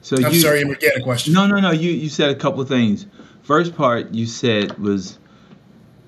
So 0.00 0.16
I'm 0.16 0.32
you, 0.32 0.40
sorry, 0.40 0.60
you 0.60 0.68
had 0.68 0.96
a 0.96 1.02
question. 1.02 1.34
No, 1.34 1.46
no, 1.46 1.58
no. 1.58 1.72
You 1.72 1.90
you 1.90 2.08
said 2.08 2.30
a 2.30 2.34
couple 2.36 2.60
of 2.60 2.68
things. 2.68 3.06
First 3.42 3.74
part 3.74 4.14
you 4.14 4.26
said 4.26 4.78
was 4.78 5.18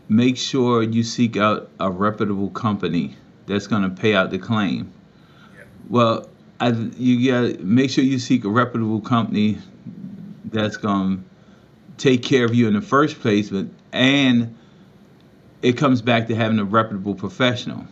make 0.08 0.36
sure 0.36 0.82
you 0.82 1.02
seek 1.02 1.36
out 1.36 1.68
a 1.80 1.90
reputable 1.90 2.50
company 2.50 3.16
that's 3.46 3.66
going 3.66 3.82
to 3.82 3.90
pay 3.90 4.14
out 4.14 4.30
the 4.30 4.38
claim. 4.38 4.92
Yeah. 5.54 5.64
Well, 5.88 6.28
I, 6.60 6.70
you 6.70 7.30
got 7.30 7.60
make 7.60 7.90
sure 7.90 8.04
you 8.04 8.18
seek 8.18 8.44
a 8.44 8.48
reputable 8.48 9.00
company 9.00 9.58
that's 10.44 10.76
going 10.76 11.18
to 11.18 11.24
take 11.96 12.22
care 12.22 12.44
of 12.44 12.54
you 12.54 12.68
in 12.68 12.74
the 12.74 12.80
first 12.80 13.20
place, 13.20 13.50
but 13.50 13.66
and 13.92 14.56
it 15.62 15.76
comes 15.76 16.02
back 16.02 16.28
to 16.28 16.34
having 16.34 16.58
a 16.58 16.64
reputable 16.64 17.14
professional. 17.14 17.86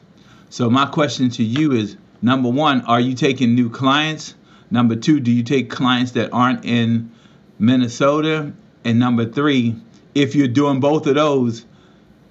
So 0.51 0.71
my 0.71 0.87
question 0.87 1.29
to 1.31 1.45
you 1.45 1.73
is 1.73 1.97
number 2.23 2.49
one, 2.49 2.83
are 2.83 3.01
you 3.01 3.15
taking 3.15 3.55
new 3.55 3.69
clients? 3.69 4.35
Number 4.71 4.97
two, 4.97 5.21
do 5.21 5.31
you 5.31 5.43
take 5.43 5.71
clients 5.71 6.13
that 6.13 6.33
aren't 6.33 6.65
in 6.65 7.13
Minnesota? 7.59 8.53
And 8.85 8.99
number 8.99 9.27
three, 9.27 9.77
if 10.15 10.35
you're 10.35 10.49
doing 10.49 10.81
both 10.81 11.07
of 11.07 11.15
those, 11.15 11.65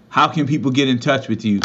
how 0.09 0.27
can 0.27 0.47
people 0.47 0.71
get 0.71 0.87
in 0.87 0.99
touch 0.99 1.27
with 1.27 1.45
you? 1.45 1.59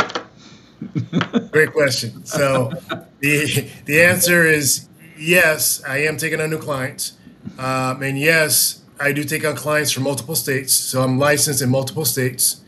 Great 1.50 1.72
question. 1.72 2.24
So 2.26 2.72
the 3.20 3.70
the 3.84 4.02
answer 4.02 4.44
is 4.44 4.88
yes, 5.16 5.82
I 5.86 5.98
am 5.98 6.16
taking 6.16 6.40
on 6.40 6.50
new 6.50 6.58
clients, 6.58 7.16
um, 7.58 8.02
and 8.02 8.18
yes, 8.18 8.81
I 9.02 9.12
do 9.12 9.24
take 9.24 9.44
on 9.44 9.56
clients 9.56 9.90
from 9.90 10.04
multiple 10.04 10.36
states, 10.36 10.72
so 10.72 11.02
I'm 11.02 11.18
licensed 11.18 11.60
in 11.60 11.70
multiple 11.70 12.04
states, 12.04 12.60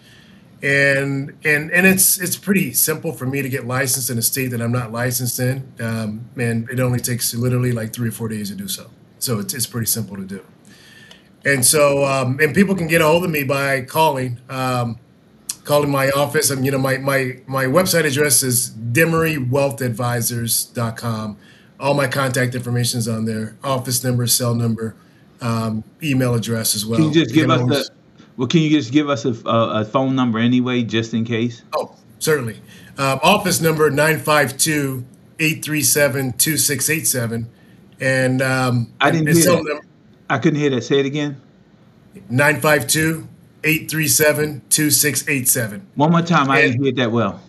and 0.63 1.33
and 1.45 1.71
and 1.71 1.87
it's 1.87 2.21
it's 2.21 2.37
pretty 2.37 2.73
simple 2.73 3.13
for 3.13 3.25
me 3.25 3.41
to 3.41 3.49
get 3.49 3.69
licensed 3.69 4.11
in 4.11 4.19
a 4.19 4.23
state 4.23 4.49
that 4.49 4.61
I'm 4.61 4.73
not 4.73 4.91
licensed 4.91 5.39
in. 5.39 5.73
Um, 5.79 6.29
and 6.37 6.69
it 6.69 6.81
only 6.81 6.99
takes 6.99 7.33
literally 7.35 7.71
like 7.71 7.93
three 7.93 8.09
or 8.09 8.13
four 8.13 8.27
days 8.29 8.51
to 8.51 8.57
do 8.57 8.67
so. 8.67 8.91
So 9.21 9.39
it's 9.39 9.55
it's 9.55 9.67
pretty 9.67 9.87
simple 9.87 10.17
to 10.17 10.25
do. 10.25 10.45
And 11.45 11.65
so 11.65 12.05
um, 12.05 12.41
and 12.41 12.53
people 12.53 12.75
can 12.75 12.89
get 12.89 13.01
a 13.01 13.07
hold 13.07 13.25
of 13.25 13.31
me 13.31 13.45
by 13.45 13.83
calling. 13.83 14.41
Um, 14.49 14.99
calling 15.63 15.91
my 15.91 16.11
office. 16.11 16.51
I 16.51 16.57
mean, 16.57 16.65
you 16.65 16.73
know, 16.73 16.79
my 16.79 16.99
my 16.99 17.39
my 17.47 17.67
website 17.67 18.05
address 18.05 18.43
is 18.43 18.71
demerywealthadvisors.com. 18.71 21.37
All 21.81 21.95
my 21.95 22.07
contact 22.07 22.55
information 22.55 22.99
is 22.99 23.09
on 23.09 23.25
there. 23.25 23.57
Office 23.65 24.05
number, 24.05 24.27
cell 24.27 24.55
number 24.55 24.95
um, 25.41 25.85
email 26.03 26.35
address 26.35 26.75
as 26.75 26.87
well. 26.87 26.99
Can 26.99 27.09
you 27.09 27.15
just 27.15 27.35
give 27.35 27.51
us 27.51 27.61
the? 27.61 27.91
Well, 28.37 28.49
can 28.49 28.61
you 28.61 28.71
just 28.71 28.93
give 28.93 29.09
us 29.09 29.25
a, 29.25 29.33
a, 29.49 29.81
a, 29.81 29.85
phone 29.85 30.17
number 30.17 30.41
anyway, 30.41 30.83
just 30.83 31.15
in 31.15 31.25
case? 31.25 31.63
Oh, 31.73 31.95
certainly. 32.19 32.61
Um, 32.99 33.21
office 33.23 33.61
number 33.61 33.91
952 33.91 35.05
837 35.39 36.33
2687. 36.33 37.51
And 38.01 38.43
um, 38.43 38.93
I 39.01 39.11
didn't 39.13 39.37
hear 39.37 39.45
that. 39.45 39.65
Number, 39.65 39.87
I 40.29 40.39
couldn't 40.39 40.59
hear 40.59 40.71
that. 40.71 40.83
Say 40.83 40.99
it 40.99 41.07
again. 41.07 41.41
952 42.29 43.29
837 43.63 44.63
2687. 44.69 45.87
One 45.95 46.11
more 46.11 46.23
time. 46.23 46.51
I 46.51 46.63
didn't 46.63 46.83
hear 46.83 46.93
that 46.95 47.13
well. 47.13 47.41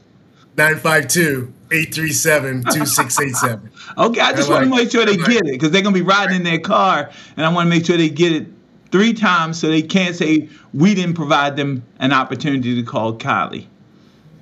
952 0.57 1.53
837 1.75 2.63
2687. 2.63 3.71
Okay, 3.97 4.19
I 4.19 4.33
just 4.33 4.49
want 4.49 4.63
to 4.63 4.69
make 4.69 4.91
sure 4.91 5.05
they 5.05 5.15
get 5.15 5.45
it 5.45 5.51
because 5.51 5.71
they're 5.71 5.81
going 5.81 5.93
to 5.93 5.99
be 5.99 6.05
riding 6.05 6.37
in 6.37 6.43
their 6.43 6.59
car, 6.59 7.09
and 7.37 7.45
I 7.45 7.49
want 7.49 7.67
to 7.67 7.69
make 7.69 7.85
sure 7.85 7.97
they 7.97 8.09
get 8.09 8.31
it 8.31 8.47
three 8.91 9.13
times 9.13 9.59
so 9.59 9.67
they 9.67 9.81
can't 9.81 10.15
say 10.15 10.49
we 10.73 10.93
didn't 10.95 11.15
provide 11.15 11.55
them 11.55 11.83
an 11.99 12.11
opportunity 12.11 12.75
to 12.75 12.83
call 12.83 13.17
Kiley. 13.17 13.67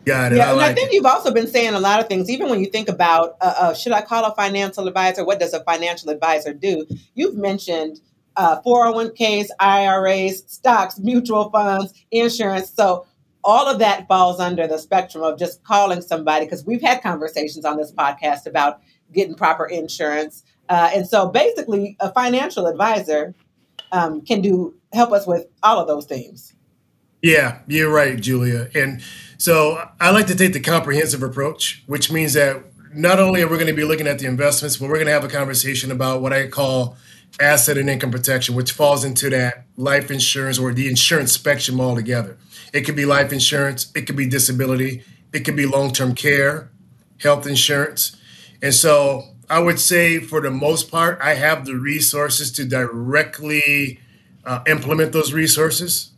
Got 0.06 0.34
it. 0.34 0.38
Yeah, 0.38 0.50
I, 0.50 0.52
like 0.54 0.72
I 0.72 0.74
think 0.74 0.90
it. 0.90 0.96
you've 0.96 1.06
also 1.06 1.34
been 1.34 1.48
saying 1.48 1.74
a 1.74 1.80
lot 1.80 2.00
of 2.00 2.08
things. 2.08 2.30
Even 2.30 2.50
when 2.50 2.60
you 2.60 2.68
think 2.68 2.90
about, 2.90 3.38
uh, 3.42 3.54
uh, 3.58 3.74
should 3.74 3.94
I 3.94 4.02
call 4.02 4.26
a 4.26 4.36
financial 4.36 4.88
advisor? 4.88 5.24
What 5.24 5.40
does 5.40 5.54
a 5.54 5.64
financial 5.64 6.10
advisor 6.10 6.54
do? 6.54 6.86
You've 7.14 7.36
mentioned 7.36 8.02
uh, 8.36 8.62
401ks, 8.62 9.48
IRAs, 9.60 10.44
stocks, 10.48 11.00
mutual 11.00 11.50
funds, 11.52 11.94
insurance. 12.12 12.70
So 12.70 13.06
all 13.44 13.68
of 13.68 13.80
that 13.80 14.08
falls 14.08 14.40
under 14.40 14.68
the 14.68 14.78
spectrum 14.78 15.24
of 15.24 15.38
just 15.38 15.64
calling 15.64 16.02
somebody 16.02 16.46
because 16.46 16.66
we've 16.66 16.82
had 16.82 17.02
conversations 17.02 17.66
on 17.66 17.78
this 17.78 17.92
podcast 17.92 18.46
about 18.46 18.82
getting 19.12 19.36
proper 19.36 19.66
insurance. 19.66 20.44
Uh, 20.70 20.90
and 20.94 21.08
so 21.08 21.28
basically, 21.28 21.98
a 22.00 22.12
financial 22.12 22.68
advisor 22.68 23.36
um, 23.92 24.22
can 24.22 24.42
do 24.42 24.74
help 24.94 25.12
us 25.12 25.28
with 25.28 25.48
all 25.62 25.80
of 25.80 25.88
those 25.88 26.06
things. 26.06 26.54
Yeah, 27.22 27.60
you're 27.68 27.92
right, 27.92 28.20
Julia. 28.20 28.70
And 28.76 29.02
so 29.38 29.90
I 30.00 30.12
like 30.12 30.28
to 30.28 30.36
take 30.36 30.54
the 30.54 30.60
comprehensive 30.60 31.24
approach, 31.24 31.84
which 31.86 32.12
means 32.12 32.34
that 32.34 32.64
not 32.94 33.20
only 33.20 33.42
are 33.42 33.48
we 33.48 33.56
going 33.56 33.68
to 33.68 33.74
be 33.74 33.86
looking 33.86 34.08
at 34.08 34.20
the 34.20 34.26
investments, 34.26 34.78
but 34.78 34.90
we're 34.90 34.96
going 34.96 35.08
to 35.08 35.14
have 35.14 35.24
a 35.24 35.30
conversation 35.30 35.92
about 35.92 36.22
what 36.22 36.34
I 36.34 36.48
call 36.48 36.98
asset 37.40 37.78
and 37.78 37.90
income 37.90 38.12
protection, 38.12 38.56
which 38.56 38.72
falls 38.72 39.04
into 39.04 39.30
that 39.30 39.66
life 39.78 40.12
insurance 40.12 40.60
or 40.60 40.74
the 40.74 40.88
insurance 40.88 41.32
spectrum 41.32 41.80
altogether. 41.80 42.38
It 42.74 42.82
could 42.82 42.96
be 42.96 43.06
life 43.06 43.32
insurance, 43.32 43.92
it 43.96 44.08
could 44.08 44.16
be 44.16 44.26
disability, 44.26 45.04
it 45.32 45.46
could 45.46 45.56
be 45.56 45.66
long 45.66 45.92
term 45.94 46.16
care, 46.16 46.72
health 47.20 47.48
insurance. 47.48 48.18
And 48.62 48.74
so 48.74 49.24
I 49.50 49.60
would 49.60 49.80
say, 49.80 50.20
for 50.20 50.42
the 50.42 50.50
most 50.50 50.90
part, 50.90 51.20
I 51.22 51.36
have 51.36 51.66
the 51.66 51.76
resources 51.76 52.52
to 52.54 52.66
directly 52.66 54.00
uh, 54.46 54.64
implement 54.68 55.12
those 55.12 55.34
resources 55.34 56.12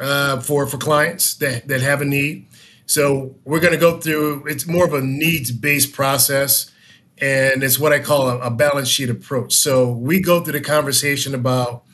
uh, 0.00 0.40
for 0.40 0.66
for 0.66 0.78
clients 0.78 1.34
that, 1.34 1.68
that 1.68 1.80
have 1.82 2.00
a 2.00 2.04
need. 2.04 2.46
So 2.86 3.36
we're 3.44 3.60
going 3.60 3.72
to 3.72 3.78
go 3.78 4.00
through. 4.00 4.46
It's 4.46 4.66
more 4.66 4.84
of 4.84 4.94
a 4.94 5.00
needs 5.00 5.50
based 5.52 5.92
process, 5.92 6.70
and 7.18 7.62
it's 7.62 7.78
what 7.78 7.92
I 7.92 7.98
call 7.98 8.28
a, 8.28 8.38
a 8.38 8.50
balance 8.50 8.88
sheet 8.88 9.10
approach. 9.10 9.54
So 9.54 9.90
we 9.90 10.20
go 10.20 10.40
through 10.42 10.54
the 10.54 10.60
conversation 10.60 11.34
about 11.34 11.84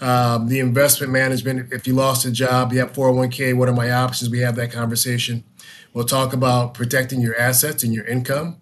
um, 0.00 0.48
the 0.48 0.60
investment 0.60 1.12
management. 1.12 1.72
If 1.72 1.86
you 1.86 1.94
lost 1.94 2.24
a 2.26 2.30
job, 2.30 2.72
you 2.72 2.80
have 2.80 2.92
401k, 2.92 3.56
what 3.56 3.68
are 3.68 3.74
my 3.74 3.90
options? 3.90 4.30
We 4.30 4.40
have 4.40 4.56
that 4.56 4.70
conversation. 4.70 5.44
We'll 5.92 6.04
talk 6.04 6.32
about 6.32 6.74
protecting 6.74 7.20
your 7.20 7.38
assets 7.38 7.82
and 7.82 7.94
your 7.94 8.04
income. 8.04 8.58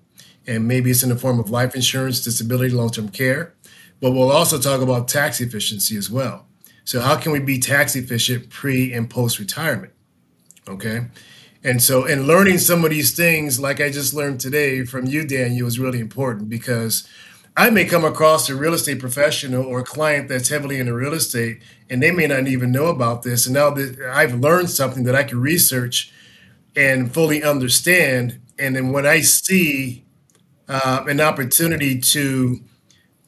And 0.47 0.69
maybe 0.69 0.91
it's 0.91 1.03
in 1.03 1.09
the 1.09 1.17
form 1.17 1.41
of 1.41 1.51
life 1.51 1.75
insurance, 1.75 2.23
disability, 2.23 2.73
long 2.73 2.91
term 2.91 3.09
care. 3.09 3.55
But 4.01 4.13
we'll 4.13 4.31
also 4.31 4.59
talk 4.59 4.81
about 4.81 5.09
tax 5.09 5.41
efficiency 5.41 5.97
as 5.97 6.11
well. 6.11 6.47
So, 6.85 7.01
how 7.01 7.17
can 7.17 7.33
we 7.33 7.41
be 7.41 7.59
tax 7.59 7.97
efficient 7.97 8.51
pre 8.51 8.93
and 8.93 9.09
post 9.09 9.39
retirement? 9.39 9.93
Okay. 10.69 11.07
And 11.63 11.83
so, 11.83 12.05
in 12.05 12.27
learning 12.27 12.59
some 12.59 12.85
of 12.85 12.91
these 12.91 13.17
things, 13.17 13.59
like 13.59 13.81
I 13.81 13.91
just 13.91 14.13
learned 14.13 14.41
today 14.41 14.85
from 14.85 15.07
you, 15.07 15.27
Daniel, 15.27 15.67
is 15.67 15.79
really 15.79 16.01
important 16.01 16.51
because 16.51 17.09
I 17.57 17.71
may 17.71 17.85
come 17.85 18.05
across 18.05 18.49
a 18.49 18.57
real 18.57 18.75
estate 18.75 18.99
professional 18.99 19.65
or 19.65 19.81
a 19.81 19.85
client 19.85 20.29
that's 20.29 20.49
heavily 20.49 20.79
into 20.81 20.93
real 20.93 21.15
estate, 21.15 21.63
and 21.89 22.03
they 22.03 22.11
may 22.11 22.27
not 22.27 22.49
even 22.49 22.73
know 22.73 22.87
about 22.87 23.23
this. 23.23 23.47
And 23.47 23.55
now 23.55 23.71
that 23.71 24.01
I've 24.01 24.35
learned 24.35 24.71
something 24.71 25.05
that 25.05 25.15
I 25.15 25.23
can 25.23 25.41
research 25.41 26.13
and 26.75 27.15
fully 27.15 27.45
understand, 27.45 28.41
and 28.59 28.75
then 28.75 28.91
when 28.91 29.07
I 29.07 29.21
see 29.21 30.05
uh, 30.69 31.05
an 31.07 31.21
opportunity 31.21 32.01
to 32.01 32.61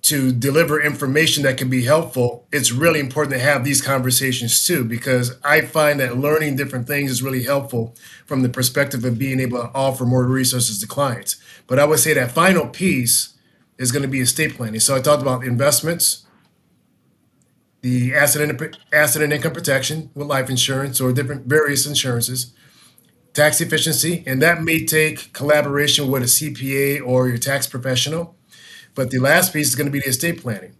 to 0.03 0.31
deliver 0.31 0.81
information 0.81 1.43
that 1.43 1.59
can 1.59 1.69
be 1.69 1.83
helpful, 1.83 2.47
it's 2.53 2.71
really 2.71 3.01
important 3.01 3.33
to 3.33 3.41
have 3.41 3.65
these 3.65 3.83
conversations 3.83 4.65
too, 4.65 4.85
because 4.85 5.37
I 5.43 5.63
find 5.63 5.99
that 5.99 6.17
learning 6.17 6.55
different 6.55 6.87
things 6.87 7.11
is 7.11 7.25
really 7.25 7.43
helpful 7.43 7.97
from 8.25 8.43
the 8.43 8.49
perspective 8.49 9.05
of 9.05 9.19
being 9.19 9.41
able 9.41 9.59
to 9.59 9.71
offer 9.75 10.05
more 10.05 10.25
resources 10.25 10.79
to 10.79 10.87
clients. 10.87 11.37
But 11.67 11.81
I 11.81 11.87
would 11.87 11.99
say 11.99 12.15
that 12.15 12.31
final 12.31 12.69
piece 12.69 13.35
is 13.79 13.93
going 13.93 14.03
to 14.03 14.09
be 14.09 14.21
estate 14.21 14.55
planning. 14.55 14.81
So 14.81 14.97
I 14.97 15.01
talked 15.01 15.23
about 15.23 15.45
investments, 15.45 16.27
the 17.83 18.15
asset 18.15 18.49
and 18.49 18.77
asset 18.93 19.23
and 19.23 19.33
income 19.33 19.53
protection 19.53 20.11
with 20.15 20.27
life 20.27 20.51
insurance 20.51 21.01
or 21.01 21.13
different 21.13 21.47
various 21.47 21.87
insurances, 21.87 22.53
tax 23.33 23.61
efficiency, 23.61 24.25
and 24.27 24.41
that 24.43 24.63
may 24.63 24.85
take 24.85 25.33
collaboration 25.33 26.11
with 26.11 26.23
a 26.23 26.27
CPA 26.27 27.07
or 27.07 27.29
your 27.29 27.39
tax 27.39 27.67
professional. 27.67 28.35
But 28.95 29.11
the 29.11 29.19
last 29.19 29.53
piece 29.53 29.69
is 29.69 29.75
going 29.75 29.87
to 29.87 29.93
be 29.93 30.01
the 30.01 30.09
estate 30.09 30.41
planning. 30.41 30.75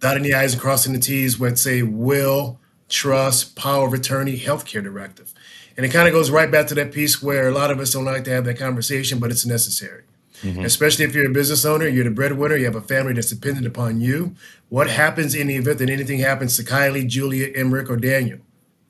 Dotting 0.00 0.24
the 0.24 0.34
I's 0.34 0.52
and 0.52 0.60
crossing 0.60 0.92
the 0.92 0.98
T's 0.98 1.38
with, 1.38 1.56
say, 1.56 1.82
will, 1.82 2.60
trust, 2.88 3.56
power 3.56 3.86
of 3.86 3.94
attorney, 3.94 4.38
healthcare 4.38 4.82
directive. 4.82 5.32
And 5.76 5.86
it 5.86 5.90
kind 5.90 6.08
of 6.08 6.14
goes 6.14 6.30
right 6.30 6.50
back 6.50 6.66
to 6.68 6.74
that 6.74 6.92
piece 6.92 7.22
where 7.22 7.48
a 7.48 7.52
lot 7.52 7.70
of 7.70 7.78
us 7.78 7.92
don't 7.92 8.04
like 8.04 8.24
to 8.24 8.30
have 8.30 8.44
that 8.44 8.58
conversation, 8.58 9.18
but 9.18 9.30
it's 9.30 9.46
necessary. 9.46 10.02
Mm-hmm. 10.42 10.64
Especially 10.64 11.04
if 11.04 11.14
you're 11.14 11.26
a 11.26 11.32
business 11.32 11.64
owner, 11.64 11.88
you're 11.88 12.04
the 12.04 12.10
breadwinner, 12.10 12.56
you 12.56 12.66
have 12.66 12.76
a 12.76 12.80
family 12.80 13.14
that's 13.14 13.30
dependent 13.30 13.66
upon 13.66 14.00
you. 14.00 14.34
What 14.68 14.90
happens 14.90 15.34
in 15.34 15.46
the 15.46 15.56
event 15.56 15.78
that 15.78 15.90
anything 15.90 16.18
happens 16.18 16.56
to 16.56 16.62
Kiley, 16.62 17.06
Julia, 17.06 17.48
Emerick, 17.54 17.88
or 17.88 17.96
Daniel? 17.96 18.40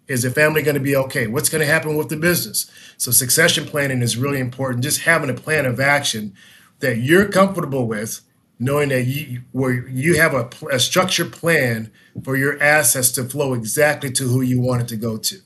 Is 0.08 0.22
the 0.22 0.30
family 0.30 0.62
going 0.62 0.74
to 0.74 0.80
be 0.80 0.94
okay? 0.96 1.26
What's 1.26 1.48
going 1.48 1.60
to 1.60 1.72
happen 1.72 1.96
with 1.96 2.08
the 2.08 2.16
business? 2.16 2.70
So, 2.96 3.10
succession 3.10 3.64
planning 3.64 4.02
is 4.02 4.16
really 4.16 4.38
important. 4.38 4.84
Just 4.84 5.00
having 5.02 5.30
a 5.30 5.34
plan 5.34 5.66
of 5.66 5.80
action 5.80 6.32
that 6.78 6.98
you're 6.98 7.28
comfortable 7.28 7.88
with, 7.88 8.20
knowing 8.58 8.90
that 8.90 9.02
you 9.02 9.42
where 9.50 9.88
you 9.88 10.16
have 10.16 10.32
a, 10.32 10.48
a 10.70 10.78
structured 10.78 11.32
plan 11.32 11.90
for 12.22 12.36
your 12.36 12.60
assets 12.62 13.10
to 13.12 13.24
flow 13.24 13.52
exactly 13.52 14.10
to 14.12 14.24
who 14.24 14.42
you 14.42 14.60
want 14.60 14.82
it 14.82 14.88
to 14.88 14.96
go 14.96 15.16
to, 15.16 15.40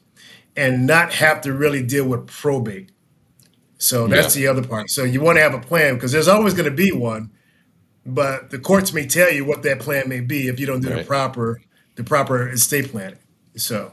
and 0.55 0.86
not 0.86 1.14
have 1.14 1.40
to 1.40 1.55
really 1.55 1.82
deal 1.82 2.07
with 2.07 2.26
probate 2.26 2.90
so 3.81 4.07
that's 4.07 4.37
yeah. 4.37 4.43
the 4.43 4.49
other 4.49 4.68
part. 4.68 4.91
So 4.91 5.05
you 5.05 5.22
want 5.22 5.39
to 5.39 5.43
have 5.43 5.55
a 5.55 5.59
plan 5.59 5.95
because 5.95 6.12
there's 6.12 6.28
always 6.28 6.53
going 6.53 6.68
to 6.68 6.74
be 6.74 6.93
one, 6.93 7.31
but 8.05 8.51
the 8.51 8.59
courts 8.59 8.93
may 8.93 9.07
tell 9.07 9.33
you 9.33 9.47
what 9.47 9.62
that 9.62 9.81
plan 9.81 10.07
may 10.07 10.20
be 10.20 10.49
if 10.49 10.61
you 10.61 10.66
don't 10.66 10.83
do 10.83 10.91
right. 10.91 10.99
the 10.99 11.05
proper 11.05 11.62
the 11.97 12.05
proper 12.05 12.51
estate 12.51 12.91
planning. 12.91 13.18
So 13.57 13.93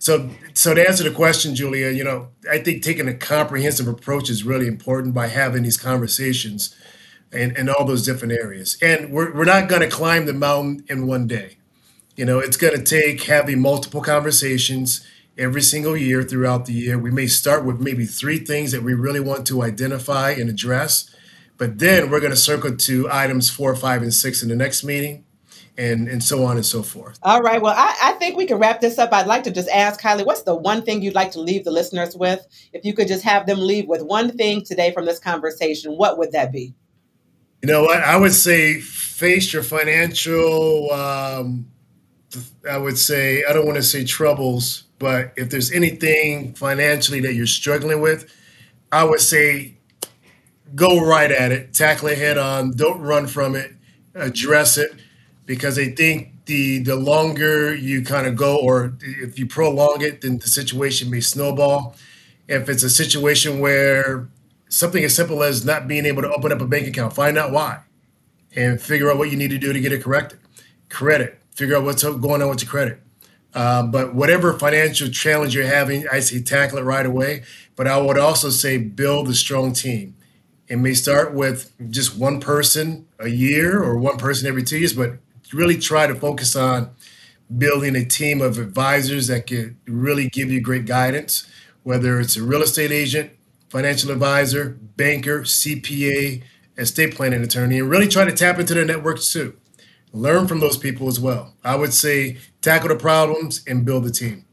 so 0.00 0.30
so 0.54 0.74
to 0.74 0.86
answer 0.86 1.04
the 1.04 1.12
question, 1.12 1.54
Julia, 1.54 1.90
you 1.90 2.02
know, 2.02 2.28
I 2.50 2.58
think 2.58 2.82
taking 2.82 3.06
a 3.06 3.14
comprehensive 3.14 3.86
approach 3.86 4.28
is 4.28 4.42
really 4.42 4.66
important 4.66 5.14
by 5.14 5.28
having 5.28 5.62
these 5.62 5.76
conversations 5.76 6.74
in, 7.32 7.56
in 7.56 7.68
all 7.68 7.84
those 7.84 8.04
different 8.04 8.32
areas. 8.32 8.76
And 8.82 9.12
we're 9.12 9.32
we're 9.32 9.44
not 9.44 9.68
going 9.68 9.82
to 9.82 9.88
climb 9.88 10.26
the 10.26 10.34
mountain 10.34 10.84
in 10.88 11.06
one 11.06 11.28
day. 11.28 11.58
You 12.16 12.24
know, 12.24 12.40
it's 12.40 12.56
going 12.56 12.76
to 12.76 12.82
take 12.82 13.22
having 13.22 13.60
multiple 13.60 14.00
conversations 14.02 15.06
every 15.38 15.62
single 15.62 15.96
year 15.96 16.22
throughout 16.22 16.66
the 16.66 16.72
year. 16.72 16.98
We 16.98 17.10
may 17.10 17.28
start 17.28 17.64
with 17.64 17.80
maybe 17.80 18.04
three 18.04 18.38
things 18.38 18.72
that 18.72 18.82
we 18.82 18.92
really 18.92 19.20
want 19.20 19.46
to 19.46 19.62
identify 19.62 20.32
and 20.32 20.50
address, 20.50 21.14
but 21.56 21.78
then 21.78 22.10
we're 22.10 22.20
going 22.20 22.32
to 22.32 22.36
circle 22.36 22.76
to 22.76 23.08
items 23.10 23.48
four, 23.48 23.74
five, 23.76 24.02
and 24.02 24.12
six 24.12 24.42
in 24.42 24.48
the 24.48 24.56
next 24.56 24.84
meeting. 24.84 25.24
And, 25.80 26.08
and 26.08 26.24
so 26.24 26.44
on 26.44 26.56
and 26.56 26.66
so 26.66 26.82
forth. 26.82 27.20
All 27.22 27.40
right. 27.40 27.62
Well, 27.62 27.72
I, 27.76 27.94
I 28.02 28.12
think 28.14 28.36
we 28.36 28.46
can 28.46 28.58
wrap 28.58 28.80
this 28.80 28.98
up. 28.98 29.12
I'd 29.12 29.28
like 29.28 29.44
to 29.44 29.52
just 29.52 29.68
ask 29.68 30.00
Kiley, 30.00 30.26
what's 30.26 30.42
the 30.42 30.56
one 30.56 30.82
thing 30.82 31.02
you'd 31.02 31.14
like 31.14 31.30
to 31.30 31.40
leave 31.40 31.64
the 31.64 31.70
listeners 31.70 32.16
with? 32.16 32.44
If 32.72 32.84
you 32.84 32.92
could 32.92 33.06
just 33.06 33.22
have 33.22 33.46
them 33.46 33.60
leave 33.60 33.86
with 33.86 34.02
one 34.02 34.36
thing 34.36 34.64
today 34.64 34.90
from 34.92 35.04
this 35.04 35.20
conversation, 35.20 35.92
what 35.92 36.18
would 36.18 36.32
that 36.32 36.50
be? 36.50 36.74
You 37.62 37.68
know 37.68 37.84
what? 37.84 38.02
I 38.02 38.16
would 38.16 38.32
say 38.32 38.80
face 38.80 39.52
your 39.52 39.62
financial, 39.62 40.90
um, 40.90 41.70
I 42.68 42.76
would 42.76 42.98
say, 42.98 43.44
I 43.48 43.52
don't 43.52 43.64
want 43.64 43.76
to 43.76 43.82
say 43.84 44.02
troubles, 44.02 44.82
but 44.98 45.32
if 45.36 45.50
there's 45.50 45.70
anything 45.70 46.54
financially 46.54 47.20
that 47.20 47.34
you're 47.34 47.46
struggling 47.46 48.00
with, 48.00 48.32
I 48.90 49.04
would 49.04 49.20
say 49.20 49.74
go 50.74 51.04
right 51.04 51.30
at 51.30 51.52
it, 51.52 51.72
tackle 51.72 52.08
it 52.08 52.18
head 52.18 52.38
on, 52.38 52.72
don't 52.72 53.00
run 53.00 53.26
from 53.26 53.54
it, 53.54 53.72
address 54.14 54.76
it, 54.76 54.92
because 55.46 55.78
I 55.78 55.90
think 55.90 56.44
the 56.46 56.80
the 56.80 56.96
longer 56.96 57.74
you 57.74 58.02
kind 58.02 58.26
of 58.26 58.36
go, 58.36 58.58
or 58.58 58.94
if 59.00 59.38
you 59.38 59.46
prolong 59.46 60.00
it, 60.00 60.22
then 60.22 60.38
the 60.38 60.48
situation 60.48 61.10
may 61.10 61.20
snowball. 61.20 61.94
If 62.48 62.68
it's 62.68 62.82
a 62.82 62.90
situation 62.90 63.60
where 63.60 64.28
something 64.68 65.04
as 65.04 65.14
simple 65.14 65.42
as 65.42 65.64
not 65.64 65.86
being 65.86 66.06
able 66.06 66.22
to 66.22 66.30
open 66.30 66.50
up 66.50 66.60
a 66.60 66.66
bank 66.66 66.86
account, 66.86 67.14
find 67.14 67.38
out 67.38 67.52
why, 67.52 67.80
and 68.56 68.80
figure 68.80 69.10
out 69.10 69.18
what 69.18 69.30
you 69.30 69.36
need 69.36 69.50
to 69.50 69.58
do 69.58 69.72
to 69.72 69.80
get 69.80 69.92
it 69.92 70.02
corrected. 70.02 70.40
Credit, 70.88 71.38
figure 71.54 71.76
out 71.76 71.84
what's 71.84 72.02
going 72.02 72.42
on 72.42 72.48
with 72.48 72.62
your 72.62 72.70
credit 72.70 73.00
uh, 73.54 73.82
but 73.82 74.14
whatever 74.14 74.52
financial 74.58 75.08
challenge 75.08 75.54
you're 75.54 75.66
having, 75.66 76.06
I 76.08 76.20
say 76.20 76.42
tackle 76.42 76.78
it 76.78 76.82
right 76.82 77.06
away. 77.06 77.44
But 77.76 77.86
I 77.86 77.98
would 77.98 78.18
also 78.18 78.50
say 78.50 78.78
build 78.78 79.28
a 79.28 79.34
strong 79.34 79.72
team. 79.72 80.16
It 80.68 80.76
may 80.76 80.94
start 80.94 81.32
with 81.32 81.72
just 81.90 82.16
one 82.16 82.40
person 82.40 83.06
a 83.18 83.28
year 83.28 83.82
or 83.82 83.98
one 83.98 84.18
person 84.18 84.46
every 84.46 84.62
two 84.62 84.78
years, 84.78 84.92
but 84.92 85.12
really 85.52 85.78
try 85.78 86.06
to 86.06 86.14
focus 86.14 86.54
on 86.54 86.90
building 87.56 87.96
a 87.96 88.04
team 88.04 88.42
of 88.42 88.58
advisors 88.58 89.28
that 89.28 89.46
can 89.46 89.78
really 89.86 90.28
give 90.28 90.50
you 90.50 90.60
great 90.60 90.84
guidance, 90.84 91.48
whether 91.82 92.20
it's 92.20 92.36
a 92.36 92.42
real 92.42 92.62
estate 92.62 92.92
agent, 92.92 93.30
financial 93.70 94.10
advisor, 94.10 94.76
banker, 94.96 95.40
CPA, 95.40 96.42
estate 96.76 97.14
planning 97.14 97.42
attorney, 97.42 97.78
and 97.78 97.88
really 97.88 98.08
try 98.08 98.26
to 98.26 98.32
tap 98.32 98.58
into 98.58 98.74
their 98.74 98.84
networks 98.84 99.32
too 99.32 99.56
learn 100.12 100.46
from 100.46 100.60
those 100.60 100.76
people 100.76 101.08
as 101.08 101.20
well. 101.20 101.54
I 101.64 101.76
would 101.76 101.92
say 101.92 102.38
tackle 102.60 102.88
the 102.88 102.96
problems 102.96 103.62
and 103.66 103.84
build 103.84 104.04
the 104.04 104.10
team. 104.10 104.44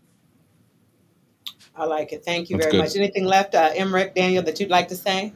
I 1.76 1.86
like 1.86 2.14
it. 2.14 2.24
Thank 2.24 2.50
you 2.50 2.58
That's 2.58 2.68
very 2.68 2.78
good. 2.78 2.86
much. 2.86 2.96
Anything 2.96 3.26
left, 3.26 3.54
uh, 3.54 3.72
Emerick, 3.76 4.16
Daniel, 4.16 4.44
that 4.44 4.60
you'd 4.60 4.70
like 4.70 4.88
to 4.90 4.96
say? 4.96 5.34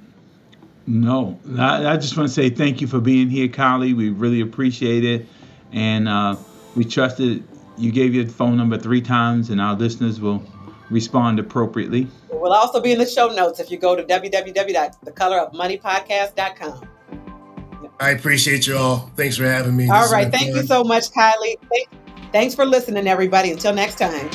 No, 0.88 1.38
I, 1.58 1.86
I, 1.86 1.98
just 1.98 2.18
want 2.18 2.30
to 2.30 2.34
say 2.34 2.50
thank 2.50 2.82
you 2.82 2.88
for 2.88 3.00
being 3.00 3.30
here, 3.30 3.48
Kiley. 3.48 3.96
We 3.96 4.10
really 4.10 4.42
appreciate 4.42 5.04
it. 5.04 5.28
And 5.72 6.08
uh, 6.08 6.36
we 6.76 6.86
trusted 6.86 7.44
you 7.80 7.92
gave 7.92 8.14
your 8.14 8.28
phone 8.28 8.58
number 8.58 8.78
three 8.78 9.02
times, 9.02 9.50
and 9.50 9.60
our 9.62 9.74
listeners 9.74 10.20
will 10.20 10.44
respond 10.90 11.40
appropriately. 11.40 12.08
It 12.30 12.38
will 12.40 12.52
also 12.52 12.82
be 12.82 12.92
in 12.92 13.00
the 13.00 13.06
show 13.06 13.30
notes 13.30 13.60
if 13.60 13.72
you 13.72 13.78
go 13.78 13.96
to 13.96 14.04
www.thecolorofmoneypodcast.com. 14.04 16.90
I 18.00 18.12
appreciate 18.12 18.66
you 18.66 18.78
all. 18.78 19.12
Thanks 19.16 19.38
for 19.38 19.44
having 19.44 19.76
me. 19.76 19.90
All 19.90 20.04
this 20.04 20.12
right. 20.12 20.32
Thank 20.32 20.52
fun. 20.52 20.62
you 20.62 20.64
so 20.68 20.84
much, 20.84 21.12
Kiley. 21.12 21.56
Thanks 22.32 22.56
for 22.56 22.66
listening, 22.66 23.08
everybody. 23.08 23.52
Until 23.52 23.74
next 23.74 23.98
time. 23.98 24.30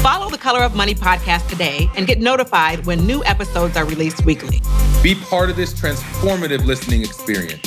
Follow 0.00 0.30
the 0.30 0.38
Color 0.38 0.60
of 0.62 0.74
Money 0.74 0.94
podcast 0.94 1.48
today 1.48 1.90
and 1.96 2.06
get 2.06 2.20
notified 2.20 2.86
when 2.86 3.04
new 3.06 3.24
episodes 3.24 3.76
are 3.76 3.84
released 3.84 4.24
weekly. 4.24 4.62
Be 5.02 5.16
part 5.16 5.50
of 5.50 5.56
this 5.56 5.74
transformative 5.74 6.64
listening 6.64 7.02
experience. 7.02 7.60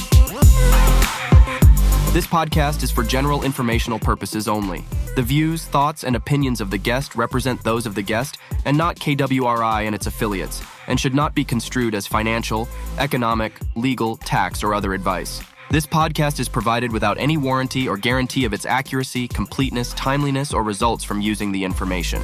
This 2.13 2.25
podcast 2.25 2.81
is 2.81 2.89
for 2.89 3.03
general 3.03 3.43
informational 3.43 3.99
purposes 3.99 4.47
only. 4.47 4.83
The 5.15 5.21
views, 5.21 5.65
thoughts, 5.65 6.03
and 6.03 6.15
opinions 6.15 6.61
of 6.61 6.71
the 6.71 6.77
guest 6.77 7.13
represent 7.13 7.61
those 7.63 7.85
of 7.85 7.93
the 7.93 8.01
guest 8.01 8.37
and 8.65 8.75
not 8.77 8.95
KWRI 8.95 9.85
and 9.85 9.93
its 9.93 10.07
affiliates, 10.07 10.63
and 10.89 10.99
should 10.99 11.13
not 11.13 11.33
be 11.33 11.45
construed 11.45 11.95
as 11.95 12.05
financial, 12.05 12.67
economic, 12.97 13.53
legal, 13.75 14.17
tax, 14.17 14.61
or 14.63 14.73
other 14.73 14.93
advice. 14.93 15.41
This 15.71 15.85
podcast 15.85 16.39
is 16.39 16.49
provided 16.49 16.91
without 16.91 17.17
any 17.19 17.37
warranty 17.37 17.87
or 17.87 17.95
guarantee 17.95 18.43
of 18.43 18.53
its 18.53 18.65
accuracy, 18.65 19.27
completeness, 19.27 19.93
timeliness, 19.93 20.51
or 20.51 20.63
results 20.63 21.03
from 21.03 21.21
using 21.21 21.51
the 21.51 21.63
information. 21.63 22.21